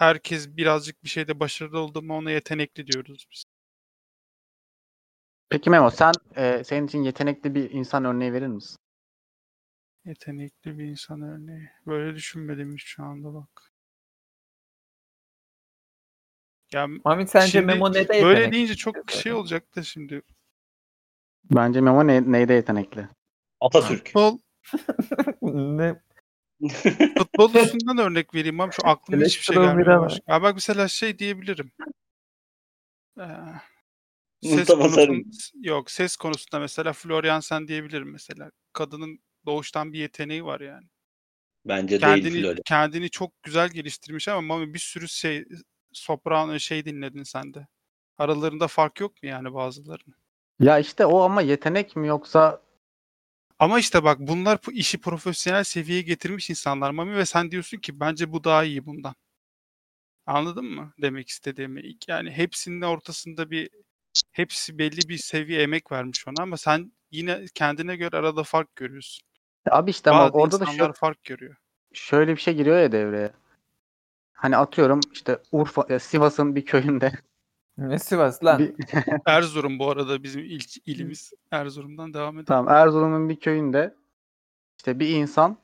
Herkes 0.00 0.56
birazcık 0.56 1.04
bir 1.04 1.08
şeyde 1.08 1.40
başarılı 1.40 1.78
oldu 1.80 2.02
mu 2.02 2.16
ona 2.16 2.30
yetenekli 2.30 2.86
diyoruz 2.86 3.26
biz. 3.32 3.44
Peki 5.48 5.70
Memo 5.70 5.90
sen 5.90 6.12
e, 6.36 6.64
senin 6.64 6.86
için 6.86 7.02
yetenekli 7.02 7.54
bir 7.54 7.70
insan 7.70 8.04
örneği 8.04 8.32
verir 8.32 8.46
misin? 8.46 8.76
Yetenekli 10.04 10.78
bir 10.78 10.84
insan 10.84 11.22
örneği. 11.22 11.70
Böyle 11.86 12.14
düşünmedim 12.14 12.74
hiç 12.74 12.82
şu 12.84 13.04
anda 13.04 13.34
bak. 13.34 13.72
Ya 16.72 16.86
Mami 17.04 17.26
sence 17.26 17.46
Şimdi 17.46 17.66
Memo 17.66 17.92
nede 17.92 18.08
böyle 18.08 18.28
yetenek? 18.28 18.52
deyince 18.52 18.76
çok 18.76 19.10
şey 19.10 19.32
olacak 19.32 19.76
da 19.76 19.82
şimdi. 19.82 20.22
Bence 21.50 21.80
Memo 21.80 22.06
ne, 22.06 22.32
neyde 22.32 22.52
yetenekli? 22.52 23.08
Atatürk. 23.60 24.06
Futbol, 24.06 24.38
ne? 25.78 26.00
Futbol 27.18 27.54
üstünden 27.54 27.98
örnek 27.98 28.34
vereyim 28.34 28.60
abi. 28.60 28.72
Şu 28.72 28.86
aklıma 28.88 29.24
hiçbir 29.24 29.44
şey 29.44 29.56
gelmiyor. 29.56 30.00
başka. 30.00 30.32
Ya 30.32 30.42
bak 30.42 30.54
mesela 30.54 30.88
şey 30.88 31.18
diyebilirim. 31.18 31.72
Ee, 33.20 33.24
ses 34.42 34.68
konusun, 34.68 35.32
yok 35.60 35.90
ses 35.90 36.16
konusunda 36.16 36.60
mesela 36.60 36.92
Florian 36.92 37.40
sen 37.40 37.68
diyebilirim 37.68 38.10
mesela. 38.12 38.50
Kadının 38.72 39.18
doğuştan 39.46 39.92
bir 39.92 39.98
yeteneği 39.98 40.44
var 40.44 40.60
yani. 40.60 40.86
Bence 41.64 42.00
değil 42.00 42.22
Kendini 42.22 42.42
Florya. 42.42 42.62
kendini 42.64 43.10
çok 43.10 43.42
güzel 43.42 43.68
geliştirmiş 43.68 44.28
ama 44.28 44.40
Mami 44.40 44.74
bir 44.74 44.78
sürü 44.78 45.08
şey 45.08 45.44
soprano 45.92 46.58
şey 46.58 46.84
dinledin 46.84 47.22
sen 47.22 47.54
de. 47.54 47.66
Aralarında 48.18 48.68
fark 48.68 49.00
yok 49.00 49.22
mu 49.22 49.28
yani 49.28 49.54
bazılarının? 49.54 50.14
Ya 50.60 50.78
işte 50.78 51.06
o 51.06 51.20
ama 51.20 51.42
yetenek 51.42 51.96
mi 51.96 52.08
yoksa 52.08 52.62
Ama 53.60 53.78
işte 53.78 54.04
bak 54.04 54.18
bunlar 54.20 54.58
bu 54.66 54.72
işi 54.72 55.00
profesyonel 55.00 55.64
seviyeye 55.64 56.02
getirmiş 56.02 56.50
insanlar 56.50 56.90
Mami 56.90 57.16
ve 57.16 57.26
sen 57.26 57.50
diyorsun 57.50 57.78
ki 57.78 58.00
bence 58.00 58.32
bu 58.32 58.44
daha 58.44 58.64
iyi 58.64 58.86
bundan. 58.86 59.14
Anladın 60.26 60.64
mı 60.64 60.92
demek 61.02 61.28
istediğimi? 61.28 61.82
Yani 62.08 62.30
hepsinin 62.30 62.82
ortasında 62.82 63.50
bir 63.50 63.70
hepsi 64.32 64.78
belli 64.78 65.08
bir 65.08 65.18
seviye 65.18 65.62
emek 65.62 65.92
vermiş 65.92 66.28
ona 66.28 66.42
ama 66.42 66.56
sen 66.56 66.92
yine 67.10 67.44
kendine 67.54 67.96
göre 67.96 68.16
arada 68.16 68.42
fark 68.42 68.76
görüyorsun. 68.76 69.26
abi 69.70 69.90
işte 69.90 70.10
ama 70.10 70.20
Bazı 70.20 70.32
orada 70.32 70.60
da 70.60 70.66
şu, 70.66 70.92
fark 70.92 71.24
görüyor. 71.24 71.56
şöyle 71.92 72.32
bir 72.36 72.40
şey 72.40 72.54
giriyor 72.54 72.78
ya 72.78 72.92
devreye. 72.92 73.32
Hani 74.32 74.56
atıyorum 74.56 75.00
işte 75.12 75.38
Urfa, 75.52 75.86
e, 75.88 75.98
Sivas'ın 75.98 76.56
bir 76.56 76.64
köyünde 76.64 77.12
Ne 77.78 77.98
Sivas 77.98 78.44
lan? 78.44 78.58
bir, 78.58 78.74
Erzurum 79.26 79.78
bu 79.78 79.90
arada 79.90 80.22
bizim 80.22 80.44
ilk 80.44 80.88
ilimiz. 80.88 81.32
Erzurum'dan 81.50 82.14
devam 82.14 82.34
edelim. 82.34 82.44
tamam 82.44 82.74
Erzurum'un 82.74 83.28
bir 83.28 83.40
köyünde 83.40 83.94
işte 84.78 84.98
bir 84.98 85.08
insan 85.08 85.58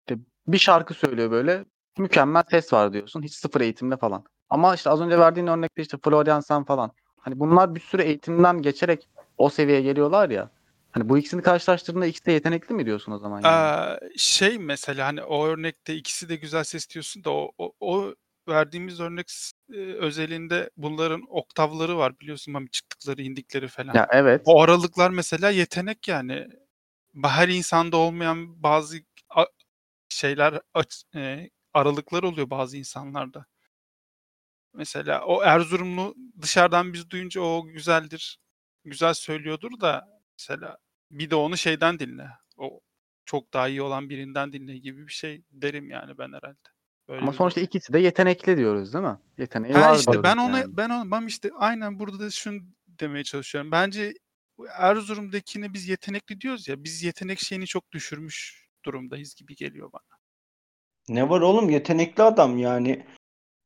işte 0.00 0.22
bir 0.46 0.58
şarkı 0.58 0.94
söylüyor 0.94 1.30
böyle 1.30 1.64
mükemmel 1.98 2.42
ses 2.50 2.72
var 2.72 2.92
diyorsun. 2.92 3.22
Hiç 3.22 3.34
sıfır 3.34 3.60
eğitimde 3.60 3.96
falan. 3.96 4.24
Ama 4.50 4.74
işte 4.74 4.90
az 4.90 5.00
önce 5.00 5.18
verdiğin 5.18 5.46
örnekte 5.46 5.82
işte 5.82 5.98
Florian 6.04 6.40
Sen 6.40 6.64
falan. 6.64 6.92
Hani 7.20 7.40
bunlar 7.40 7.74
bir 7.74 7.80
sürü 7.80 8.02
eğitimden 8.02 8.62
geçerek 8.62 9.08
o 9.38 9.50
seviyeye 9.50 9.82
geliyorlar 9.82 10.30
ya. 10.30 10.50
Hani 10.90 11.08
bu 11.08 11.18
ikisini 11.18 11.42
karşılaştırdığında 11.42 12.06
ikisi 12.06 12.26
de 12.26 12.32
yetenekli 12.32 12.74
mi 12.74 12.86
diyorsun 12.86 13.12
o 13.12 13.18
zaman 13.18 13.40
yani? 13.40 13.98
Ee, 14.02 14.18
şey 14.18 14.58
mesela 14.58 15.06
hani 15.06 15.22
o 15.22 15.46
örnekte 15.46 15.94
ikisi 15.94 16.28
de 16.28 16.36
güzel 16.36 16.64
ses 16.64 16.90
diyorsun 16.90 17.24
da 17.24 17.30
o, 17.30 17.52
o, 17.58 17.72
o 17.80 18.14
verdiğimiz 18.48 19.00
örnek 19.00 19.30
e, 19.72 19.76
özelinde 19.76 20.70
bunların 20.76 21.22
oktavları 21.28 21.98
var 21.98 22.20
biliyorsun 22.20 22.54
hani 22.54 22.70
çıktıkları 22.70 23.22
indikleri 23.22 23.68
falan. 23.68 23.94
Ya 23.94 24.08
evet. 24.12 24.42
O 24.44 24.62
aralıklar 24.62 25.10
mesela 25.10 25.50
yetenek 25.50 26.08
yani. 26.08 26.48
Her 27.24 27.48
insanda 27.48 27.96
olmayan 27.96 28.62
bazı 28.62 28.98
şeyler 30.08 30.60
aç- 30.74 31.04
e, 31.14 31.50
aralıklar 31.74 32.22
oluyor 32.22 32.50
bazı 32.50 32.76
insanlarda. 32.76 33.46
Mesela 34.74 35.24
o 35.24 35.42
Erzurumlu 35.42 36.14
dışarıdan 36.42 36.92
biz 36.92 37.10
duyunca 37.10 37.40
o 37.40 37.66
güzeldir. 37.66 38.38
Güzel 38.84 39.14
söylüyordur 39.14 39.80
da 39.80 40.22
mesela 40.38 40.78
bir 41.10 41.30
de 41.30 41.34
onu 41.34 41.56
şeyden 41.56 41.98
dinle. 41.98 42.28
O 42.56 42.80
çok 43.24 43.52
daha 43.52 43.68
iyi 43.68 43.82
olan 43.82 44.10
birinden 44.10 44.52
dinle 44.52 44.78
gibi 44.78 45.06
bir 45.06 45.12
şey 45.12 45.42
derim 45.50 45.90
yani 45.90 46.18
ben 46.18 46.32
herhalde. 46.32 46.77
Böyle 47.08 47.22
Ama 47.22 47.32
sonuçta 47.32 47.60
ikisi 47.60 47.92
de 47.92 47.98
yetenekli 47.98 48.56
diyoruz 48.56 48.94
değil 48.94 49.04
mi? 49.04 49.18
Yeteneği 49.38 49.74
Ha 49.74 49.80
var 49.90 49.98
işte 49.98 50.22
ben 50.22 50.36
ona 50.36 50.58
yani. 50.58 50.76
ben 50.76 50.90
ona 50.90 51.10
ben 51.10 51.26
işte 51.26 51.50
aynen 51.58 51.98
burada 51.98 52.20
da 52.20 52.30
şunu 52.30 52.60
demeye 52.88 53.24
çalışıyorum. 53.24 53.72
Bence 53.72 54.14
bu 54.58 54.66
Erzurum'dakine 54.68 55.72
biz 55.74 55.88
yetenekli 55.88 56.40
diyoruz 56.40 56.68
ya. 56.68 56.84
Biz 56.84 57.02
yetenek 57.02 57.38
şeyini 57.40 57.66
çok 57.66 57.92
düşürmüş 57.92 58.68
durumdayız 58.84 59.34
gibi 59.34 59.56
geliyor 59.56 59.92
bana. 59.92 60.18
Ne 61.08 61.28
var 61.28 61.40
oğlum 61.40 61.70
yetenekli 61.70 62.22
adam 62.22 62.58
yani. 62.58 63.06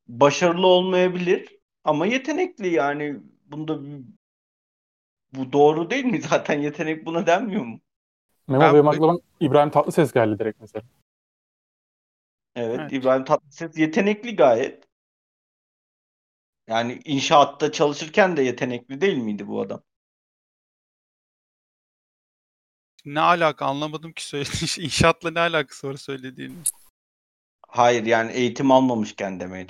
Başarılı 0.08 0.66
olmayabilir 0.66 1.48
ama 1.84 2.06
yetenekli 2.06 2.68
yani. 2.68 3.16
Bunda 3.46 3.84
bir- 3.84 4.04
bu 5.32 5.52
doğru 5.52 5.90
değil 5.90 6.04
mi? 6.04 6.20
Zaten 6.30 6.60
yetenek 6.60 7.06
buna 7.06 7.26
denmiyor 7.26 7.64
mu? 7.64 7.80
Memo 8.48 8.62
Ben 8.62 8.74
benim 8.74 8.88
aklıma 8.88 9.18
İbrahim 9.40 9.70
Tatlıses 9.70 10.12
geldi 10.12 10.38
direkt 10.38 10.60
mesela. 10.60 10.82
Evet, 12.54 12.80
Evet. 12.80 12.92
İbrahim 12.92 13.24
Tatlıses 13.24 13.78
yetenekli 13.78 14.36
gayet. 14.36 14.84
Yani 16.68 17.00
inşaatta 17.04 17.72
çalışırken 17.72 18.36
de 18.36 18.42
yetenekli 18.42 19.00
değil 19.00 19.16
miydi 19.16 19.48
bu 19.48 19.60
adam? 19.60 19.82
Ne 23.04 23.20
alaka 23.20 23.66
anlamadım 23.66 24.12
ki 24.12 24.26
söylediğin 24.26 24.66
şey. 24.66 24.84
İnşaatla 24.84 25.30
ne 25.30 25.40
alakası 25.40 25.88
var 25.88 25.94
söylediğini. 25.94 26.56
Hayır 27.68 28.06
yani 28.06 28.32
eğitim 28.32 28.70
almamışken 28.70 29.40
demeye. 29.40 29.66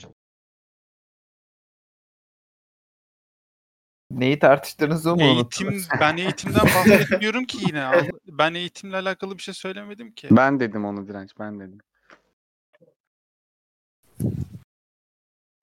Neyi 4.10 4.38
tartıştığınızı 4.38 5.16
mı 5.16 5.22
Eğitim 5.22 5.68
unuttunuz? 5.68 5.88
ben 6.00 6.16
eğitimden 6.16 6.64
bahsetmiyorum 6.64 7.44
ki 7.44 7.58
yine. 7.66 7.90
Ben 8.26 8.54
eğitimle 8.54 8.96
alakalı 8.96 9.38
bir 9.38 9.42
şey 9.42 9.54
söylemedim 9.54 10.12
ki. 10.12 10.28
Ben 10.30 10.60
dedim 10.60 10.84
onu 10.84 11.08
direnç 11.08 11.30
ben 11.38 11.60
dedim. 11.60 11.78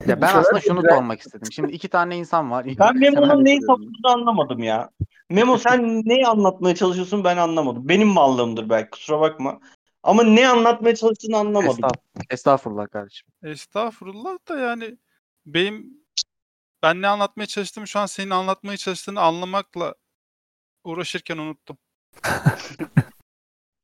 Ya 0.06 0.22
ben 0.22 0.34
aslında 0.34 0.60
şunu 0.60 0.82
sormak 0.90 1.20
istedim. 1.20 1.52
Şimdi 1.52 1.72
iki 1.72 1.88
tane 1.88 2.16
insan 2.16 2.50
var. 2.50 2.66
Ben 2.78 2.96
Memo'nun 2.96 3.44
neyi 3.44 3.62
savunduğunu 3.62 4.08
anlamadım 4.08 4.62
ya. 4.62 4.90
Memo 5.30 5.58
sen 5.58 6.02
neyi 6.04 6.26
anlatmaya 6.26 6.74
çalışıyorsun 6.74 7.24
ben 7.24 7.36
anlamadım. 7.36 7.88
Benim 7.88 8.08
mallığımdır 8.08 8.70
belki 8.70 8.90
kusura 8.90 9.20
bakma. 9.20 9.60
Ama 10.02 10.22
ne 10.22 10.48
anlatmaya 10.48 10.94
çalıştığını 10.94 11.36
anlamadım. 11.36 11.70
Estağfurullah, 11.70 12.24
estağfurullah 12.30 12.90
kardeşim. 12.90 13.28
Estağfurullah 13.42 14.38
da 14.48 14.58
yani 14.58 14.98
benim 15.46 16.00
ben 16.82 17.02
ne 17.02 17.08
anlatmaya 17.08 17.46
çalıştığımı 17.46 17.88
şu 17.88 17.98
an 17.98 18.06
senin 18.06 18.30
anlatmaya 18.30 18.76
çalıştığını 18.76 19.20
anlamakla 19.20 19.94
uğraşırken 20.84 21.38
unuttum. 21.38 21.78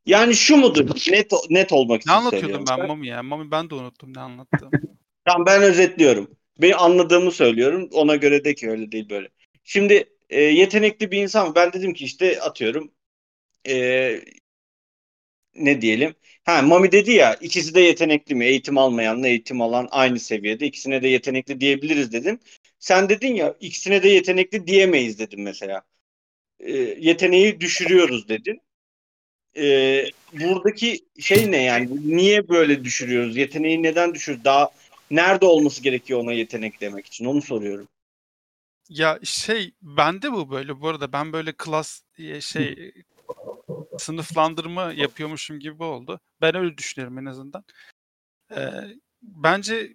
Yani 0.07 0.35
şu 0.37 0.57
mudur? 0.57 0.87
Net 1.13 1.33
net 1.51 1.73
olmak 1.73 2.03
Ne 2.07 2.13
için 2.13 2.13
anlatıyordum 2.13 2.41
söylüyorum. 2.41 2.65
ben 2.67 2.81
Mami 2.81 3.07
ya? 3.09 3.23
Mami 3.23 3.51
ben 3.51 3.71
de 3.71 3.75
unuttum 3.75 4.15
ne 4.15 4.21
anlattığımı. 4.21 4.75
Tamam 5.25 5.47
ben 5.47 5.63
özetliyorum. 5.63 6.37
Ben 6.59 6.73
anladığımı 6.73 7.33
söylüyorum. 7.33 7.89
Ona 7.93 8.17
göre 8.17 8.45
de 8.45 8.55
ki 8.55 8.71
öyle 8.71 8.93
değil 8.93 9.11
böyle. 9.11 9.29
Şimdi 9.65 10.05
e, 10.31 10.41
yetenekli 10.43 11.11
bir 11.11 11.23
insan 11.23 11.55
ben 11.55 11.73
dedim 11.73 11.95
ki 11.95 12.05
işte 12.05 12.41
atıyorum 12.41 12.93
e, 13.69 14.21
ne 15.55 15.81
diyelim? 15.81 16.15
Ha 16.45 16.63
Mami 16.63 16.93
dedi 16.93 17.13
ya 17.13 17.35
ikisi 17.35 17.75
de 17.75 17.81
yetenekli 17.81 18.35
mi? 18.35 18.45
Eğitim 18.47 18.79
almayanla 18.79 19.29
eğitim 19.29 19.61
alan 19.61 19.89
aynı 19.91 20.21
seviyede. 20.21 20.67
İkisine 20.67 21.03
de 21.03 21.09
yetenekli 21.09 21.61
diyebiliriz 21.61 22.13
dedim. 22.13 22.39
Sen 22.79 23.09
dedin 23.09 23.35
ya 23.35 23.57
ikisine 23.61 24.03
de 24.03 24.09
yetenekli 24.09 24.67
diyemeyiz 24.67 25.19
dedim 25.19 25.43
mesela. 25.43 25.83
E, 26.61 26.73
yeteneği 27.01 27.61
düşürüyoruz 27.61 28.29
dedin. 28.29 28.61
E, 29.57 30.05
buradaki 30.33 31.05
şey 31.21 31.51
ne 31.51 31.63
yani? 31.63 32.17
Niye 32.17 32.49
böyle 32.49 32.85
düşürüyoruz? 32.85 33.37
Yeteneği 33.37 33.83
neden 33.83 34.15
düşür? 34.15 34.45
Daha 34.45 34.71
nerede 35.11 35.47
olması 35.47 35.83
gerekiyor 35.83 36.21
ona 36.21 36.33
yetenek 36.33 36.81
demek 36.81 37.07
için? 37.07 37.25
Onu 37.25 37.43
soruyorum. 37.43 37.89
Ya 38.89 39.19
şey 39.23 39.75
bende 39.83 40.33
bu 40.33 40.51
böyle 40.51 40.81
bu 40.81 40.89
arada 40.89 41.13
ben 41.13 41.33
böyle 41.33 41.53
klas 41.53 42.03
diye 42.17 42.41
şey 42.41 42.93
sınıflandırma 43.99 44.93
yapıyormuşum 44.93 45.61
gibi 45.61 45.83
oldu. 45.83 46.21
Ben 46.41 46.55
öyle 46.55 46.79
düşünüyorum 46.79 47.19
en 47.19 47.25
azından. 47.25 47.65
Ee, 48.51 48.71
bence 49.23 49.95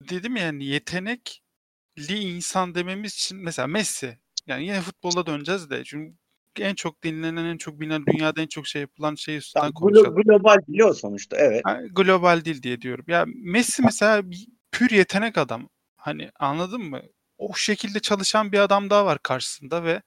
dedim 0.00 0.36
yani 0.36 0.64
yetenekli 0.64 2.18
insan 2.18 2.74
dememiz 2.74 3.14
için 3.14 3.38
mesela 3.38 3.66
Messi 3.68 4.18
yani 4.46 4.64
yine 4.64 4.80
futbola 4.80 5.26
döneceğiz 5.26 5.70
de 5.70 5.84
çünkü 5.84 6.16
en 6.60 6.74
çok 6.74 7.02
dinlenen 7.02 7.44
en 7.44 7.56
çok 7.56 7.80
bilinen 7.80 8.06
dünyada 8.06 8.42
en 8.42 8.46
çok 8.46 8.66
şey 8.66 8.80
yapılan 8.80 9.14
şey 9.14 9.36
üstünden 9.36 9.60
Tamam, 9.60 9.74
konuşalım. 9.74 10.16
glo- 10.16 10.24
global 10.24 10.56
biliyor 10.68 10.94
sonuçta 10.94 11.36
evet. 11.36 11.60
Ha, 11.64 11.80
global 11.92 12.44
değil 12.44 12.62
diye 12.62 12.80
diyorum. 12.80 13.04
Ya 13.08 13.24
Messi 13.26 13.82
mesela 13.82 14.30
bir 14.30 14.46
pür 14.72 14.90
yetenek 14.90 15.38
adam. 15.38 15.68
Hani 15.96 16.30
anladın 16.38 16.82
mı? 16.82 17.02
O 17.38 17.54
şekilde 17.54 18.00
çalışan 18.00 18.52
bir 18.52 18.58
adam 18.58 18.90
daha 18.90 19.06
var 19.06 19.18
karşısında 19.22 19.84
ve 19.84 20.02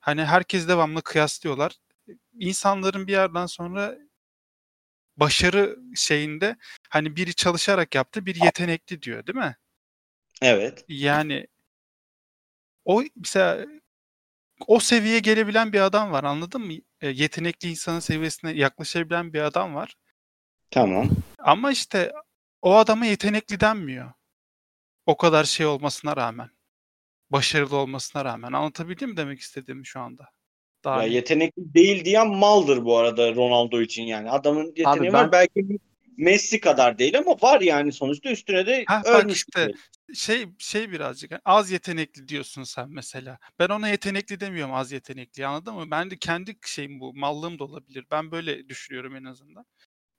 hani 0.00 0.24
herkes 0.24 0.68
devamlı 0.68 1.02
kıyaslıyorlar. 1.02 1.76
İnsanların 2.32 3.06
bir 3.06 3.12
yerden 3.12 3.46
sonra 3.46 3.98
başarı 5.16 5.78
şeyinde 5.96 6.56
hani 6.88 7.16
biri 7.16 7.34
çalışarak 7.34 7.94
yaptı, 7.94 8.26
biri 8.26 8.44
yetenekli 8.44 9.02
diyor, 9.02 9.26
değil 9.26 9.38
mi? 9.38 9.56
Evet. 10.42 10.84
Yani 10.88 11.46
o 12.84 13.02
mesela 13.16 13.66
o 14.66 14.80
seviyeye 14.80 15.18
gelebilen 15.18 15.72
bir 15.72 15.80
adam 15.80 16.12
var 16.12 16.24
anladın 16.24 16.60
mı? 16.66 16.72
E, 17.00 17.08
yetenekli 17.08 17.68
insanın 17.70 18.00
seviyesine 18.00 18.52
yaklaşabilen 18.52 19.32
bir 19.32 19.40
adam 19.40 19.74
var. 19.74 19.94
Tamam. 20.70 21.08
Ama 21.38 21.72
işte 21.72 22.12
o 22.62 22.74
adama 22.76 23.06
yetenekli 23.06 23.60
denmiyor. 23.60 24.12
O 25.06 25.16
kadar 25.16 25.44
şey 25.44 25.66
olmasına 25.66 26.16
rağmen. 26.16 26.50
Başarılı 27.30 27.76
olmasına 27.76 28.24
rağmen. 28.24 28.52
Anlatabildim 28.52 29.10
mi 29.10 29.16
demek 29.16 29.40
istediğimi 29.40 29.86
şu 29.86 30.00
anda? 30.00 30.28
Daha 30.84 31.02
Ya 31.02 31.08
iyi. 31.08 31.14
yetenekli 31.14 31.74
değil 31.74 32.04
diyen 32.04 32.28
maldır 32.28 32.84
bu 32.84 32.96
arada 32.96 33.34
Ronaldo 33.34 33.80
için 33.80 34.02
yani. 34.02 34.30
Adamın 34.30 34.66
yeteneği 34.76 35.12
ben- 35.12 35.12
var. 35.12 35.32
Belki 35.32 35.78
Messi 36.20 36.60
kadar 36.60 36.98
değil 36.98 37.18
ama 37.18 37.36
var 37.42 37.60
yani 37.60 37.92
sonuçta 37.92 38.30
üstüne 38.30 38.66
de 38.66 38.84
bak 38.88 39.06
ölmüş. 39.06 39.36
işte. 39.36 39.72
şey. 40.14 40.46
şey 40.58 40.92
birazcık 40.92 41.32
az 41.44 41.70
yetenekli 41.70 42.28
diyorsun 42.28 42.62
sen 42.62 42.90
mesela. 42.90 43.38
Ben 43.58 43.68
ona 43.68 43.88
yetenekli 43.88 44.40
demiyorum 44.40 44.74
az 44.74 44.92
yetenekli 44.92 45.46
anladın 45.46 45.74
mı? 45.74 45.90
Ben 45.90 46.10
de 46.10 46.16
kendi 46.16 46.58
şeyim 46.66 47.00
bu 47.00 47.14
mallığım 47.14 47.58
da 47.58 47.64
olabilir. 47.64 48.06
Ben 48.10 48.30
böyle 48.30 48.68
düşünüyorum 48.68 49.16
en 49.16 49.24
azından. 49.24 49.64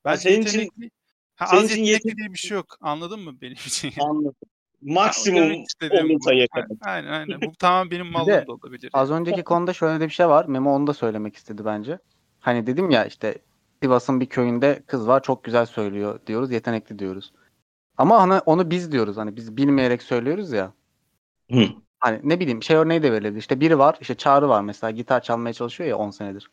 Ben 0.05 0.15
senin 0.15 0.41
için- 0.41 0.59
yetenekli 0.59 0.91
ha, 1.35 1.47
senin 1.47 1.61
az 1.61 1.71
için 1.71 1.83
yetenekli 1.83 2.07
yeten- 2.09 2.17
diye 2.17 2.33
bir 2.33 2.37
şey 2.37 2.55
yok. 2.55 2.77
Anladın 2.81 3.19
mı 3.19 3.41
benim 3.41 3.53
için? 3.53 3.93
Anladım. 3.99 4.35
Ha, 4.81 4.93
Maksimum 4.93 5.51
olursa 5.51 6.31
Ha, 6.31 6.33
yakın. 6.33 6.79
Aynen 6.81 7.11
aynen. 7.11 7.41
Bu 7.41 7.51
tamamen 7.55 7.91
benim 7.91 8.05
mallığım 8.05 8.47
da 8.47 8.51
olabilir. 8.51 8.89
Az 8.93 9.11
önceki 9.11 9.43
konuda 9.43 9.73
şöyle 9.73 9.99
de 9.99 10.05
bir 10.05 10.13
şey 10.13 10.27
var. 10.27 10.45
Memo 10.45 10.75
onu 10.75 10.87
da 10.87 10.93
söylemek 10.93 11.35
istedi 11.35 11.65
bence. 11.65 11.99
Hani 12.39 12.67
dedim 12.67 12.89
ya 12.89 13.05
işte 13.05 13.37
Sivas'ın 13.83 14.19
bir 14.19 14.25
köyünde 14.25 14.83
kız 14.87 15.07
var 15.07 15.23
çok 15.23 15.43
güzel 15.43 15.65
söylüyor 15.65 16.19
diyoruz. 16.27 16.51
Yetenekli 16.51 16.99
diyoruz. 16.99 17.33
Ama 17.97 18.21
hani 18.21 18.39
onu 18.39 18.69
biz 18.71 18.91
diyoruz. 18.91 19.17
Hani 19.17 19.35
biz 19.35 19.57
bilmeyerek 19.57 20.03
söylüyoruz 20.03 20.51
ya. 20.51 20.73
Hı. 21.51 21.65
Hani 21.99 22.19
ne 22.23 22.39
bileyim 22.39 22.63
şey 22.63 22.75
örneği 22.77 23.03
de 23.03 23.11
verilebilir. 23.11 23.39
İşte 23.39 23.59
biri 23.59 23.79
var 23.79 23.97
işte 24.01 24.15
Çağrı 24.15 24.49
var 24.49 24.61
mesela 24.61 24.91
gitar 24.91 25.21
çalmaya 25.23 25.53
çalışıyor 25.53 25.89
ya 25.89 25.97
10 25.97 26.09
senedir. 26.09 26.51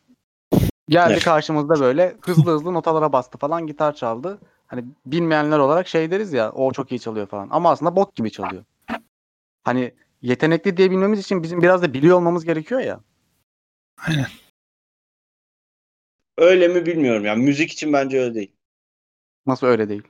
Geldi 0.89 1.13
Evet. 1.13 1.23
karşımızda 1.23 1.79
böyle 1.79 2.15
hızlı 2.21 2.51
hızlı 2.51 2.73
notalara 2.73 3.13
bastı 3.13 3.37
falan 3.37 3.67
gitar 3.67 3.95
çaldı. 3.95 4.39
Hani 4.67 4.85
bilmeyenler 5.05 5.59
olarak 5.59 5.87
şey 5.87 6.11
deriz 6.11 6.33
ya 6.33 6.51
o 6.51 6.71
çok 6.71 6.91
iyi 6.91 6.99
çalıyor 6.99 7.27
falan. 7.27 7.47
Ama 7.51 7.71
aslında 7.71 7.95
bok 7.95 8.15
gibi 8.15 8.31
çalıyor. 8.31 8.63
Hani 9.63 9.93
yetenekli 10.21 10.77
diyebilmemiz 10.77 11.19
için 11.19 11.43
bizim 11.43 11.61
biraz 11.61 11.81
da 11.81 11.93
biliyor 11.93 12.17
olmamız 12.17 12.45
gerekiyor 12.45 12.81
ya. 12.81 12.99
Öyle 16.39 16.67
mi 16.67 16.85
bilmiyorum 16.85 17.25
yani. 17.25 17.43
Müzik 17.43 17.71
için 17.71 17.93
bence 17.93 18.19
öyle 18.19 18.33
değil. 18.35 18.51
Nasıl 19.45 19.67
öyle 19.67 19.89
değil? 19.89 20.03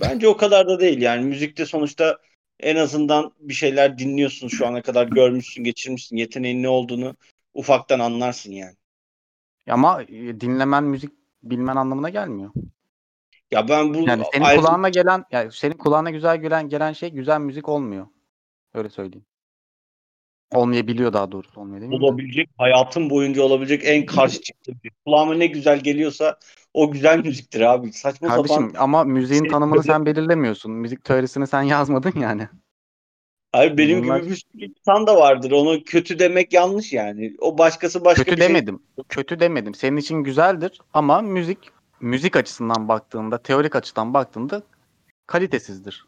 Bence 0.00 0.28
o 0.28 0.36
kadar 0.36 0.68
da 0.68 0.80
değil 0.80 1.02
yani. 1.02 1.24
Müzikte 1.24 1.66
sonuçta 1.66 2.18
en 2.60 2.76
azından 2.76 3.32
bir 3.40 3.54
şeyler 3.54 3.98
dinliyorsun 3.98 4.48
şu 4.48 4.66
ana 4.66 4.82
kadar 4.82 5.06
görmüşsün, 5.06 5.64
geçirmişsin. 5.64 6.16
Yeteneğin 6.16 6.62
ne 6.62 6.68
olduğunu 6.68 7.16
ufaktan 7.54 7.98
anlarsın 7.98 8.52
yani. 8.52 8.76
Ama 9.68 10.02
e, 10.02 10.40
dinlemen 10.40 10.84
müzik 10.84 11.10
bilmen 11.42 11.76
anlamına 11.76 12.08
gelmiyor. 12.08 12.50
Ya 13.50 13.68
ben 13.68 13.94
bu 13.94 14.08
Yani 14.08 14.24
senin 14.32 14.44
ayrı- 14.44 14.60
kulağına 14.60 14.88
gelen, 14.88 15.24
yani 15.30 15.52
senin 15.52 15.76
kulağına 15.76 16.10
güzel 16.10 16.36
gelen 16.42 16.68
gelen 16.68 16.92
şey 16.92 17.10
güzel 17.10 17.40
müzik 17.40 17.68
olmuyor. 17.68 18.06
Öyle 18.74 18.88
söyleyeyim. 18.88 19.26
Olmayabiliyor 20.54 21.12
daha 21.12 21.32
doğrusu 21.32 21.60
olmuyor 21.60 21.80
değil 21.80 21.90
mi? 21.92 21.96
olabilecek, 22.04 22.48
hayatım 22.58 23.10
boyunca 23.10 23.42
olabilecek 23.42 23.82
en 23.84 24.06
karşı 24.06 24.40
çıktı. 24.40 24.72
Kulağıma 25.06 25.34
ne 25.34 25.46
güzel 25.46 25.80
geliyorsa 25.80 26.38
o 26.74 26.90
güzel 26.90 27.18
müziktir 27.24 27.60
abi. 27.60 27.92
Saçma 27.92 28.28
Kardeşim 28.28 28.56
sapan. 28.56 28.72
ama 28.84 29.04
müziğin 29.04 29.40
Senin 29.40 29.50
tanımını 29.50 29.76
böyle- 29.76 29.86
sen 29.86 30.06
belirlemiyorsun. 30.06 30.72
Müzik 30.72 31.04
teorisini 31.04 31.46
sen 31.46 31.62
yazmadın 31.74 32.12
yani. 32.20 32.48
Hayır 33.52 33.78
benim 33.78 34.02
Bunlar- 34.04 34.20
gibi 34.20 34.30
bir 34.30 34.36
sürü 34.52 34.64
insan 34.64 35.06
da 35.06 35.16
vardır. 35.16 35.50
Onu 35.50 35.84
kötü 35.84 36.18
demek 36.18 36.52
yanlış 36.52 36.92
yani. 36.92 37.34
O 37.38 37.58
başkası 37.58 38.04
başka 38.04 38.24
Kötü 38.24 38.36
bir 38.36 38.40
şey. 38.42 38.48
demedim. 38.48 38.82
Kötü 39.08 39.40
demedim. 39.40 39.74
Senin 39.74 39.96
için 39.96 40.16
güzeldir 40.22 40.80
ama 40.94 41.20
müzik 41.22 41.58
müzik 42.00 42.36
açısından 42.36 42.88
baktığında, 42.88 43.38
teorik 43.38 43.76
açıdan 43.76 44.14
baktığında 44.14 44.62
kalitesizdir. 45.26 46.04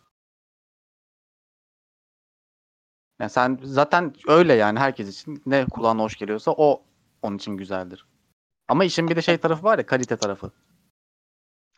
Yani 3.21 3.31
sen 3.31 3.59
zaten 3.63 4.15
öyle 4.29 4.55
yani 4.55 4.79
herkes 4.79 5.21
için 5.21 5.43
ne 5.47 5.67
kulağına 5.67 6.03
hoş 6.03 6.17
geliyorsa 6.17 6.51
o 6.51 6.83
onun 7.23 7.37
için 7.37 7.57
güzeldir. 7.57 8.07
Ama 8.69 8.85
işin 8.85 9.09
bir 9.09 9.17
de 9.17 9.23
şey 9.23 9.39
tarafı 9.39 9.63
var 9.63 9.79
ya 9.79 9.87
kalite 9.87 10.17
tarafı. 10.17 10.53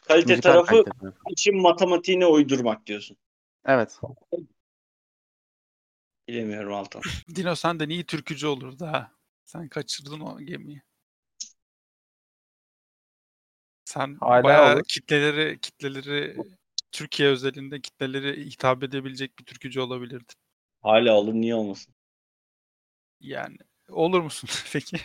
Kalite 0.08 0.28
Müzikal 0.28 0.52
tarafı 0.52 0.66
kalite 0.66 0.90
tarafı. 0.90 1.18
için 1.30 1.62
matematiğine 1.62 2.26
uydurmak 2.26 2.86
diyorsun. 2.86 3.16
Evet. 3.66 4.00
Bilemiyorum 6.28 6.74
Altan. 6.74 7.02
Dino 7.34 7.54
senden 7.54 7.88
iyi 7.88 8.04
türkücü 8.04 8.46
olurdu 8.46 8.86
ha. 8.86 9.12
Sen 9.44 9.68
kaçırdın 9.68 10.20
o 10.20 10.40
gemiyi. 10.40 10.82
Sen 13.84 14.16
Hala 14.20 14.44
bayağı 14.44 14.74
olur. 14.74 14.84
kitleleri 14.88 15.60
kitleleri 15.60 16.36
Türkiye 16.92 17.28
özelinde 17.28 17.80
kitleleri 17.80 18.46
hitap 18.46 18.82
edebilecek 18.82 19.38
bir 19.38 19.44
türkücü 19.44 19.80
olabilirdin. 19.80 20.36
Hala 20.88 21.14
olur 21.14 21.34
niye 21.34 21.54
olmasın? 21.54 21.94
Yani 23.20 23.56
olur 23.88 24.20
musun 24.20 24.50
peki? 24.72 24.96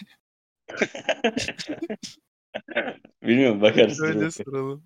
Bilmiyorum 3.23 3.61
bakarız. 3.61 4.01
Öyle 4.01 4.31
soralım. 4.31 4.83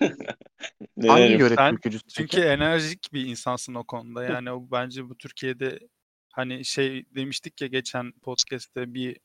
Hangi 1.06 1.32
yöre 1.32 1.70
türkücüsü 1.70 2.08
Çünkü 2.08 2.40
enerjik 2.40 3.12
bir 3.12 3.26
insansın 3.26 3.74
o 3.74 3.84
konuda. 3.84 4.24
Yani 4.24 4.52
o 4.52 4.68
bence 4.70 5.08
bu 5.08 5.18
Türkiye'de 5.18 5.78
hani 6.32 6.64
şey 6.64 7.04
demiştik 7.14 7.60
ya 7.60 7.66
geçen 7.66 8.12
podcast'te 8.12 8.94
bir 8.94 9.16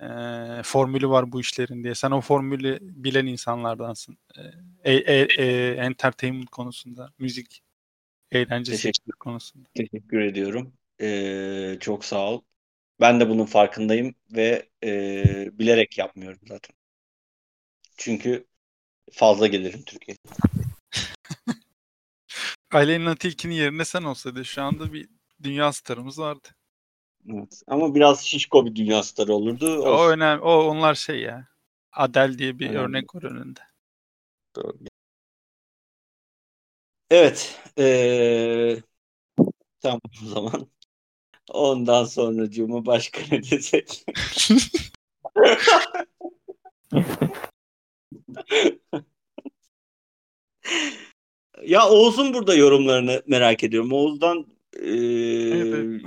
eee, 0.00 0.60
formülü 0.64 1.08
var 1.08 1.32
bu 1.32 1.40
işlerin 1.40 1.84
diye. 1.84 1.94
Sen 1.94 2.10
o 2.10 2.20
formülü 2.20 2.78
bilen 2.80 3.26
insanlardansın. 3.26 4.18
Eee, 4.36 4.54
e, 4.84 4.94
e, 4.94 5.44
e, 5.44 5.70
entertainment 5.70 6.50
konusunda, 6.50 7.12
müzik, 7.18 7.62
eğlence 8.32 8.72
Teşekkür- 8.72 9.12
konusunda. 9.12 9.68
Teşekkür 9.74 10.20
ediyorum. 10.20 10.72
Ee, 11.00 11.76
çok 11.80 12.04
sağ 12.04 12.30
ol. 12.30 12.42
Ben 13.00 13.20
de 13.20 13.28
bunun 13.28 13.44
farkındayım 13.46 14.14
ve 14.30 14.68
e, 14.84 14.88
bilerek 15.58 15.98
yapmıyorum 15.98 16.40
zaten. 16.48 16.76
Çünkü 17.96 18.46
fazla 19.12 19.46
gelirim 19.46 19.82
Türkiye'ye. 19.86 20.18
Aleyna 22.72 23.14
Tilki'nin 23.14 23.54
yerine 23.54 23.84
sen 23.84 24.02
olsaydın 24.02 24.42
şu 24.42 24.62
anda 24.62 24.92
bir 24.92 25.08
dünya 25.42 25.72
starımız 25.72 26.18
vardı. 26.18 26.48
Evet. 27.32 27.62
Ama 27.66 27.94
biraz 27.94 28.20
şişko 28.24 28.66
bir 28.66 28.74
dünya 28.74 29.02
starı 29.02 29.32
olurdu. 29.34 29.82
O 29.82 29.88
Olsun. 29.90 30.12
önemli. 30.12 30.42
O 30.42 30.52
onlar 30.62 30.94
şey 30.94 31.20
ya. 31.20 31.48
Adele 31.92 32.38
diye 32.38 32.58
bir 32.58 32.66
Önemli. 32.70 32.78
örnek 32.78 33.14
var 33.14 33.22
önünde. 33.22 33.60
Doğru. 34.56 34.78
Evet. 37.10 37.60
ee, 37.78 38.76
tamam 39.80 40.00
o 40.22 40.26
zaman. 40.26 40.68
Ondan 41.50 42.04
sonra 42.04 42.50
Cuma 42.50 42.86
başka 42.86 43.20
ne 43.30 43.42
desek? 43.50 44.04
ya 51.62 51.88
Oğuz'un 51.88 52.34
burada 52.34 52.54
yorumlarını 52.54 53.22
merak 53.26 53.64
ediyorum. 53.64 53.92
Oğuz'dan 53.92 54.46
Evet. 54.72 56.02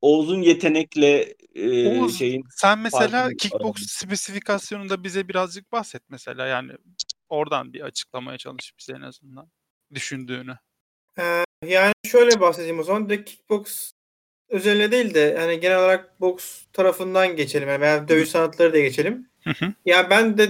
Oğuz'un 0.00 0.42
yetenekle 0.42 1.34
ee, 1.54 2.00
Oğuz, 2.00 2.18
şeyin 2.18 2.44
Sen 2.50 2.78
mesela 2.78 3.30
kickbox 3.34 3.76
spesifikasyonunda 3.78 5.04
bize 5.04 5.28
birazcık 5.28 5.72
bahset 5.72 6.02
mesela 6.10 6.46
yani 6.46 6.72
oradan 7.28 7.72
bir 7.72 7.80
açıklamaya 7.80 8.38
çalış 8.38 8.72
bize 8.78 8.92
en 8.92 9.02
azından 9.02 9.50
düşündüğünü. 9.94 10.58
Ee, 11.18 11.44
yani 11.66 11.92
şöyle 12.06 12.40
bahsedeyim 12.40 12.78
o 12.78 12.82
zaman. 12.82 13.08
De 13.08 13.24
kickbox 13.24 13.92
özeline 14.48 14.92
değil 14.92 15.14
de 15.14 15.20
yani 15.20 15.60
genel 15.60 15.78
olarak 15.78 16.20
boks 16.20 16.62
tarafından 16.72 17.36
geçelim. 17.36 17.68
Yani 17.68 17.80
veya 17.80 18.08
dövüş 18.08 18.28
sanatları 18.28 18.72
da 18.72 18.78
geçelim. 18.78 19.30
Hı 19.44 19.50
hı. 19.50 19.72
Ya 19.84 20.10
ben 20.10 20.38
de 20.38 20.48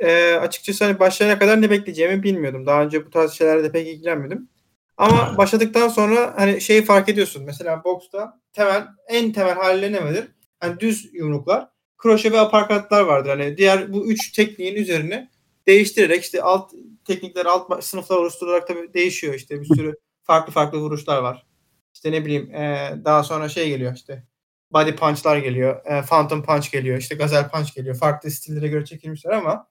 e, 0.00 0.34
açıkçası 0.34 0.84
hani 0.84 0.98
başlayana 0.98 1.38
kadar 1.38 1.62
ne 1.62 1.70
bekleyeceğimi 1.70 2.22
bilmiyordum. 2.22 2.66
Daha 2.66 2.82
önce 2.82 3.06
bu 3.06 3.10
tarz 3.10 3.32
şeylerle 3.32 3.64
de 3.64 3.72
pek 3.72 3.88
ilgilenmedim. 3.88 4.48
Ama 4.96 5.38
başladıktan 5.38 5.88
sonra 5.88 6.34
hani 6.36 6.60
şeyi 6.60 6.84
fark 6.84 7.08
ediyorsun. 7.08 7.42
Mesela 7.44 7.84
boksta 7.84 8.40
temel 8.52 8.86
en 9.08 9.32
temel 9.32 9.54
haliyle 9.54 9.92
ne 9.92 10.06
nedir? 10.06 10.24
Hani 10.60 10.80
düz 10.80 11.14
yumruklar, 11.14 11.68
kroşe 11.98 12.32
ve 12.32 12.40
aparkatlar 12.40 13.00
vardır. 13.00 13.30
Hani 13.30 13.56
diğer 13.56 13.92
bu 13.92 14.06
üç 14.06 14.32
tekniğin 14.32 14.74
üzerine 14.74 15.30
değiştirerek 15.66 16.22
işte 16.22 16.42
alt 16.42 16.72
teknikler 17.04 17.46
alt 17.46 17.84
sınıflar 17.84 18.16
oluşturularak 18.16 18.68
tabii 18.68 18.94
değişiyor 18.94 19.34
işte 19.34 19.60
bir 19.60 19.66
sürü 19.66 19.94
farklı 20.22 20.52
farklı 20.52 20.78
vuruşlar 20.78 21.18
var. 21.18 21.46
İşte 21.94 22.12
ne 22.12 22.24
bileyim 22.24 22.54
e, 22.54 22.94
daha 23.04 23.22
sonra 23.24 23.48
şey 23.48 23.68
geliyor 23.68 23.94
işte 23.94 24.24
body 24.72 24.94
punch'lar 24.94 25.36
geliyor. 25.36 25.86
e, 25.86 26.02
phantom 26.02 26.42
punch 26.42 26.70
geliyor. 26.70 26.98
işte 26.98 27.14
gazel 27.14 27.48
punch 27.48 27.74
geliyor. 27.74 27.96
Farklı 27.96 28.30
stillere 28.30 28.68
göre 28.68 28.84
çekilmişler 28.84 29.30
ama 29.30 29.66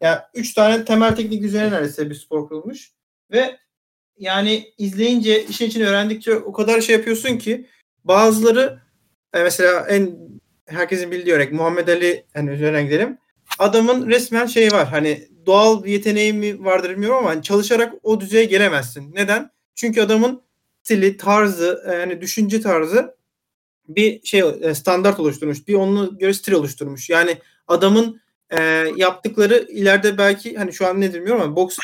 ya 0.00 0.30
üç 0.34 0.54
tane 0.54 0.84
temel 0.84 1.16
teknik 1.16 1.42
üzerine 1.42 1.70
neredeyse 1.70 2.10
bir 2.10 2.14
spor 2.14 2.48
kurulmuş. 2.48 2.92
Ve 3.30 3.58
yani 4.18 4.72
izleyince 4.78 5.44
işin 5.44 5.66
içini 5.66 5.86
öğrendikçe 5.86 6.36
o 6.36 6.52
kadar 6.52 6.80
şey 6.80 6.96
yapıyorsun 6.96 7.38
ki 7.38 7.66
bazıları 8.04 8.80
e, 9.34 9.42
mesela 9.42 9.86
en 9.88 10.18
herkesin 10.66 11.10
bildiği 11.10 11.34
örnek 11.34 11.52
Muhammed 11.52 11.88
Ali 11.88 12.26
hani 12.34 12.50
üzerine 12.50 12.84
gidelim. 12.84 13.18
Adamın 13.58 14.06
resmen 14.10 14.46
şey 14.46 14.72
var 14.72 14.88
hani 14.88 15.28
doğal 15.46 15.86
yeteneği 15.86 16.32
mi 16.32 16.64
vardır 16.64 16.90
bilmiyorum 16.90 17.18
ama 17.18 17.30
hani 17.30 17.42
çalışarak 17.42 17.94
o 18.02 18.20
düzeye 18.20 18.44
gelemezsin. 18.44 19.14
Neden? 19.14 19.50
Çünkü 19.74 20.02
adamın 20.02 20.42
stili, 20.82 21.16
tarzı, 21.16 21.84
e, 21.86 21.94
yani 21.94 22.20
düşünce 22.20 22.60
tarzı 22.60 23.16
bir 23.88 24.26
şey 24.26 24.40
e, 24.60 24.74
standart 24.74 25.20
oluşturmuş. 25.20 25.68
Bir 25.68 25.74
onun 25.74 26.18
göre 26.18 26.34
stil 26.34 26.52
oluşturmuş. 26.52 27.10
Yani 27.10 27.38
adamın 27.68 28.20
e, 28.50 28.62
yaptıkları 28.96 29.66
ileride 29.68 30.18
belki 30.18 30.56
hani 30.56 30.72
şu 30.72 30.86
an 30.86 31.00
ne 31.00 31.14
bilmiyorum 31.14 31.42
ama 31.42 31.56
boks 31.56 31.78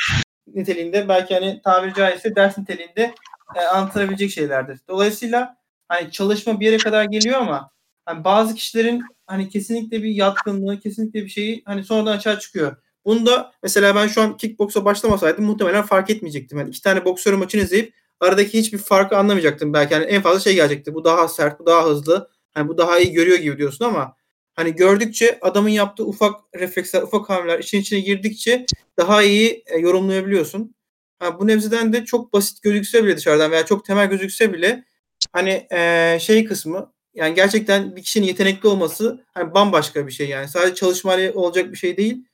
niteliğinde 0.54 1.08
belki 1.08 1.34
hani 1.34 1.60
tabiri 1.64 1.94
caizse 1.94 2.36
ders 2.36 2.58
niteliğinde 2.58 3.14
e, 3.56 3.60
anlatılabilecek 3.60 4.30
şeylerdir. 4.30 4.78
Dolayısıyla 4.88 5.56
hani 5.88 6.10
çalışma 6.10 6.60
bir 6.60 6.66
yere 6.66 6.76
kadar 6.76 7.04
geliyor 7.04 7.40
ama 7.40 7.70
hani 8.04 8.24
bazı 8.24 8.54
kişilerin 8.54 9.02
hani 9.26 9.48
kesinlikle 9.48 10.02
bir 10.02 10.10
yatkınlığı, 10.10 10.80
kesinlikle 10.80 11.24
bir 11.24 11.28
şeyi 11.28 11.62
hani 11.64 11.84
sonradan 11.84 12.16
açığa 12.16 12.38
çıkıyor. 12.38 12.76
Bunda 13.04 13.52
mesela 13.62 13.94
ben 13.94 14.06
şu 14.06 14.22
an 14.22 14.36
kickboksa 14.36 14.84
başlamasaydım 14.84 15.44
muhtemelen 15.44 15.82
fark 15.82 16.10
etmeyecektim. 16.10 16.58
Yani 16.58 16.68
iki 16.68 16.82
tane 16.82 17.04
boksörün 17.04 17.38
maçını 17.38 17.62
izleyip 17.62 17.94
aradaki 18.20 18.58
hiçbir 18.58 18.78
farkı 18.78 19.16
anlamayacaktım. 19.16 19.72
Belki 19.72 19.94
hani 19.94 20.04
en 20.04 20.22
fazla 20.22 20.40
şey 20.40 20.54
gelecekti. 20.54 20.94
Bu 20.94 21.04
daha 21.04 21.28
sert, 21.28 21.60
bu 21.60 21.66
daha 21.66 21.86
hızlı. 21.86 22.30
Hani 22.54 22.68
bu 22.68 22.78
daha 22.78 22.98
iyi 22.98 23.12
görüyor 23.12 23.38
gibi 23.38 23.58
diyorsun 23.58 23.84
ama 23.84 24.16
hani 24.54 24.74
gördükçe 24.74 25.38
adamın 25.42 25.68
yaptığı 25.68 26.06
ufak 26.06 26.40
refleksler, 26.54 27.02
ufak 27.02 27.30
hamleler 27.30 27.58
işin 27.58 27.80
içine 27.80 28.00
girdikçe 28.00 28.66
daha 28.98 29.22
iyi 29.22 29.64
e, 29.66 29.78
yorumlayabiliyorsun. 29.78 30.74
Ha, 31.18 31.40
bu 31.40 31.46
nebzeden 31.46 31.92
de 31.92 32.04
çok 32.04 32.32
basit 32.32 32.62
gözükse 32.62 33.04
bile 33.04 33.16
dışarıdan 33.16 33.50
veya 33.50 33.66
çok 33.66 33.84
temel 33.84 34.10
gözükse 34.10 34.52
bile 34.52 34.84
hani 35.32 35.66
e, 35.72 36.18
şey 36.20 36.44
kısmı 36.44 36.92
yani 37.14 37.34
gerçekten 37.34 37.96
bir 37.96 38.02
kişinin 38.02 38.26
yetenekli 38.26 38.68
olması 38.68 39.24
hani 39.34 39.54
bambaşka 39.54 40.06
bir 40.06 40.12
şey 40.12 40.28
yani. 40.28 40.48
Sadece 40.48 40.74
çalışmayla 40.74 41.32
olacak 41.34 41.72
bir 41.72 41.76
şey 41.76 41.96
değil. 41.96 42.24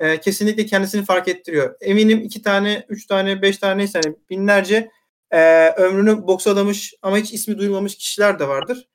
E, 0.00 0.20
kesinlikle 0.20 0.66
kendisini 0.66 1.04
fark 1.04 1.28
ettiriyor. 1.28 1.76
Eminim 1.80 2.20
iki 2.20 2.42
tane, 2.42 2.86
üç 2.88 3.06
tane, 3.06 3.42
beş 3.42 3.58
tane 3.58 3.78
neyse 3.78 4.00
hani 4.04 4.16
binlerce 4.30 4.90
e, 5.30 5.68
ömrünü 5.70 6.26
boks 6.26 6.46
adamış 6.46 6.94
ama 7.02 7.18
hiç 7.18 7.32
ismi 7.32 7.58
duyulmamış 7.58 7.96
kişiler 7.96 8.38
de 8.38 8.48
vardır. 8.48 8.88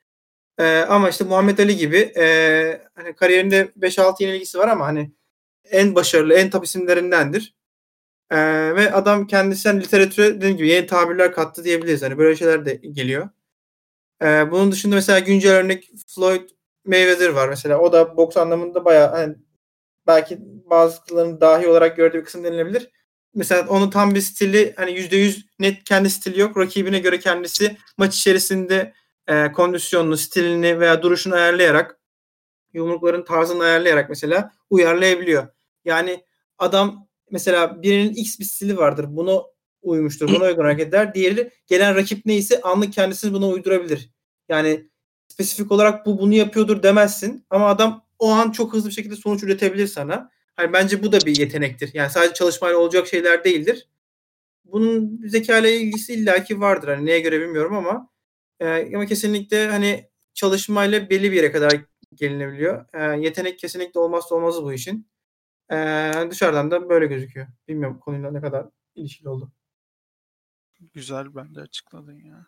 E, 0.59 0.77
ama 0.77 1.09
işte 1.09 1.23
Muhammed 1.23 1.57
Ali 1.59 1.77
gibi 1.77 1.97
e, 1.97 2.81
hani 2.95 3.15
kariyerinde 3.15 3.71
5-6 3.79 4.23
yenilgisi 4.23 4.57
var 4.57 4.67
ama 4.67 4.85
hani 4.87 5.11
en 5.65 5.95
başarılı, 5.95 6.33
en 6.33 6.49
top 6.49 6.65
isimlerindendir. 6.65 7.55
E, 8.31 8.37
ve 8.75 8.93
adam 8.93 9.27
kendisi 9.27 9.69
hani 9.69 9.83
literatüre 9.83 10.35
dediğim 10.35 10.57
gibi 10.57 10.69
yeni 10.69 10.87
tabirler 10.87 11.33
kattı 11.33 11.63
diyebiliriz. 11.63 12.01
Hani 12.01 12.17
böyle 12.17 12.35
şeyler 12.35 12.65
de 12.65 12.73
geliyor. 12.75 13.29
E, 14.21 14.51
bunun 14.51 14.71
dışında 14.71 14.95
mesela 14.95 15.19
güncel 15.19 15.53
örnek 15.53 15.91
Floyd 16.07 16.49
Mayweather 16.85 17.29
var 17.29 17.49
mesela. 17.49 17.79
O 17.79 17.93
da 17.93 18.17
boks 18.17 18.37
anlamında 18.37 18.85
bayağı 18.85 19.11
hani 19.11 19.35
belki 20.07 20.37
bazılarının 20.69 21.41
dahi 21.41 21.67
olarak 21.67 21.97
gördüğü 21.97 22.17
bir 22.17 22.23
kısım 22.23 22.43
denilebilir 22.43 22.89
mesela 23.35 23.67
onun 23.69 23.89
tam 23.89 24.15
bir 24.15 24.21
stili 24.21 24.73
hani 24.77 24.91
%100 24.91 25.45
net 25.59 25.83
kendi 25.83 26.09
stili 26.09 26.39
yok. 26.39 26.57
Rakibine 26.57 26.99
göre 26.99 27.19
kendisi 27.19 27.77
maç 27.97 28.17
içerisinde 28.17 28.93
e, 29.27 29.51
kondisyonunu, 29.51 30.17
stilini 30.17 30.79
veya 30.79 31.01
duruşunu 31.01 31.35
ayarlayarak 31.35 31.99
yumrukların 32.73 33.23
tarzını 33.23 33.63
ayarlayarak 33.63 34.09
mesela 34.09 34.51
uyarlayabiliyor. 34.69 35.47
Yani 35.85 36.25
adam 36.57 37.07
mesela 37.31 37.81
birinin 37.83 38.13
X 38.13 38.39
bir 38.39 38.45
stili 38.45 38.77
vardır. 38.77 39.05
Bunu 39.09 39.45
uymuştur. 39.81 40.27
Buna 40.27 40.43
uygun 40.43 40.63
hareket 40.63 40.87
eder. 40.87 41.13
Diğeri 41.13 41.51
gelen 41.67 41.95
rakip 41.95 42.25
neyse 42.25 42.61
anlık 42.61 42.93
kendisini 42.93 43.33
buna 43.33 43.47
uydurabilir. 43.47 44.09
Yani 44.49 44.89
spesifik 45.27 45.71
olarak 45.71 46.05
bu 46.05 46.19
bunu 46.19 46.33
yapıyordur 46.33 46.83
demezsin 46.83 47.45
ama 47.49 47.67
adam 47.67 48.05
o 48.19 48.29
an 48.31 48.51
çok 48.51 48.73
hızlı 48.73 48.89
bir 48.89 48.93
şekilde 48.93 49.15
sonuç 49.15 49.43
üretebilir 49.43 49.87
sana. 49.87 50.31
Hani 50.55 50.73
bence 50.73 51.03
bu 51.03 51.11
da 51.11 51.19
bir 51.25 51.35
yetenektir. 51.35 51.91
Yani 51.93 52.09
sadece 52.09 52.33
çalışmayla 52.33 52.77
olacak 52.77 53.07
şeyler 53.07 53.43
değildir. 53.43 53.87
Bunun 54.65 55.21
zeka 55.27 55.57
ile 55.57 55.77
ilgisi 55.77 56.13
illaki 56.13 56.61
vardır. 56.61 56.87
Hani 56.87 57.05
neye 57.05 57.19
göre 57.19 57.41
bilmiyorum 57.41 57.75
ama 57.75 58.09
e, 58.59 58.95
ama 58.95 59.05
kesinlikle 59.05 59.67
hani 59.67 60.09
çalışmayla 60.33 61.09
belli 61.09 61.31
bir 61.31 61.35
yere 61.35 61.51
kadar 61.51 61.81
gelinebiliyor. 62.15 62.85
E, 62.93 63.21
yetenek 63.21 63.59
kesinlikle 63.59 63.99
olmazsa 63.99 64.35
olmazı 64.35 64.63
bu 64.63 64.73
işin. 64.73 65.07
E, 65.71 65.75
dışarıdan 66.29 66.71
da 66.71 66.89
böyle 66.89 67.05
gözüküyor. 67.05 67.47
Bilmiyorum 67.67 67.99
konuyla 67.99 68.31
ne 68.31 68.41
kadar 68.41 68.65
ilişkili 68.95 69.29
oldu. 69.29 69.51
Güzel 70.93 71.35
ben 71.35 71.55
de 71.55 71.61
açıkladın 71.61 72.19
ya. 72.19 72.47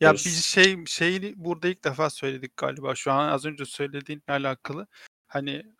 Ya 0.00 0.14
biz 0.14 0.44
şey 0.44 0.84
şeyi 0.86 1.44
burada 1.44 1.68
ilk 1.68 1.84
defa 1.84 2.10
söyledik 2.10 2.56
galiba. 2.56 2.94
Şu 2.94 3.12
an 3.12 3.28
az 3.28 3.44
önce 3.44 3.64
söylediğinle 3.64 4.22
alakalı. 4.28 4.86
Hani 5.26 5.74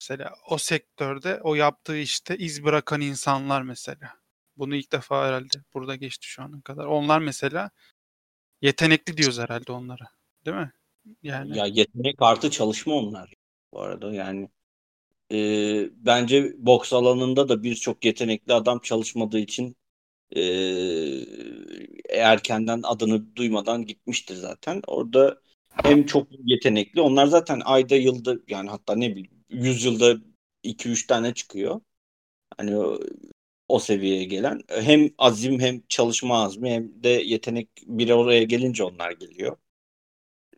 Mesela 0.00 0.34
o 0.48 0.58
sektörde 0.58 1.40
o 1.42 1.54
yaptığı 1.54 1.98
işte 1.98 2.38
iz 2.38 2.64
bırakan 2.64 3.00
insanlar 3.00 3.62
mesela. 3.62 4.14
Bunu 4.56 4.74
ilk 4.76 4.92
defa 4.92 5.26
herhalde 5.26 5.58
burada 5.74 5.96
geçti 5.96 6.26
şu 6.26 6.42
ana 6.42 6.60
kadar. 6.60 6.84
Onlar 6.84 7.18
mesela 7.18 7.70
yetenekli 8.62 9.16
diyoruz 9.16 9.38
herhalde 9.38 9.72
onlara. 9.72 10.10
Değil 10.46 10.56
mi? 10.56 10.72
Yani 11.22 11.58
Ya 11.58 11.66
yetenek 11.66 12.16
artı 12.18 12.50
çalışma 12.50 12.94
onlar. 12.94 13.34
Bu 13.72 13.80
arada 13.80 14.14
yani 14.14 14.48
e, 15.32 15.36
bence 15.92 16.54
boks 16.58 16.92
alanında 16.92 17.48
da 17.48 17.62
birçok 17.62 18.04
yetenekli 18.04 18.54
adam 18.54 18.78
çalışmadığı 18.78 19.38
için 19.38 19.76
e, 20.36 20.42
erkenden 22.08 22.80
adını 22.82 23.36
duymadan 23.36 23.86
gitmiştir 23.86 24.34
zaten. 24.34 24.82
Orada 24.86 25.40
hem 25.70 26.06
çok 26.06 26.28
yetenekli 26.44 27.00
onlar 27.00 27.26
zaten 27.26 27.60
ayda 27.64 27.96
yılda 27.96 28.36
yani 28.48 28.70
hatta 28.70 28.94
ne 28.96 29.10
bileyim 29.10 29.44
100 29.48 29.84
yılda 29.84 30.14
2-3 30.62 31.06
tane 31.06 31.34
çıkıyor. 31.34 31.80
Hani 32.58 32.78
o, 32.78 33.00
o 33.68 33.78
seviyeye 33.78 34.24
gelen. 34.24 34.60
Hem 34.68 35.10
azim 35.18 35.60
hem 35.60 35.82
çalışma 35.88 36.44
azmi 36.44 36.70
hem 36.70 37.04
de 37.04 37.08
yetenek 37.10 37.70
bir 37.86 38.10
oraya 38.10 38.44
gelince 38.44 38.84
onlar 38.84 39.12
geliyor. 39.12 39.56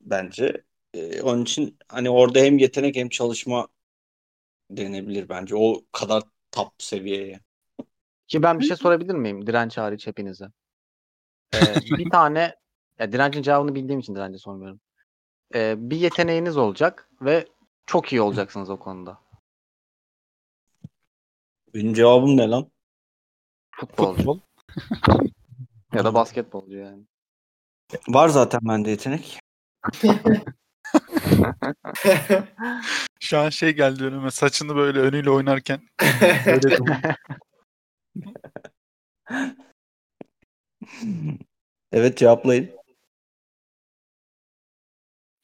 Bence. 0.01 0.65
Ee, 0.95 1.23
onun 1.23 1.43
için 1.43 1.79
hani 1.89 2.11
orada 2.11 2.39
hem 2.39 2.59
yetenek 2.59 2.97
hem 2.97 3.09
çalışma 3.09 3.69
denebilir 4.71 5.29
bence. 5.29 5.55
O 5.57 5.85
kadar 5.93 6.23
top 6.53 6.73
seviyeye. 6.79 7.41
Ki 8.31 8.43
ben 8.43 8.61
bir 8.61 8.65
şey 8.65 8.77
sorabilir 8.77 9.15
miyim 9.15 9.47
direnç 9.47 9.79
hariç 9.79 10.07
hepinize? 10.07 10.47
Ee, 11.55 11.75
bir 11.99 12.11
tane 12.11 12.55
ya 12.99 13.13
direncin 13.13 13.43
cevabını 13.43 13.75
bildiğim 13.75 14.01
için 14.01 14.15
dirence 14.15 14.39
sormuyorum. 14.39 14.81
Ee, 15.55 15.75
bir 15.79 15.97
yeteneğiniz 15.97 16.57
olacak 16.57 17.11
ve 17.21 17.47
çok 17.87 18.13
iyi 18.13 18.23
olacaksınız 18.23 18.71
o 18.71 18.79
konuda. 18.79 19.19
Benim 21.75 21.95
cevabım 21.95 22.37
ne 22.37 22.49
lan? 22.49 22.71
Futbolcu. 23.71 24.17
futbol. 24.17 24.41
ya 25.95 26.05
da 26.05 26.15
basketbolcu 26.15 26.77
yani. 26.77 27.05
Var 28.09 28.29
zaten 28.29 28.61
bende 28.63 28.91
yetenek. 28.91 29.41
Şu 33.21 33.39
an 33.39 33.49
şey 33.49 33.71
geldi 33.71 34.05
önüme 34.05 34.31
saçını 34.31 34.77
böyle 34.77 34.99
önüyle 34.99 35.31
oynarken. 35.31 35.81
Böyle 36.47 36.77
evet 41.93 42.19
cevaplayın. 42.19 42.71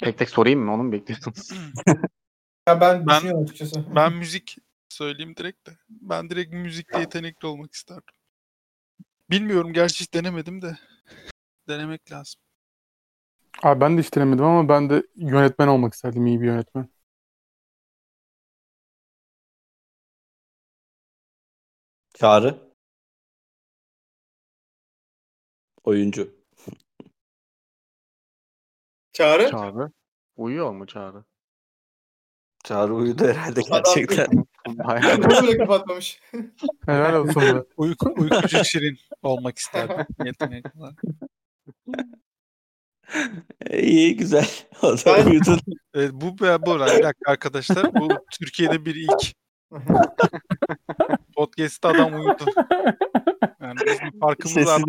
Tek 0.03 0.19
tek 0.19 0.31
sorayım 0.31 0.61
mı? 0.61 0.73
Onu 0.73 0.83
mu 0.83 0.93
bekliyorsunuz? 0.93 1.51
Ya 2.69 2.81
ben, 2.81 3.07
Ben- 3.07 3.17
düşünüyorum 3.17 3.43
açıkçası. 3.43 3.95
ben 3.95 4.13
müzik 4.13 4.57
söyleyeyim 4.89 5.37
direkt 5.37 5.67
de. 5.67 5.71
Ben 5.89 6.31
direkt 6.31 6.53
müzikte 6.53 7.01
yetenekli 7.01 7.47
olmak 7.47 7.75
isterdim. 7.75 8.15
Bilmiyorum 9.31 9.73
gerçi 9.73 10.01
hiç 10.01 10.15
denemedim 10.15 10.63
de. 10.63 10.79
Denemek 11.69 12.13
lazım. 12.13 12.41
Abi 13.63 13.81
ben 13.81 13.99
de 13.99 14.03
hiç 14.03 14.15
denemedim 14.15 14.45
ama 14.45 14.69
ben 14.69 14.91
de 14.91 15.03
yönetmen 15.17 15.69
olmak 15.69 15.95
isterdim. 15.95 16.27
iyi 16.27 16.41
bir 16.41 16.47
yönetmen. 16.47 16.89
Çağrı. 22.21 22.73
Oyuncu. 25.85 26.35
Çağrı. 29.13 29.51
Çağrı. 29.51 29.91
Uyuyor 30.37 30.73
mu 30.73 30.87
Çağrı? 30.87 31.25
Çağrı 32.65 32.95
uyudu 32.95 33.25
herhalde 33.29 33.61
gerçekten. 33.71 34.27
Bile 34.67 35.59
kapatmamış. 35.59 36.21
Helal 36.87 37.15
olsun 37.15 37.43
be. 37.43 37.63
Uyku, 37.77 38.15
uykucu 38.19 38.65
şirin 38.65 38.99
olmak 39.23 39.59
isterdim 39.59 40.07
yetenek 40.25 40.77
olarak. 40.77 41.03
İyi 43.71 44.17
güzel. 44.17 44.49
O 44.83 44.93
da 44.93 45.01
Ben- 45.07 45.27
uyudun. 45.27 45.61
Evet, 45.95 46.11
bu 46.13 46.39
bu 46.39 46.47
bir 46.87 47.03
dakika 47.03 47.31
arkadaşlar. 47.31 47.95
Bu 47.95 48.09
Türkiye'de 48.39 48.85
bir 48.85 48.95
ilk. 48.95 49.35
Podcast'ta 51.37 51.89
adam 51.89 52.15
uyudu. 52.15 52.45
Yani 53.61 53.77
bizim 53.87 54.21
farkımız 54.21 54.69
artık 54.69 54.89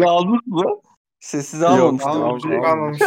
Sessize 1.19 1.67
aldık 1.67 2.05
mı? 2.05 2.11
Almamıştım. 2.11 2.11
almamış. 2.11 2.43
Yok, 2.43 2.65
almamış. 2.65 3.01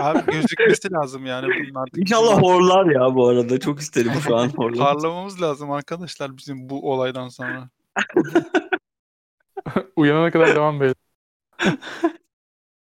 abi 0.00 0.32
gözükmesi 0.32 0.92
lazım 0.92 1.26
yani 1.26 1.46
bunun 1.46 1.82
artık. 1.82 1.98
İnşallah 1.98 2.42
horlar 2.42 2.86
ya 2.86 3.14
bu 3.14 3.28
arada. 3.28 3.60
Çok 3.60 3.80
isterim 3.80 4.12
şu 4.26 4.36
an 4.36 4.48
horlar. 4.48 4.78
Parlamamız 4.78 5.42
lazım 5.42 5.70
arkadaşlar 5.70 6.36
bizim 6.36 6.68
bu 6.68 6.92
olaydan 6.92 7.28
sonra. 7.28 7.68
Uyanana 9.96 10.30
kadar 10.30 10.56
devam 10.56 10.80
be. 10.80 10.94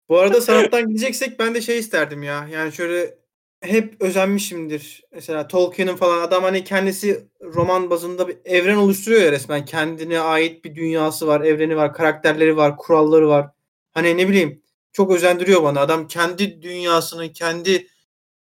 Bu 0.10 0.20
arada 0.20 0.42
sanattan 0.42 0.88
gideceksek 0.88 1.40
ben 1.40 1.56
de 1.56 1.62
şey 1.62 1.80
isterdim 1.80 2.24
ya. 2.24 2.48
Yani 2.52 2.72
şöyle 2.72 3.16
hep 3.64 4.01
özenmişimdir. 4.01 5.03
Mesela 5.11 5.47
Tolkien'in 5.47 5.95
falan 5.95 6.22
adam 6.22 6.43
hani 6.43 6.64
kendisi 6.64 7.28
roman 7.41 7.89
bazında 7.89 8.28
bir 8.28 8.38
evren 8.45 8.76
oluşturuyor 8.76 9.22
ya 9.22 9.32
resmen. 9.32 9.66
Kendine 9.66 10.20
ait 10.20 10.66
bir 10.66 10.76
dünyası 10.76 11.28
var, 11.28 11.41
evreni 11.41 11.78
var, 11.78 11.93
karakterleri 11.93 12.57
var, 12.57 12.78
kuralları 12.78 13.30
var. 13.30 13.49
Hani 13.91 14.18
ne 14.18 14.30
bileyim 14.30 14.61
çok 14.93 15.11
özendiriyor 15.11 15.64
bana. 15.64 15.82
Adam 15.82 16.07
kendi 16.07 16.61
dünyasını, 16.61 17.34
kendi 17.34 17.88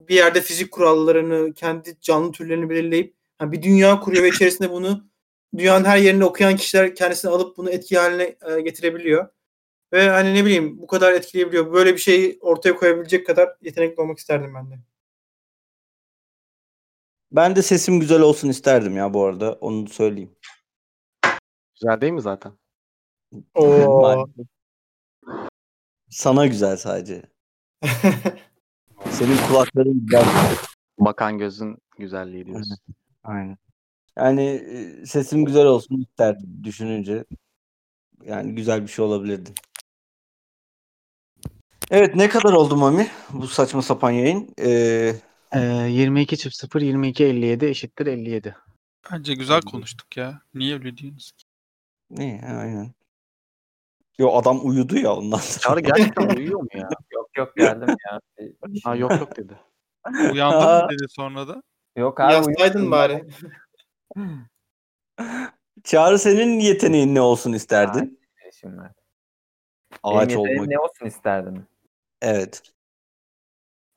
bir 0.02 0.16
yerde 0.16 0.42
fizik 0.42 0.72
kurallarını, 0.72 1.54
kendi 1.54 2.02
canlı 2.02 2.32
türlerini 2.32 2.70
belirleyip 2.70 3.16
ha, 3.38 3.52
bir 3.52 3.62
dünya 3.64 4.00
kuruyor 4.00 4.24
ve 4.24 4.30
içerisinde 4.30 4.72
bunu 4.72 5.08
dünyanın 5.58 5.86
her 5.86 5.98
yerinde 5.98 6.26
okuyan 6.26 6.56
kişiler 6.56 6.96
kendisini 6.96 7.32
alıp 7.32 7.58
bunu 7.58 7.70
etki 7.72 7.98
haline 7.98 8.36
e, 8.50 8.62
getirebiliyor. 8.62 9.28
Ve 9.94 10.10
hani 10.10 10.36
ne 10.36 10.46
bileyim 10.46 10.82
bu 10.82 10.88
kadar 10.88 11.14
etkileyebiliyor. 11.14 11.74
Böyle 11.74 11.94
bir 11.94 12.00
şeyi 12.00 12.38
ortaya 12.42 12.76
koyabilecek 12.76 13.28
kadar 13.28 13.50
yetenekli 13.62 14.02
olmak 14.02 14.20
isterdim 14.20 14.56
ben 14.56 14.72
de. 14.72 14.76
Ben 17.32 17.56
de 17.56 17.62
sesim 17.62 18.00
güzel 18.00 18.22
olsun 18.22 18.50
isterdim 18.50 18.98
ya 18.98 19.14
bu 19.14 19.26
arada. 19.26 19.54
Onu 19.54 19.88
söyleyeyim. 19.88 20.36
Güzel 21.80 22.02
değil 22.02 22.14
mi 22.14 22.22
zaten? 22.22 22.54
Oo. 23.56 24.26
Sana 26.10 26.48
güzel 26.48 26.78
sadece. 26.78 27.22
Senin 29.10 29.38
kulakların 29.48 30.06
güzel. 30.06 30.26
Bakan 31.00 31.38
gözün 31.38 31.78
güzelliği 31.98 32.46
diyorsun. 32.46 32.78
Aynen. 33.24 33.58
Yani 34.18 34.44
e, 34.44 35.06
sesim 35.06 35.46
güzel 35.46 35.66
olsun 35.66 36.02
isterdim 36.02 36.64
düşününce. 36.64 37.26
Yani 38.24 38.56
güzel 38.56 38.82
bir 38.82 38.88
şey 38.88 39.06
olabilirdi. 39.06 39.50
Evet 41.92 42.16
ne 42.16 42.30
kadar 42.30 42.54
oldu 42.54 42.76
Mami 42.78 43.08
bu 43.30 43.48
saçma 43.48 43.82
sapan 43.82 44.12
yayın? 44.12 44.54
Ee, 44.60 45.14
Ee, 45.52 45.60
22 45.60 46.38
çift 46.38 46.56
0 46.56 46.82
22 46.82 47.24
57 47.26 47.66
eşittir 47.66 48.08
57. 48.08 48.56
Bence 49.12 49.34
güzel 49.34 49.62
konuştuk 49.62 50.18
ya. 50.18 50.42
Niye 50.54 50.74
öyle 50.74 50.98
diyorsunuz? 50.98 51.32
ne 52.10 52.42
aynen. 52.44 52.94
Yo 54.18 54.32
adam 54.34 54.60
uyudu 54.68 54.98
ya 54.98 55.14
ondan 55.14 55.38
sonra. 55.38 55.60
Çağrı 55.60 55.80
gerçekten 55.80 56.30
uyuyor 56.38 56.60
mu 56.60 56.68
ya? 56.74 56.90
Yok 57.12 57.30
yok 57.38 57.56
geldim 57.56 57.96
ya. 58.12 58.20
Ha 58.84 58.96
yok 58.96 59.12
yok 59.12 59.38
dedi. 59.38 59.60
Uyandın 60.34 60.84
mı 60.86 60.90
dedi 60.90 61.06
sonra 61.10 61.48
da. 61.48 61.64
Yok 61.96 62.20
abi. 62.20 62.34
Yazsaydın 62.34 62.80
uyumadım. 62.80 62.92
bari. 62.92 63.28
Çağrı 65.84 66.20
senin 66.20 66.60
yeteneğin 66.60 67.16
ne 67.16 67.22
olsun 67.22 67.54
isterdin? 67.54 68.20
Şimdi. 68.60 68.82
Ağaç 70.04 70.36
olmak. 70.36 70.68
ne 70.68 70.80
olsun 70.80 71.06
isterdim? 71.06 71.68
Evet. 72.22 72.62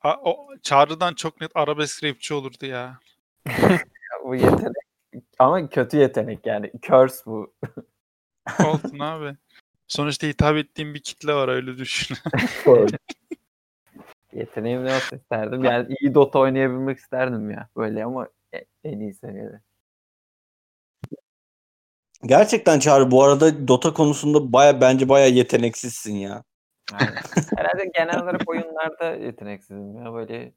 Ha, 0.01 0.19
o 0.23 0.47
Çağrı'dan 0.61 1.13
çok 1.13 1.41
net 1.41 1.51
arabesk 1.55 2.03
rapçi 2.03 2.33
olurdu 2.33 2.65
ya. 2.65 2.99
Ya 3.47 3.79
Bu 4.25 4.35
yetenek. 4.35 4.75
Ama 5.39 5.69
kötü 5.69 5.97
yetenek 5.97 6.45
yani. 6.45 6.71
Curse 6.81 7.25
bu. 7.25 7.53
Olsun 8.65 8.99
abi. 8.99 9.37
Sonuçta 9.87 10.27
hitap 10.27 10.57
ettiğim 10.57 10.93
bir 10.93 10.99
kitle 10.99 11.33
var 11.33 11.47
öyle 11.47 11.77
düşün. 11.77 12.17
Yeteneğim 14.33 14.85
ne 14.85 14.95
olsun 14.95 15.17
isterdim? 15.17 15.63
Yani 15.63 15.95
iyi 15.99 16.13
Dota 16.13 16.39
oynayabilmek 16.39 16.97
isterdim 16.97 17.51
ya. 17.51 17.69
Böyle 17.77 18.05
ama 18.05 18.27
e- 18.53 18.65
en 18.83 18.99
iyi 18.99 19.13
seviyede. 19.13 19.61
Gerçekten 22.25 22.79
Çağrı 22.79 23.11
bu 23.11 23.23
arada 23.23 23.67
Dota 23.67 23.93
konusunda 23.93 24.53
baya 24.53 24.81
bence 24.81 25.09
baya 25.09 25.27
yeteneksizsin 25.27 26.15
ya. 26.15 26.43
Yani, 26.91 27.11
herhalde 27.57 27.91
genel 27.95 28.23
olarak 28.23 28.49
oyunlarda 28.49 29.15
yeteneksizim 29.15 29.95
ya. 29.95 30.13
Böyle 30.13 30.53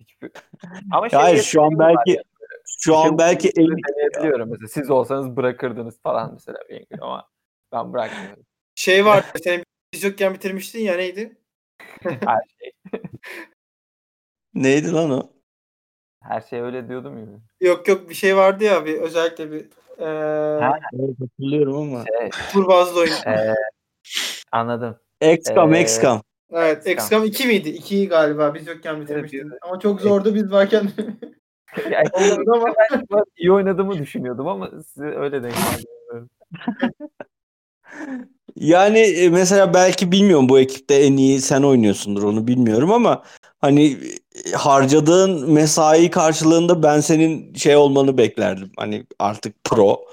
hiçbir... 0.00 0.30
Ama 0.92 1.08
şey 1.08 1.18
Hayır 1.18 1.42
şu 1.42 1.62
an 1.62 1.78
belki 1.78 2.10
ya. 2.10 2.22
şu 2.66 2.92
Bir 2.92 2.96
şey 2.96 3.06
an 3.06 3.18
belki 3.18 3.50
en 3.56 4.48
mesela. 4.48 4.68
Siz 4.68 4.90
olsanız 4.90 5.36
bırakırdınız 5.36 6.02
falan 6.02 6.32
mesela 6.32 6.58
ama 7.00 7.28
ben 7.72 7.92
bırakmıyorum. 7.92 8.44
Şey 8.74 9.04
var. 9.04 9.24
Senin 9.44 9.64
biz 9.92 10.04
yokken 10.04 10.34
bitirmiştin 10.34 10.80
ya 10.80 10.96
neydi? 10.96 11.36
Her 12.02 12.40
şey. 12.60 12.72
neydi 14.54 14.92
lan 14.92 15.10
o? 15.10 15.32
Her 16.22 16.40
şey 16.40 16.60
öyle 16.60 16.88
diyordum 16.88 17.18
ya. 17.18 17.26
Yok 17.68 17.88
yok 17.88 18.10
bir 18.10 18.14
şey 18.14 18.36
vardı 18.36 18.64
ya 18.64 18.86
bir 18.86 18.94
özellikle 18.94 19.52
bir 19.52 19.60
eee 19.98 20.58
Ha. 20.60 20.78
Evet, 20.98 21.16
hatırlıyorum 21.20 21.76
ama. 21.76 22.04
Şey, 22.04 22.30
kurbazlı 22.52 23.00
oyun. 23.00 23.12
e, 23.26 23.54
anladım. 24.52 24.98
XCOM, 25.22 25.74
Ee, 25.74 25.82
XCOM. 25.82 26.20
Evet. 26.52 26.86
Excam. 26.86 27.24
XCOM 27.24 27.24
2 27.24 27.46
miydi? 27.46 27.68
2'yi 27.68 28.08
galiba 28.08 28.54
biz 28.54 28.66
yokken 28.66 29.00
bitirmiştin. 29.00 29.38
evet. 29.38 29.58
Ama 29.62 29.80
çok 29.80 30.00
zordu 30.00 30.34
biz 30.34 30.52
varken. 30.52 30.90
Yani, 31.90 32.08
Olmadı 32.12 32.50
ama. 32.54 32.74
ben 32.90 33.24
iyi 33.36 33.52
oynadığımı 33.52 33.98
düşünüyordum 33.98 34.48
ama 34.48 34.70
size 34.86 35.06
öyle 35.06 35.42
denk 35.42 35.54
geldi. 35.54 35.84
Yani 38.56 38.98
e, 38.98 39.28
mesela 39.28 39.74
belki 39.74 40.12
bilmiyorum 40.12 40.48
bu 40.48 40.58
ekipte 40.58 40.94
en 40.94 41.16
iyi 41.16 41.40
sen 41.40 41.62
oynuyorsundur 41.62 42.22
onu 42.22 42.46
bilmiyorum 42.46 42.92
ama 42.92 43.22
hani 43.60 43.96
e, 44.46 44.50
harcadığın 44.52 45.52
mesai 45.52 46.10
karşılığında 46.10 46.82
ben 46.82 47.00
senin 47.00 47.54
şey 47.54 47.76
olmanı 47.76 48.18
beklerdim. 48.18 48.70
Hani 48.76 49.06
artık 49.18 49.64
pro 49.64 50.04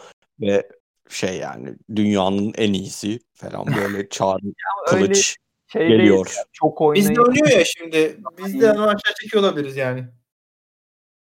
ve 0.41 0.69
şey 1.09 1.37
yani 1.37 1.75
dünyanın 1.95 2.53
en 2.57 2.73
iyisi 2.73 3.19
falan 3.33 3.65
böyle 3.83 4.09
çağrı 4.09 4.45
Öyle 4.91 5.05
kılıç 5.05 5.37
şey 5.67 5.87
geliyor. 5.87 6.33
ya, 6.37 6.43
Çok 6.53 6.81
oynayın. 6.81 7.09
Bizde 7.09 7.21
oynuyor 7.21 7.47
ya 7.47 7.65
şimdi. 7.65 8.19
Biz 8.37 8.61
de 8.61 8.71
ama 8.71 8.85
aşağı 8.85 9.13
çekiyor 9.21 9.43
olabiliriz 9.43 9.77
yani. 9.77 10.05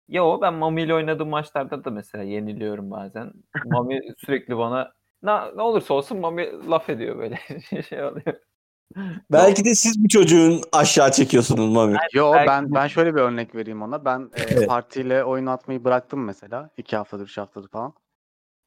Yo 0.09 0.41
ben 0.41 0.55
Mami 0.55 0.83
ile 0.83 0.95
oynadığım 0.95 1.29
maçlarda 1.29 1.85
da 1.85 1.91
mesela 1.91 2.25
yeniliyorum 2.25 2.91
bazen. 2.91 3.33
Mami 3.65 4.01
sürekli 4.27 4.57
bana 4.57 4.93
ne, 5.23 5.57
ne 5.57 5.63
olursa 5.63 5.95
olsun 5.95 6.19
Mami 6.19 6.51
laf 6.71 6.91
ediyor 6.91 7.19
böyle 7.19 7.39
şey 7.89 8.05
oluyor. 8.05 8.37
Belki 9.33 9.65
de 9.65 9.75
siz 9.75 10.05
bu 10.05 10.09
çocuğun 10.09 10.63
aşağı 10.73 11.13
çekiyorsunuz 11.13 11.73
Mami. 11.73 11.97
Yo 12.13 12.33
belki 12.35 12.49
ben 12.49 12.75
ben 12.75 12.87
şöyle 12.87 13.15
bir 13.15 13.21
örnek 13.21 13.55
vereyim 13.55 13.83
ona. 13.83 14.05
Ben 14.05 14.31
e, 14.35 14.67
partiyle 14.67 15.25
oyun 15.25 15.47
atmayı 15.47 15.85
bıraktım 15.85 16.25
mesela. 16.25 16.71
iki 16.77 16.97
haftadır, 16.97 17.25
üç 17.25 17.39
haftadır 17.39 17.69
falan. 17.69 17.95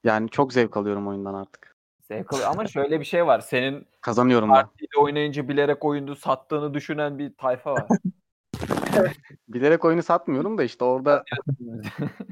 Yani 0.03 0.29
çok 0.29 0.53
zevk 0.53 0.77
alıyorum 0.77 1.07
oyundan 1.07 1.33
artık. 1.33 1.75
Zevk 2.01 2.33
alıyor. 2.33 2.47
Ama 2.51 2.67
şöyle 2.67 2.99
bir 2.99 3.05
şey 3.05 3.25
var. 3.25 3.39
Senin 3.39 3.87
Kazanıyorum 4.01 4.49
da. 4.49 4.53
partiyle 4.53 4.97
oynayınca 4.99 5.47
bilerek 5.47 5.85
oyunu 5.85 6.15
sattığını 6.15 6.73
düşünen 6.73 7.19
bir 7.19 7.33
tayfa 7.33 7.73
var. 7.73 7.87
Bilerek 9.47 9.85
oyunu 9.85 10.03
satmıyorum 10.03 10.57
da 10.57 10.63
işte 10.63 10.85
orada 10.85 11.23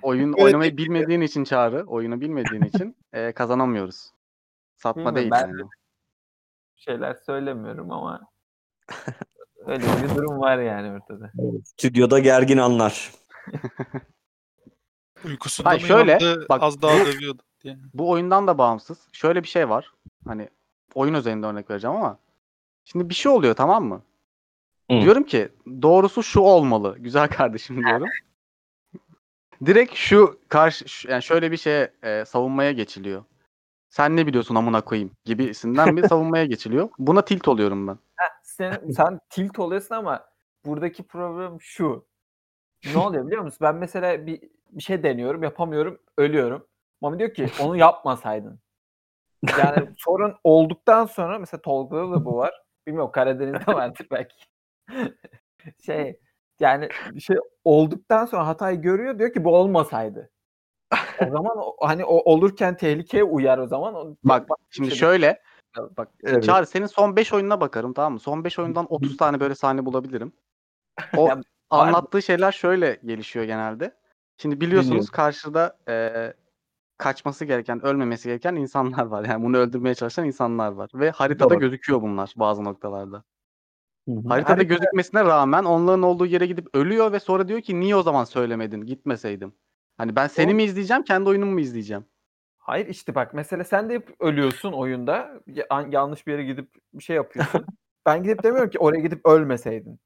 oyun 0.01 0.34
oynamayı 0.43 0.78
bilmediğin 0.78 1.22
için 1.22 1.43
çağrı, 1.43 1.84
oyunu 1.88 2.22
bilmediğin 2.22 2.61
için 2.61 2.97
e, 3.13 3.32
kazanamıyoruz. 3.32 4.11
Satma 4.78 5.15
Bilmiyorum, 5.15 5.15
değil 5.15 5.32
ben- 5.32 5.47
yani. 5.57 5.69
şeyler 6.76 7.13
söylemiyorum 7.13 7.91
ama 7.91 8.22
öyle 9.65 9.84
bir 10.03 10.15
durum 10.15 10.39
var 10.39 10.57
yani 10.57 10.91
ortada. 10.91 11.32
Stüdyoda 11.65 12.19
gergin 12.19 12.57
anlar. 12.57 13.11
Uykusunda 15.26 15.69
Hayır, 15.69 15.82
mı 15.82 15.88
şöyle, 15.88 16.17
uyandı, 16.17 16.45
bak- 16.49 16.63
az 16.63 16.82
daha 16.82 17.05
dövüyordu 17.05 17.41
diye. 17.64 17.78
Bu 17.93 18.09
oyundan 18.09 18.47
da 18.47 18.57
bağımsız. 18.57 19.07
Şöyle 19.12 19.43
bir 19.43 19.47
şey 19.47 19.70
var. 19.70 19.93
Hani 20.28 20.49
oyun 20.95 21.14
özelinde 21.14 21.45
örnek 21.47 21.70
vereceğim 21.70 21.95
ama 21.95 22.18
şimdi 22.86 23.09
bir 23.09 23.14
şey 23.14 23.32
oluyor 23.32 23.53
tamam 23.55 23.86
mı? 23.86 24.01
Hı. 24.91 25.01
Diyorum 25.01 25.24
ki 25.24 25.49
doğrusu 25.82 26.24
şu 26.24 26.39
olmalı. 26.39 26.95
Güzel 26.99 27.28
kardeşim 27.28 27.84
diyorum. 27.86 28.07
Direkt 29.66 29.95
şu 29.95 30.39
karşı 30.49 30.89
şu- 30.89 31.12
yani 31.12 31.24
şöyle 31.24 31.51
bir 31.51 31.57
şeye 31.57 31.93
e, 32.03 32.26
savunmaya 32.26 32.72
geçiliyor. 32.72 33.24
Sen 33.89 34.16
ne 34.16 34.28
biliyorsun 34.28 34.55
amına 34.55 34.82
koyayım 34.82 35.12
gibisinden 35.26 35.97
bir 35.97 36.03
savunmaya 36.07 36.45
geçiliyor. 36.45 36.89
Buna 36.99 37.26
tilt 37.26 37.47
oluyorum 37.47 37.88
ben. 37.88 37.97
Sen, 38.43 38.91
sen 38.95 39.20
tilt 39.30 39.59
oluyorsun 39.59 39.95
ama 39.95 40.26
buradaki 40.66 41.03
problem 41.03 41.62
şu. 41.62 42.05
Ne 42.86 42.97
oluyor 42.97 43.28
biliyor 43.28 43.41
musun? 43.41 43.57
Ben 43.62 43.76
mesela 43.76 44.26
bir, 44.26 44.41
bir 44.72 44.84
şey 44.84 45.03
deniyorum, 45.03 45.43
yapamıyorum, 45.43 45.99
ölüyorum. 46.18 46.68
Mami 47.02 47.20
diyor 47.20 47.34
ki 47.34 47.47
onu 47.62 47.78
yapmasaydın. 47.78 48.60
Yani 49.60 49.89
sorun 49.97 50.36
olduktan 50.43 51.06
sonra 51.06 51.39
mesela 51.39 51.62
Tolga'da 51.62 52.12
da 52.12 52.26
bu 52.26 52.38
var. 52.38 52.62
Bilmiyorum 52.88 53.12
Karadeniz'de 53.12 53.74
vardır 53.74 54.08
belki. 54.12 54.36
şey 55.86 56.20
yani 56.60 56.89
bir 57.12 57.20
şey 57.20 57.38
olduktan 57.64 58.26
sonra 58.26 58.47
hatayı 58.47 58.82
görüyor 58.82 59.20
diyor 59.20 59.34
ki 59.34 59.43
bu 59.43 59.56
olmasaydı. 59.56 60.30
O 61.28 61.30
zaman 61.30 61.58
hani 61.80 62.06
o 62.06 62.32
olurken 62.34 62.78
tehlikeye 62.78 63.24
uyar 63.24 63.58
o 63.58 63.68
zaman. 63.68 63.95
O- 63.95 64.16
Bak 64.24 64.49
bir 64.49 64.56
şimdi 64.70 64.89
şey- 64.89 64.97
şöyle 64.97 65.41
bak 65.97 66.10
Evet. 66.24 66.43
Çağrı 66.43 66.66
senin 66.66 66.86
son 66.86 67.16
5 67.16 67.34
oyununa 67.34 67.62
bakarım 67.62 67.93
tamam 67.93 68.14
mı? 68.14 68.20
Son 68.20 68.43
5 68.43 68.60
oyundan 68.60 68.86
30 68.93 69.18
tane 69.18 69.39
böyle 69.39 69.56
sahne 69.56 69.86
bulabilirim. 69.86 70.34
O 71.18 71.28
Ya, 71.28 71.41
anlattığı 71.70 72.22
şeyler 72.22 72.52
şöyle 72.52 72.99
gelişiyor 73.06 73.45
genelde. 73.45 73.95
Şimdi 74.38 74.62
biliyorsunuz 74.62 74.91
Dinliyorum. 74.91 75.12
karşıda 75.14 75.78
e, 75.88 76.34
kaçması 77.02 77.45
gereken, 77.45 77.86
ölmemesi 77.86 78.30
gereken 78.30 78.56
insanlar 78.56 79.06
var. 79.06 79.26
Yani 79.26 79.43
bunu 79.43 79.58
öldürmeye 79.58 79.95
çalışan 79.95 80.26
insanlar 80.26 80.72
var. 80.72 80.89
Ve 80.93 81.12
haritada 81.12 81.49
Doğru. 81.49 81.60
gözüküyor 81.60 82.02
bunlar 82.02 82.34
bazı 82.36 82.64
noktalarda. 82.64 83.24
Hı 84.08 84.12
hı. 84.12 84.28
Haritada 84.28 84.54
Harita- 84.54 84.68
gözükmesine 84.68 85.24
rağmen 85.24 85.64
onların 85.64 86.04
olduğu 86.04 86.26
yere 86.26 86.45
gidip 86.45 86.68
ölüyor 86.74 87.12
ve 87.12 87.20
sonra 87.20 87.47
diyor 87.47 87.62
ki 87.62 87.80
niye 87.80 87.95
o 87.95 88.04
zaman 88.04 88.24
söylemedin, 88.24 88.82
gitmeseydim. 88.82 89.54
Hani 89.97 90.16
ben 90.16 90.28
seni 90.28 90.52
O- 90.52 90.56
mi 90.56 90.64
izleyeceğim, 90.64 91.04
kendi 91.04 91.30
oyunumu 91.30 91.52
mu 91.52 91.60
izleyeceğim? 91.60 92.06
Hayır 92.58 92.88
işte 92.88 93.16
bak 93.16 93.34
mesela 93.34 93.64
sen 93.64 93.89
de 93.89 93.93
hep 93.93 94.16
ölüyorsun 94.20 94.72
oyunda. 94.72 95.41
Ya- 95.47 95.88
yanlış 95.89 96.28
bir 96.28 96.32
yere 96.32 96.43
gidip 96.43 96.70
bir 96.93 97.04
şey 97.04 97.16
yapıyorsun. 97.16 97.66
ben 98.06 98.24
gidip 98.24 98.43
demiyorum 98.43 98.70
ki 98.70 98.80
oraya 98.80 98.99
gidip 99.02 99.26
ölmeseydin. 99.26 99.99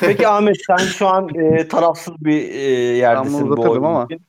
Peki 0.00 0.28
Ahmet 0.28 0.56
sen 0.66 0.76
şu 0.76 1.06
an 1.08 1.28
e, 1.34 1.68
tarafsız 1.68 2.24
bir 2.24 2.48
e, 2.48 2.60
yerdesin 2.96 3.50
bu 3.50 3.70
oyun 3.70 3.82
ama. 3.82 4.04
için. 4.04 4.26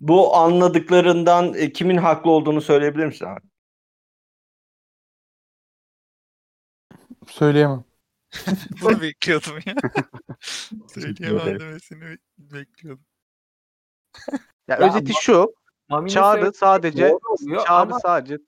Bu 0.00 0.36
anladıklarından 0.36 1.54
e, 1.54 1.72
kimin 1.72 1.96
haklı 1.96 2.30
olduğunu 2.30 2.60
söyleyebilir 2.60 3.06
misin 3.06 3.24
abi? 3.26 3.40
Söyleyemem. 7.26 7.84
Bunu 8.82 9.00
bekliyordum 9.00 9.58
ya. 9.66 9.74
Söyleyemem 10.88 11.60
demesini 11.60 12.04
bek- 12.04 12.18
bekliyordum. 12.38 13.04
Ya, 14.68 14.76
Ya 14.80 14.88
özeti 14.88 15.12
şu. 15.20 15.54
Mami'nin 15.88 16.14
Çağrı 16.14 16.52
sadece 16.52 17.06
oluyor 17.16 17.66
Çağrı 17.66 17.78
ama 17.78 17.98
sadece 18.00 18.38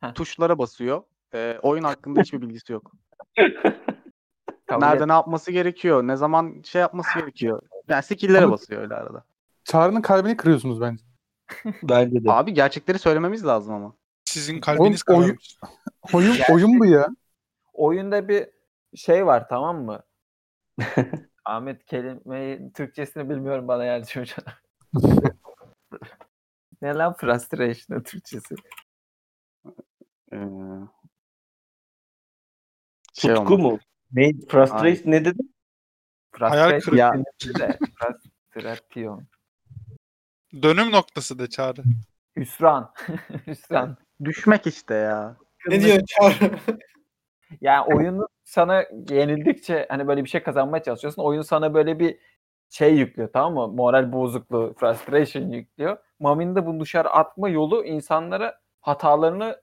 Heh. 0.00 0.14
tuşlara 0.14 0.58
basıyor. 0.58 1.02
Ee, 1.34 1.58
oyun 1.62 1.82
hakkında 1.84 2.20
hiçbir 2.20 2.40
bilgisi 2.40 2.72
yok. 2.72 2.92
Nerede 4.70 5.08
ne 5.08 5.12
yapması 5.12 5.52
gerekiyor, 5.52 6.02
ne 6.02 6.16
zaman 6.16 6.62
şey 6.64 6.80
yapması 6.80 7.18
gerekiyor. 7.18 7.62
Yani 7.88 8.02
skill'lere 8.02 8.44
Ama- 8.44 8.52
basıyor 8.52 8.82
öyle 8.82 8.94
arada. 8.94 9.24
Çağrı'nın 9.66 10.00
kalbini 10.02 10.36
kırıyorsunuz 10.36 10.80
bence. 10.80 11.04
Bence 11.82 12.24
de. 12.24 12.32
Abi 12.32 12.54
gerçekleri 12.54 12.98
söylememiz 12.98 13.46
lazım 13.46 13.74
ama. 13.74 13.96
Sizin 14.24 14.60
kalbiniz 14.60 15.02
Oğlum, 15.08 15.18
oyun- 15.20 15.26
kararmış. 15.28 15.56
Oyun, 16.12 16.32
Ya- 16.34 16.44
oyun 16.54 16.80
bu 16.80 16.86
ya. 16.86 17.08
oyunda 17.72 18.28
bir 18.28 18.48
şey 18.94 19.26
var 19.26 19.48
tamam 19.48 19.84
mı? 19.84 20.02
Ahmet 21.44 21.84
kelimeyi 21.84 22.72
Türkçesini 22.72 23.30
bilmiyorum 23.30 23.68
bana 23.68 23.84
yardımcı 23.84 24.20
hocam. 24.20 24.44
ne 26.82 26.94
lan 26.94 27.14
frustration 27.16 28.02
Türkçesi? 28.02 28.54
Ee, 30.32 30.36
şey 33.14 33.34
Tutku 33.34 33.54
olmak. 33.54 33.72
mu? 33.72 33.78
Ne? 34.12 34.32
Frustration 34.48 35.12
ne 35.12 35.24
dedin? 35.24 35.54
Hayal 36.32 36.70
Frustration 36.80 36.96
Ya 36.98 37.24
de 37.58 37.78
frustration. 38.52 39.26
Dönüm 40.62 40.92
noktası 40.92 41.38
da 41.38 41.50
çağrı. 41.50 41.82
Hüsran. 42.36 42.92
Hüsran. 43.46 43.96
düşmek 44.24 44.66
işte 44.66 44.94
ya. 44.94 45.36
Ne 45.68 45.80
diyor 45.80 46.00
Çağrı? 46.06 46.58
Yani 47.60 47.94
oyunu 47.94 48.28
sana 48.44 48.84
yenildikçe 49.10 49.86
hani 49.88 50.08
böyle 50.08 50.24
bir 50.24 50.28
şey 50.28 50.42
kazanmaya 50.42 50.82
çalışıyorsun. 50.82 51.22
Oyun 51.22 51.42
sana 51.42 51.74
böyle 51.74 51.98
bir 51.98 52.18
şey 52.70 52.94
yüklüyor 52.94 53.28
tamam 53.32 53.70
mı? 53.70 53.76
Moral 53.76 54.12
bozukluğu, 54.12 54.74
frustration 54.78 55.42
yüklüyor. 55.42 55.96
Mami'nin 56.20 56.56
de 56.56 56.66
bunu 56.66 56.80
dışarı 56.80 57.10
atma 57.10 57.48
yolu 57.48 57.84
insanlara 57.84 58.60
hatalarını 58.80 59.60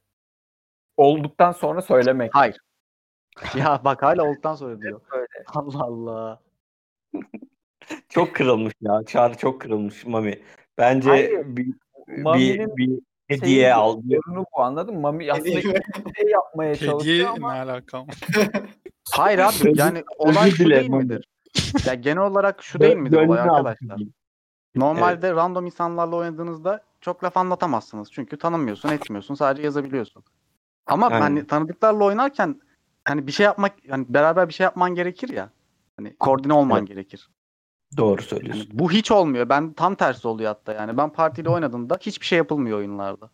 olduktan 0.98 1.52
sonra 1.52 1.82
söylemek. 1.82 2.36
Hayır. 2.36 2.58
ya 3.56 3.82
bak 3.86 4.04
hala 4.04 4.24
olduktan 4.24 4.56
sonra 4.56 4.82
diyor. 4.82 5.02
Öyle. 5.12 5.44
Allah 5.48 5.84
Allah. 5.84 6.40
Çok 8.10 8.36
kırılmış 8.36 8.74
ya. 8.82 9.04
Çağrı 9.08 9.38
çok 9.38 9.62
kırılmış 9.62 10.06
Mami. 10.06 10.42
Bence 10.78 11.10
Hayır. 11.10 11.32
bir, 11.46 11.74
bir, 12.08 12.22
Mami'nin 12.24 12.78
bir 12.78 12.86
Şeyin 12.86 13.02
hediye 13.28 13.74
al. 13.74 14.02
Sorunu 14.02 14.46
bu 14.58 14.62
anladın 14.62 14.96
mı? 14.96 15.02
Mami 15.02 15.32
aslında 15.32 15.48
Hediye 15.58 15.74
bir 15.74 16.16
şey 16.16 16.30
yapmaya 16.32 16.76
Hediye 16.76 16.90
çalışıyor 16.90 17.28
ne 17.28 17.30
ama 17.30 17.54
alakam? 17.54 18.08
Hayır 19.12 19.40
abi 19.40 19.80
yani 19.80 20.04
olay 20.18 20.52
şu 20.52 20.70
değil 20.70 20.90
midir? 20.90 21.28
Ya 21.86 21.94
genel 21.94 22.24
olarak 22.24 22.64
şu 22.64 22.80
değil 22.80 22.96
midir 22.96 23.18
olay 23.18 23.40
arkadaşlar? 23.40 24.00
Normalde 24.76 25.32
random 25.32 25.66
insanlarla 25.66 26.16
oynadığınızda 26.16 26.84
çok 27.02 27.24
laf 27.24 27.38
anlatamazsınız. 27.38 28.12
Çünkü 28.12 28.38
tanımıyorsun, 28.38 28.90
etmiyorsun, 28.90 29.36
sadece 29.36 29.64
yazabiliyorsun. 29.64 30.24
Ama 30.86 31.08
Aynen. 31.08 31.22
hani 31.22 31.48
tanıdıklarla 31.48 32.04
oynarken 32.04 32.62
hani 33.06 33.28
bir 33.28 33.32
şey 33.32 33.44
yapmak, 33.44 33.74
hani 33.90 34.06
beraber 34.10 34.48
bir 34.48 34.54
şey 34.54 34.64
yapman 34.64 34.96
gerekir 34.96 35.30
ya. 35.30 35.50
Hani 35.98 36.16
koordine 36.16 36.54
olman 36.54 36.80
Evet. 36.80 36.88
gerekir. 36.88 37.30
Doğru 37.98 38.22
Yani 38.22 38.30
söylüyorsun. 38.30 38.70
bu 38.74 38.92
hiç 38.92 39.12
olmuyor. 39.12 39.50
Ben 39.50 39.74
tam 39.74 39.96
tersi 39.96 40.28
oluyor 40.28 40.50
hatta 40.50 40.74
yani. 40.74 40.98
Ben 40.98 41.10
partiyle 41.10 41.50
oynadığımda 41.50 41.98
hiçbir 42.02 42.26
şey 42.26 42.38
yapılmıyor 42.38 42.78
oyunlarda. 42.78 43.30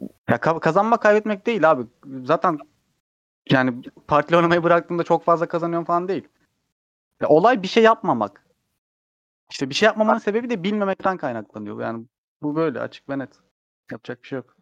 Ya 0.00 0.36
ka- 0.36 0.60
kazanma 0.60 0.96
kaybetmek 0.96 1.46
değil 1.46 1.70
abi. 1.70 1.86
Zaten 2.24 2.58
yani 3.50 3.82
partili 4.06 4.36
oynamayı 4.36 4.62
bıraktığımda 4.62 5.02
çok 5.04 5.24
fazla 5.24 5.48
kazanıyorum 5.48 5.84
falan 5.84 6.08
değil. 6.08 6.28
Ya 7.20 7.28
olay 7.28 7.62
bir 7.62 7.68
şey 7.68 7.82
yapmamak. 7.82 8.46
İşte 9.50 9.68
bir 9.70 9.74
şey 9.74 9.86
yapmamanın 9.86 10.18
sebebi 10.18 10.50
de 10.50 10.62
bilmemekten 10.62 11.16
kaynaklanıyor. 11.16 11.80
Yani 11.80 12.06
bu 12.42 12.56
böyle 12.56 12.80
açık 12.80 13.08
ve 13.08 13.18
net. 13.18 13.30
Yapacak 13.90 14.22
bir 14.22 14.28
şey 14.28 14.36
yok. 14.36 14.56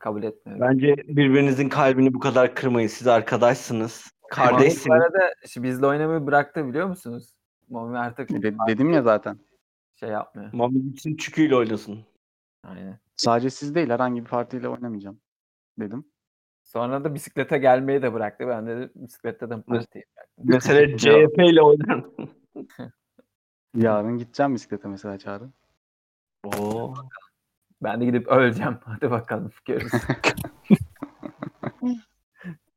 kabul 0.00 0.22
etmiyorum. 0.22 0.66
Bence 0.68 0.96
birbirinizin 0.96 1.68
kalbini 1.68 2.14
bu 2.14 2.18
kadar 2.18 2.54
kırmayın. 2.54 2.88
Siz 2.88 3.06
arkadaşsınız. 3.06 4.11
Mami 4.38 4.68
bu 4.88 4.92
arada 4.92 5.34
işte 5.44 5.62
bizle 5.62 5.86
oynamayı 5.86 6.26
bıraktı 6.26 6.68
biliyor 6.68 6.86
musunuz? 6.86 7.34
Mami 7.68 7.98
artık 7.98 8.28
De- 8.42 8.56
dedim 8.68 8.92
ya 8.92 9.02
zaten. 9.02 9.38
şey 9.94 10.08
yapmıyor. 10.08 10.52
Mami 10.52 10.78
için 10.78 11.16
çüküyle 11.16 11.56
oynasın. 11.56 12.04
Aynen. 12.64 12.98
Sadece 13.16 13.50
siz 13.50 13.74
değil 13.74 13.90
herhangi 13.90 14.20
bir 14.24 14.28
partiyle 14.30 14.68
oynamayacağım 14.68 15.20
dedim. 15.78 16.04
Sonra 16.62 17.04
da 17.04 17.14
bisiklete 17.14 17.58
gelmeyi 17.58 18.02
de 18.02 18.12
bıraktı. 18.12 18.48
Ben 18.48 18.66
de 18.66 18.90
bisiklette 18.94 19.50
de 19.50 19.62
partiyi 19.62 20.04
bıraktım. 20.16 20.44
Mesela 20.44 20.96
CHP 20.98 21.38
ile 21.38 21.62
oynar. 21.62 22.04
Yarın 23.74 24.18
gideceğim 24.18 24.54
bisiklete 24.54 24.88
mesela 24.88 25.18
çağrı. 25.18 25.50
Oo. 26.44 26.94
Ben 27.82 28.00
de 28.00 28.04
gidip 28.04 28.28
öleceğim. 28.28 28.78
Hadi 28.84 29.10
bakalım. 29.10 29.50
Görürüz. 29.64 29.92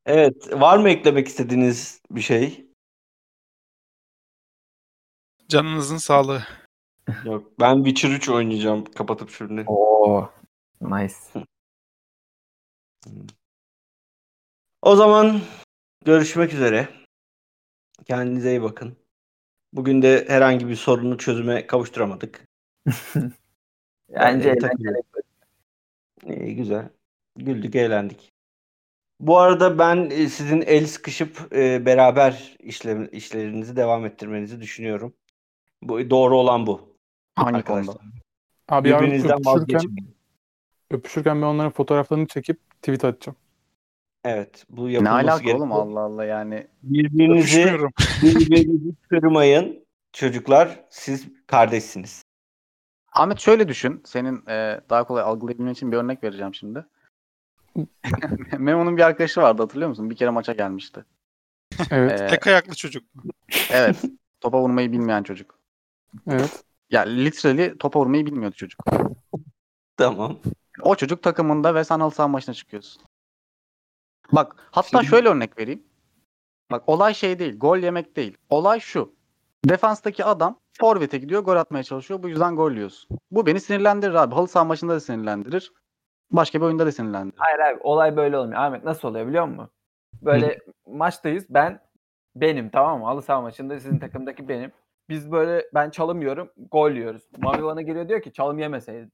Evet. 0.06 0.54
Var 0.54 0.78
mı 0.78 0.90
eklemek 0.90 1.28
istediğiniz 1.28 2.02
bir 2.12 2.22
şey? 2.22 2.66
Canınızın 5.50 5.98
sağlığı. 5.98 6.44
Yok. 7.26 7.60
Ben 7.60 7.84
Witcher 7.84 8.10
3 8.10 8.30
oynayacağım. 8.30 8.86
Kapatıp 8.86 9.30
şunu. 9.30 9.64
Oo. 9.68 10.30
Nice. 10.82 11.16
O 14.82 14.96
zaman 14.96 15.42
görüşmek 16.06 16.54
üzere. 16.54 16.90
Kendinize 18.06 18.50
iyi 18.50 18.62
bakın. 18.62 18.98
Bugün 19.74 20.02
de 20.02 20.26
herhangi 20.28 20.68
bir 20.68 20.76
sorunu 20.76 21.18
çözüme 21.18 21.68
kavuşturamadık. 21.68 22.46
Bence 24.10 24.50
Evet, 24.50 24.64
eğlenceli. 24.64 25.02
İyi 26.26 26.56
güzel. 26.56 26.90
Güldük, 27.36 27.76
eğlendik. 27.76 28.35
Bu 29.20 29.40
arada 29.40 29.80
ben 29.80 30.10
e, 30.10 30.30
sizin 30.30 30.62
el 30.62 30.88
sıkışıp 30.88 31.56
e, 31.56 31.86
beraber 31.86 32.56
işlem, 32.60 33.10
işlerinizi 33.12 33.76
devam 33.76 34.06
ettirmenizi 34.06 34.62
düşünüyorum. 34.62 35.14
Bu 35.82 36.10
doğru 36.10 36.38
olan 36.38 36.68
bu. 36.68 36.96
Hangi 37.36 37.58
arkadaşlar. 37.58 37.96
konuda? 37.96 38.00
Abi 38.70 38.90
yarın 38.90 39.06
Birbirinizden 39.06 39.40
öpüşürken, 39.40 39.96
öpüşürken 40.92 41.42
ben 41.42 41.46
onların 41.46 41.72
fotoğraflarını 41.72 42.28
çekip 42.28 42.60
tweet 42.82 43.06
atacağım. 43.06 43.38
Evet, 44.26 44.66
bu 44.70 44.88
Ne 44.90 45.10
alaka 45.10 45.38
gerekiyor. 45.38 45.58
oğlum 45.58 45.72
Allah 45.72 46.00
Allah 46.00 46.26
yani. 46.26 46.68
Birbirinizi 46.84 47.78
birbirinizi 48.24 48.96
kırmayın. 49.10 49.86
Çocuklar, 50.14 50.86
siz 50.90 51.28
kardeşsiniz. 51.48 52.24
Ahmet 53.14 53.40
şöyle 53.40 53.68
düşün. 53.68 54.02
Senin 54.06 54.48
e, 54.48 54.82
daha 54.90 55.04
kolay 55.04 55.24
algılayabilmen 55.24 55.74
için 55.74 55.92
bir 55.92 55.98
örnek 55.98 56.24
vereceğim 56.24 56.54
şimdi. 56.54 56.86
Memo'nun 58.58 58.98
bir 58.98 59.02
arkadaşı 59.02 59.42
vardı 59.42 59.62
hatırlıyor 59.62 59.90
musun? 59.90 60.10
Bir 60.10 60.16
kere 60.16 60.30
maça 60.30 60.54
gelmişti. 60.54 61.06
Evet, 61.92 62.22
Ee, 62.22 62.28
Tek 62.28 62.48
ayaklı 62.48 62.76
çocuk. 62.76 63.04
evet. 63.72 64.02
Topa 64.42 64.62
vurmayı 64.62 64.92
bilmeyen 64.92 65.24
çocuk. 65.24 65.60
evet. 66.28 66.64
Ya 66.90 67.02
literally 67.02 67.78
topa 67.78 68.00
vurmayı 68.00 68.26
bilmiyordu 68.26 68.56
çocuk. 68.56 68.80
Tamam. 69.98 70.40
O 70.82 70.96
çocuk 70.96 71.24
takımında 71.24 71.76
ve 71.76 71.84
sen 71.84 72.00
halı 72.00 72.12
saha 72.12 72.28
maçına 72.28 72.56
çıkıyorsun. 72.56 73.02
Bak 74.32 74.56
hatta 74.72 74.88
Şimdi- 74.90 75.06
şöyle 75.06 75.30
örnek 75.30 75.58
vereyim. 75.60 75.84
Bak 76.72 76.90
olay 76.90 77.14
şey 77.14 77.40
değil. 77.40 77.60
Gol 77.60 77.78
yemek 77.78 78.16
değil. 78.16 78.38
Olay 78.50 78.80
şu. 78.80 79.16
Defanstaki 79.66 80.26
adam 80.26 80.60
forvete 80.80 81.18
gidiyor 81.18 81.42
gol 81.44 81.56
atmaya 81.56 81.84
çalışıyor. 81.84 82.24
Bu 82.24 82.30
yüzden 82.30 82.56
gol 82.56 82.72
yiyorsun. 82.72 83.18
Bu 83.32 83.46
beni 83.46 83.60
sinirlendirir 83.62 84.14
abi. 84.14 84.36
Halı 84.36 84.48
saha 84.48 84.64
maçında 84.64 84.94
da 84.94 85.00
sinirlendirir. 85.00 85.74
Başka 86.32 86.62
bir 86.62 86.66
oyunda 86.66 86.86
da 86.86 86.92
sinirlendirir. 86.92 87.38
Hayır 87.38 87.60
abi 87.60 87.80
olay 87.84 88.18
böyle 88.18 88.38
olmuyor. 88.38 88.62
Ahmet 88.62 88.84
nasıl 88.84 89.08
oluyor 89.08 89.28
biliyor 89.28 89.46
musun? 89.46 89.70
Böyle 90.22 90.60
maçtayız. 90.88 91.46
Ben 91.50 91.80
benim 92.36 92.70
tamam 92.70 93.00
mı? 93.00 93.06
Halı 93.06 93.22
saha 93.22 93.42
maçında 93.42 93.80
sizin 93.80 94.00
takımdaki 94.00 94.50
benim. 94.50 94.72
Biz 95.10 95.32
böyle 95.32 95.66
ben 95.74 95.90
çalımıyorum. 95.90 96.50
Gol 96.72 96.92
yiyoruz. 96.92 97.24
Mavi 97.38 97.64
bana 97.64 97.82
geliyor 97.82 98.10
diyor 98.10 98.22
ki 98.22 98.34
çalım 98.34 98.60
yemeseydin. 98.60 99.12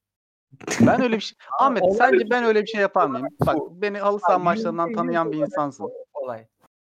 Ben 0.81 1.01
öyle 1.01 1.15
bir 1.15 1.21
şey... 1.21 1.37
Ahmet 1.59 1.83
olay- 1.83 1.97
sence 1.97 2.29
ben 2.29 2.43
öyle 2.43 2.61
bir 2.61 2.67
şey 2.67 2.81
yapar 2.81 3.07
mıyım? 3.07 3.27
Bak 3.45 3.55
beni 3.71 3.99
halı 3.99 4.19
saha 4.19 4.39
maçlarından 4.39 4.93
tanıyan 4.93 5.31
bir 5.31 5.37
insansın. 5.37 5.89
Olay. 6.13 6.47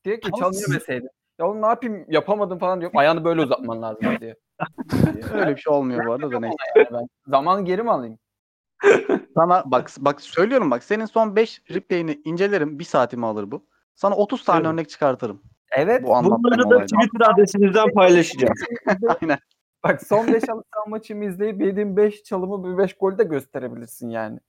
Diyor 0.04 0.20
ki 0.20 0.30
çalım 0.38 0.54
yemeseydin. 0.68 1.08
Ya 1.38 1.46
oğlum 1.46 1.62
ne 1.62 1.66
yapayım 1.66 2.04
yapamadım 2.08 2.58
falan 2.58 2.80
diyor. 2.80 2.90
Ayağını 2.94 3.24
böyle 3.24 3.42
uzatman 3.42 3.82
lazım 3.82 4.00
diyor. 4.20 4.36
Öyle 5.32 5.56
bir 5.56 5.60
şey 5.60 5.72
olmuyor 5.72 6.06
bu 6.06 6.12
arada 6.12 6.32
da 6.32 6.40
neyse. 6.40 6.56
Yani 6.76 6.86
ben 6.92 7.08
zamanı 7.26 7.64
geri 7.64 7.82
mi 7.82 7.90
alayım? 7.90 8.18
Sana 9.34 9.62
bak 9.66 9.90
bak 9.98 10.20
söylüyorum 10.20 10.70
bak 10.70 10.84
senin 10.84 11.04
son 11.04 11.36
5 11.36 11.62
replay'ini 11.70 12.20
incelerim. 12.24 12.78
Bir 12.78 12.84
saatimi 12.84 13.26
alır 13.26 13.50
bu. 13.50 13.66
Sana 13.94 14.14
30 14.14 14.44
tane 14.44 14.60
Evet. 14.60 14.72
örnek 14.72 14.88
çıkartırım. 14.88 15.42
Evet. 15.70 16.02
Bu 16.02 16.08
Bunları 16.08 16.70
da. 16.70 16.86
Twitter 16.86 17.30
adresinizden 17.34 17.92
paylaşacağım. 17.94 18.54
Aynen. 19.22 19.38
Bak 19.84 20.06
son 20.06 20.26
5 20.32 20.42
halı 20.48 20.62
maçımı 20.86 21.24
izleyip 21.24 21.60
yediğim 21.60 21.96
5 21.96 22.22
çalımı 22.22 22.64
bir 22.64 22.78
5 22.78 22.94
gol 22.94 23.18
de 23.18 23.24
gösterebilirsin 23.24 24.08
yani. 24.08 24.40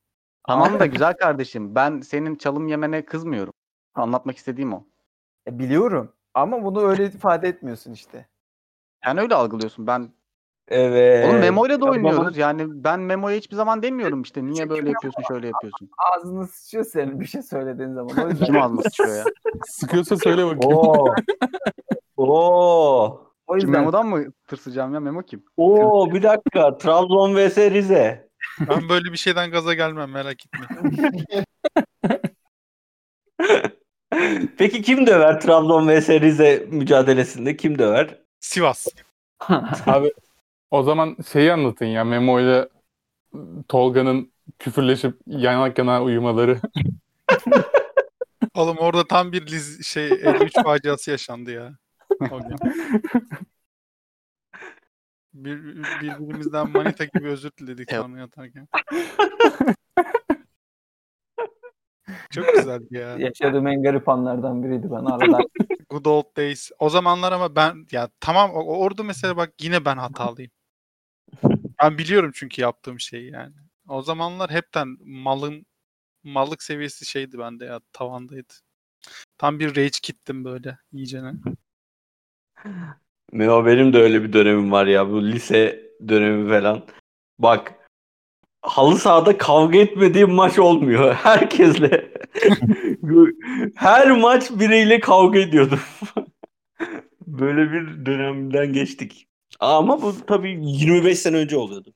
Tamam 0.48 0.80
da 0.80 0.86
güzel 0.86 1.14
kardeşim. 1.14 1.76
Ben 1.76 2.02
senin 2.02 2.36
çalım 2.36 2.68
yemene 2.68 3.06
kızmıyorum. 3.06 3.54
Anlatmak 3.96 4.38
istediğim 4.38 4.74
o. 4.74 4.84
E, 5.48 5.60
biliyorum. 5.60 6.14
Ama 6.34 6.64
bunu 6.64 6.82
öyle 6.82 7.06
ifade 7.06 7.48
etmiyorsun 7.48 7.92
işte. 7.92 8.28
Yani 9.06 9.22
öyle 9.22 9.36
algılıyorsun. 9.36 9.88
Ben 9.88 10.10
Evet. 10.68 11.26
oğlum 11.26 11.40
Memo'yla 11.40 11.82
da 11.82 11.86
oynuyoruz. 11.86 12.38
Yani 12.38 12.84
ben 12.84 13.00
Memo'ya 13.00 13.38
hiçbir 13.38 13.56
zaman 13.56 13.82
demiyorum 13.84 14.22
işte. 14.22 14.46
Niye 14.46 14.70
böyle 14.70 14.90
yapıyorsun, 14.90 15.24
şöyle 15.28 15.48
yapıyorsun. 15.48 15.90
Ağzını 15.98 16.48
sıçıyor 16.48 16.84
senin 16.84 17.20
bir 17.20 17.26
şey 17.26 17.42
söylediğin 17.42 17.94
zaman. 17.94 18.26
O 18.26 18.30
yüzden 18.30 18.46
Kim 18.46 18.62
ağzına 18.62 18.82
sıçıyor 18.82 19.16
ya? 19.16 19.24
Sıkıyorsa 19.66 20.18
söyle 20.18 20.46
bakayım. 20.46 20.62
Oo. 20.64 21.16
Oo. 22.18 23.22
o 23.48 23.54
Kim 23.54 23.56
yüzden 23.56 23.72
Memo'dan 23.72 24.08
mı 24.08 24.26
tırsacağım 24.48 24.94
ya? 24.94 25.00
Memo 25.00 25.22
kim? 25.22 25.44
Oo 25.58 26.14
bir 26.14 26.24
dakika. 26.24 26.78
Trabzon 26.78 27.36
vs 27.36 27.58
Rize. 27.58 28.28
Ben 28.70 28.90
böyle 28.90 29.12
bir 29.12 29.18
şeyden 29.18 29.52
gaza 29.52 29.74
gelmem 29.74 30.12
merak 30.12 30.38
etmeyin. 30.46 31.04
Peki 34.58 34.82
kim 34.82 35.08
döver 35.08 35.42
Trabzon 35.42 35.88
vs 35.88 36.10
Rize 36.10 36.68
mücadelesinde? 36.72 37.58
Kim 37.58 37.80
döver? 37.80 38.20
Sivas. 38.40 38.88
Abi 39.86 40.12
o 40.72 40.84
zaman 40.84 41.18
şeyi 41.32 41.54
anlatın 41.54 41.86
ya 41.86 42.04
Memo 42.04 42.40
ile 42.40 42.70
Tolga'nın 43.68 44.32
küfürleşip 44.60 45.18
yanak 45.28 45.78
yana 45.78 46.04
uyumaları. 46.04 46.60
Oğlum 48.56 48.78
orada 48.78 49.08
tam 49.08 49.32
bir 49.32 49.48
liz, 49.48 49.86
şey 49.86 50.08
53 50.08 50.54
faciası 50.64 51.12
yaşandı 51.12 51.52
ya. 51.52 51.78
Bir, 55.34 55.64
birbirimizden 56.02 56.72
manita 56.72 57.06
gibi 57.06 57.28
özür 57.28 57.52
diledik 57.60 57.94
Evet. 57.94 58.02
sonra 58.02 58.20
yatarken. 58.20 58.68
Çok 62.30 62.54
güzeldi 62.56 62.88
ya. 62.90 63.18
yaşadığım 63.18 63.68
en 63.68 63.84
garip 63.84 64.10
anlardan 64.10 64.64
biriydi 64.64 64.90
bana 64.90 65.16
arada. 65.16 65.40
Good 65.90 66.06
old 66.06 66.38
days. 66.38 66.72
O 66.80 66.90
zamanlar 66.90 67.32
ama 67.32 67.56
ben 67.56 67.86
ya 67.92 68.10
tamam 68.20 68.52
orada 68.54 69.04
mesela 69.04 69.38
bak 69.38 69.54
yine 69.62 69.86
ben 69.86 69.98
hatalıyım. 69.98 70.52
Ben 71.82 71.98
biliyorum 71.98 72.32
çünkü 72.34 72.62
yaptığım 72.62 73.00
şeyi 73.00 73.32
yani. 73.32 73.54
O 73.88 74.02
zamanlar 74.02 74.52
hepten 74.52 74.98
malın 75.00 75.66
mallık 76.24 76.64
seviyesi 76.64 77.06
şeydi 77.06 77.40
bende 77.40 77.66
ya 77.66 77.80
tavandaydı. 77.94 78.54
Tam 79.38 79.60
bir 79.60 79.70
rage 79.70 79.90
kittim 79.90 80.46
böyle 80.46 80.78
iyicene. 80.94 81.34
Meo 83.32 83.66
benim 83.66 83.94
de 83.94 83.98
öyle 83.98 84.24
bir 84.24 84.34
dönemim 84.34 84.72
var 84.72 84.86
ya. 84.88 85.10
Bu 85.10 85.24
lise 85.24 85.92
dönemi 86.08 86.50
falan. 86.50 86.86
Bak 87.40 87.74
halı 88.62 88.98
sahada 88.98 89.38
kavga 89.38 89.78
etmediğim 89.80 90.32
maç 90.32 90.60
olmuyor. 90.60 91.14
Herkesle. 91.24 92.12
Her 93.76 94.12
maç 94.12 94.52
biriyle 94.52 95.00
kavga 95.00 95.40
ediyordum. 95.40 95.80
Böyle 97.28 97.72
bir 97.72 98.06
dönemden 98.06 98.74
geçtik. 98.74 99.27
Ama 99.60 100.02
bu 100.02 100.26
tabii 100.26 100.60
25 100.64 101.20
sene 101.20 101.38
önce 101.38 101.58
oluyordu. 101.58 101.94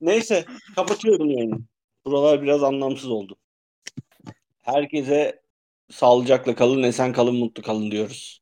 Neyse 0.00 0.44
kapatıyorum 0.74 1.30
yayını. 1.30 1.58
Buralar 2.06 2.42
biraz 2.42 2.62
anlamsız 2.62 3.10
oldu. 3.10 3.36
Herkese 4.62 5.42
sağlıcakla 5.90 6.54
kalın, 6.54 6.82
esen 6.82 7.12
kalın, 7.12 7.36
mutlu 7.36 7.62
kalın 7.62 7.90
diyoruz. 7.90 8.37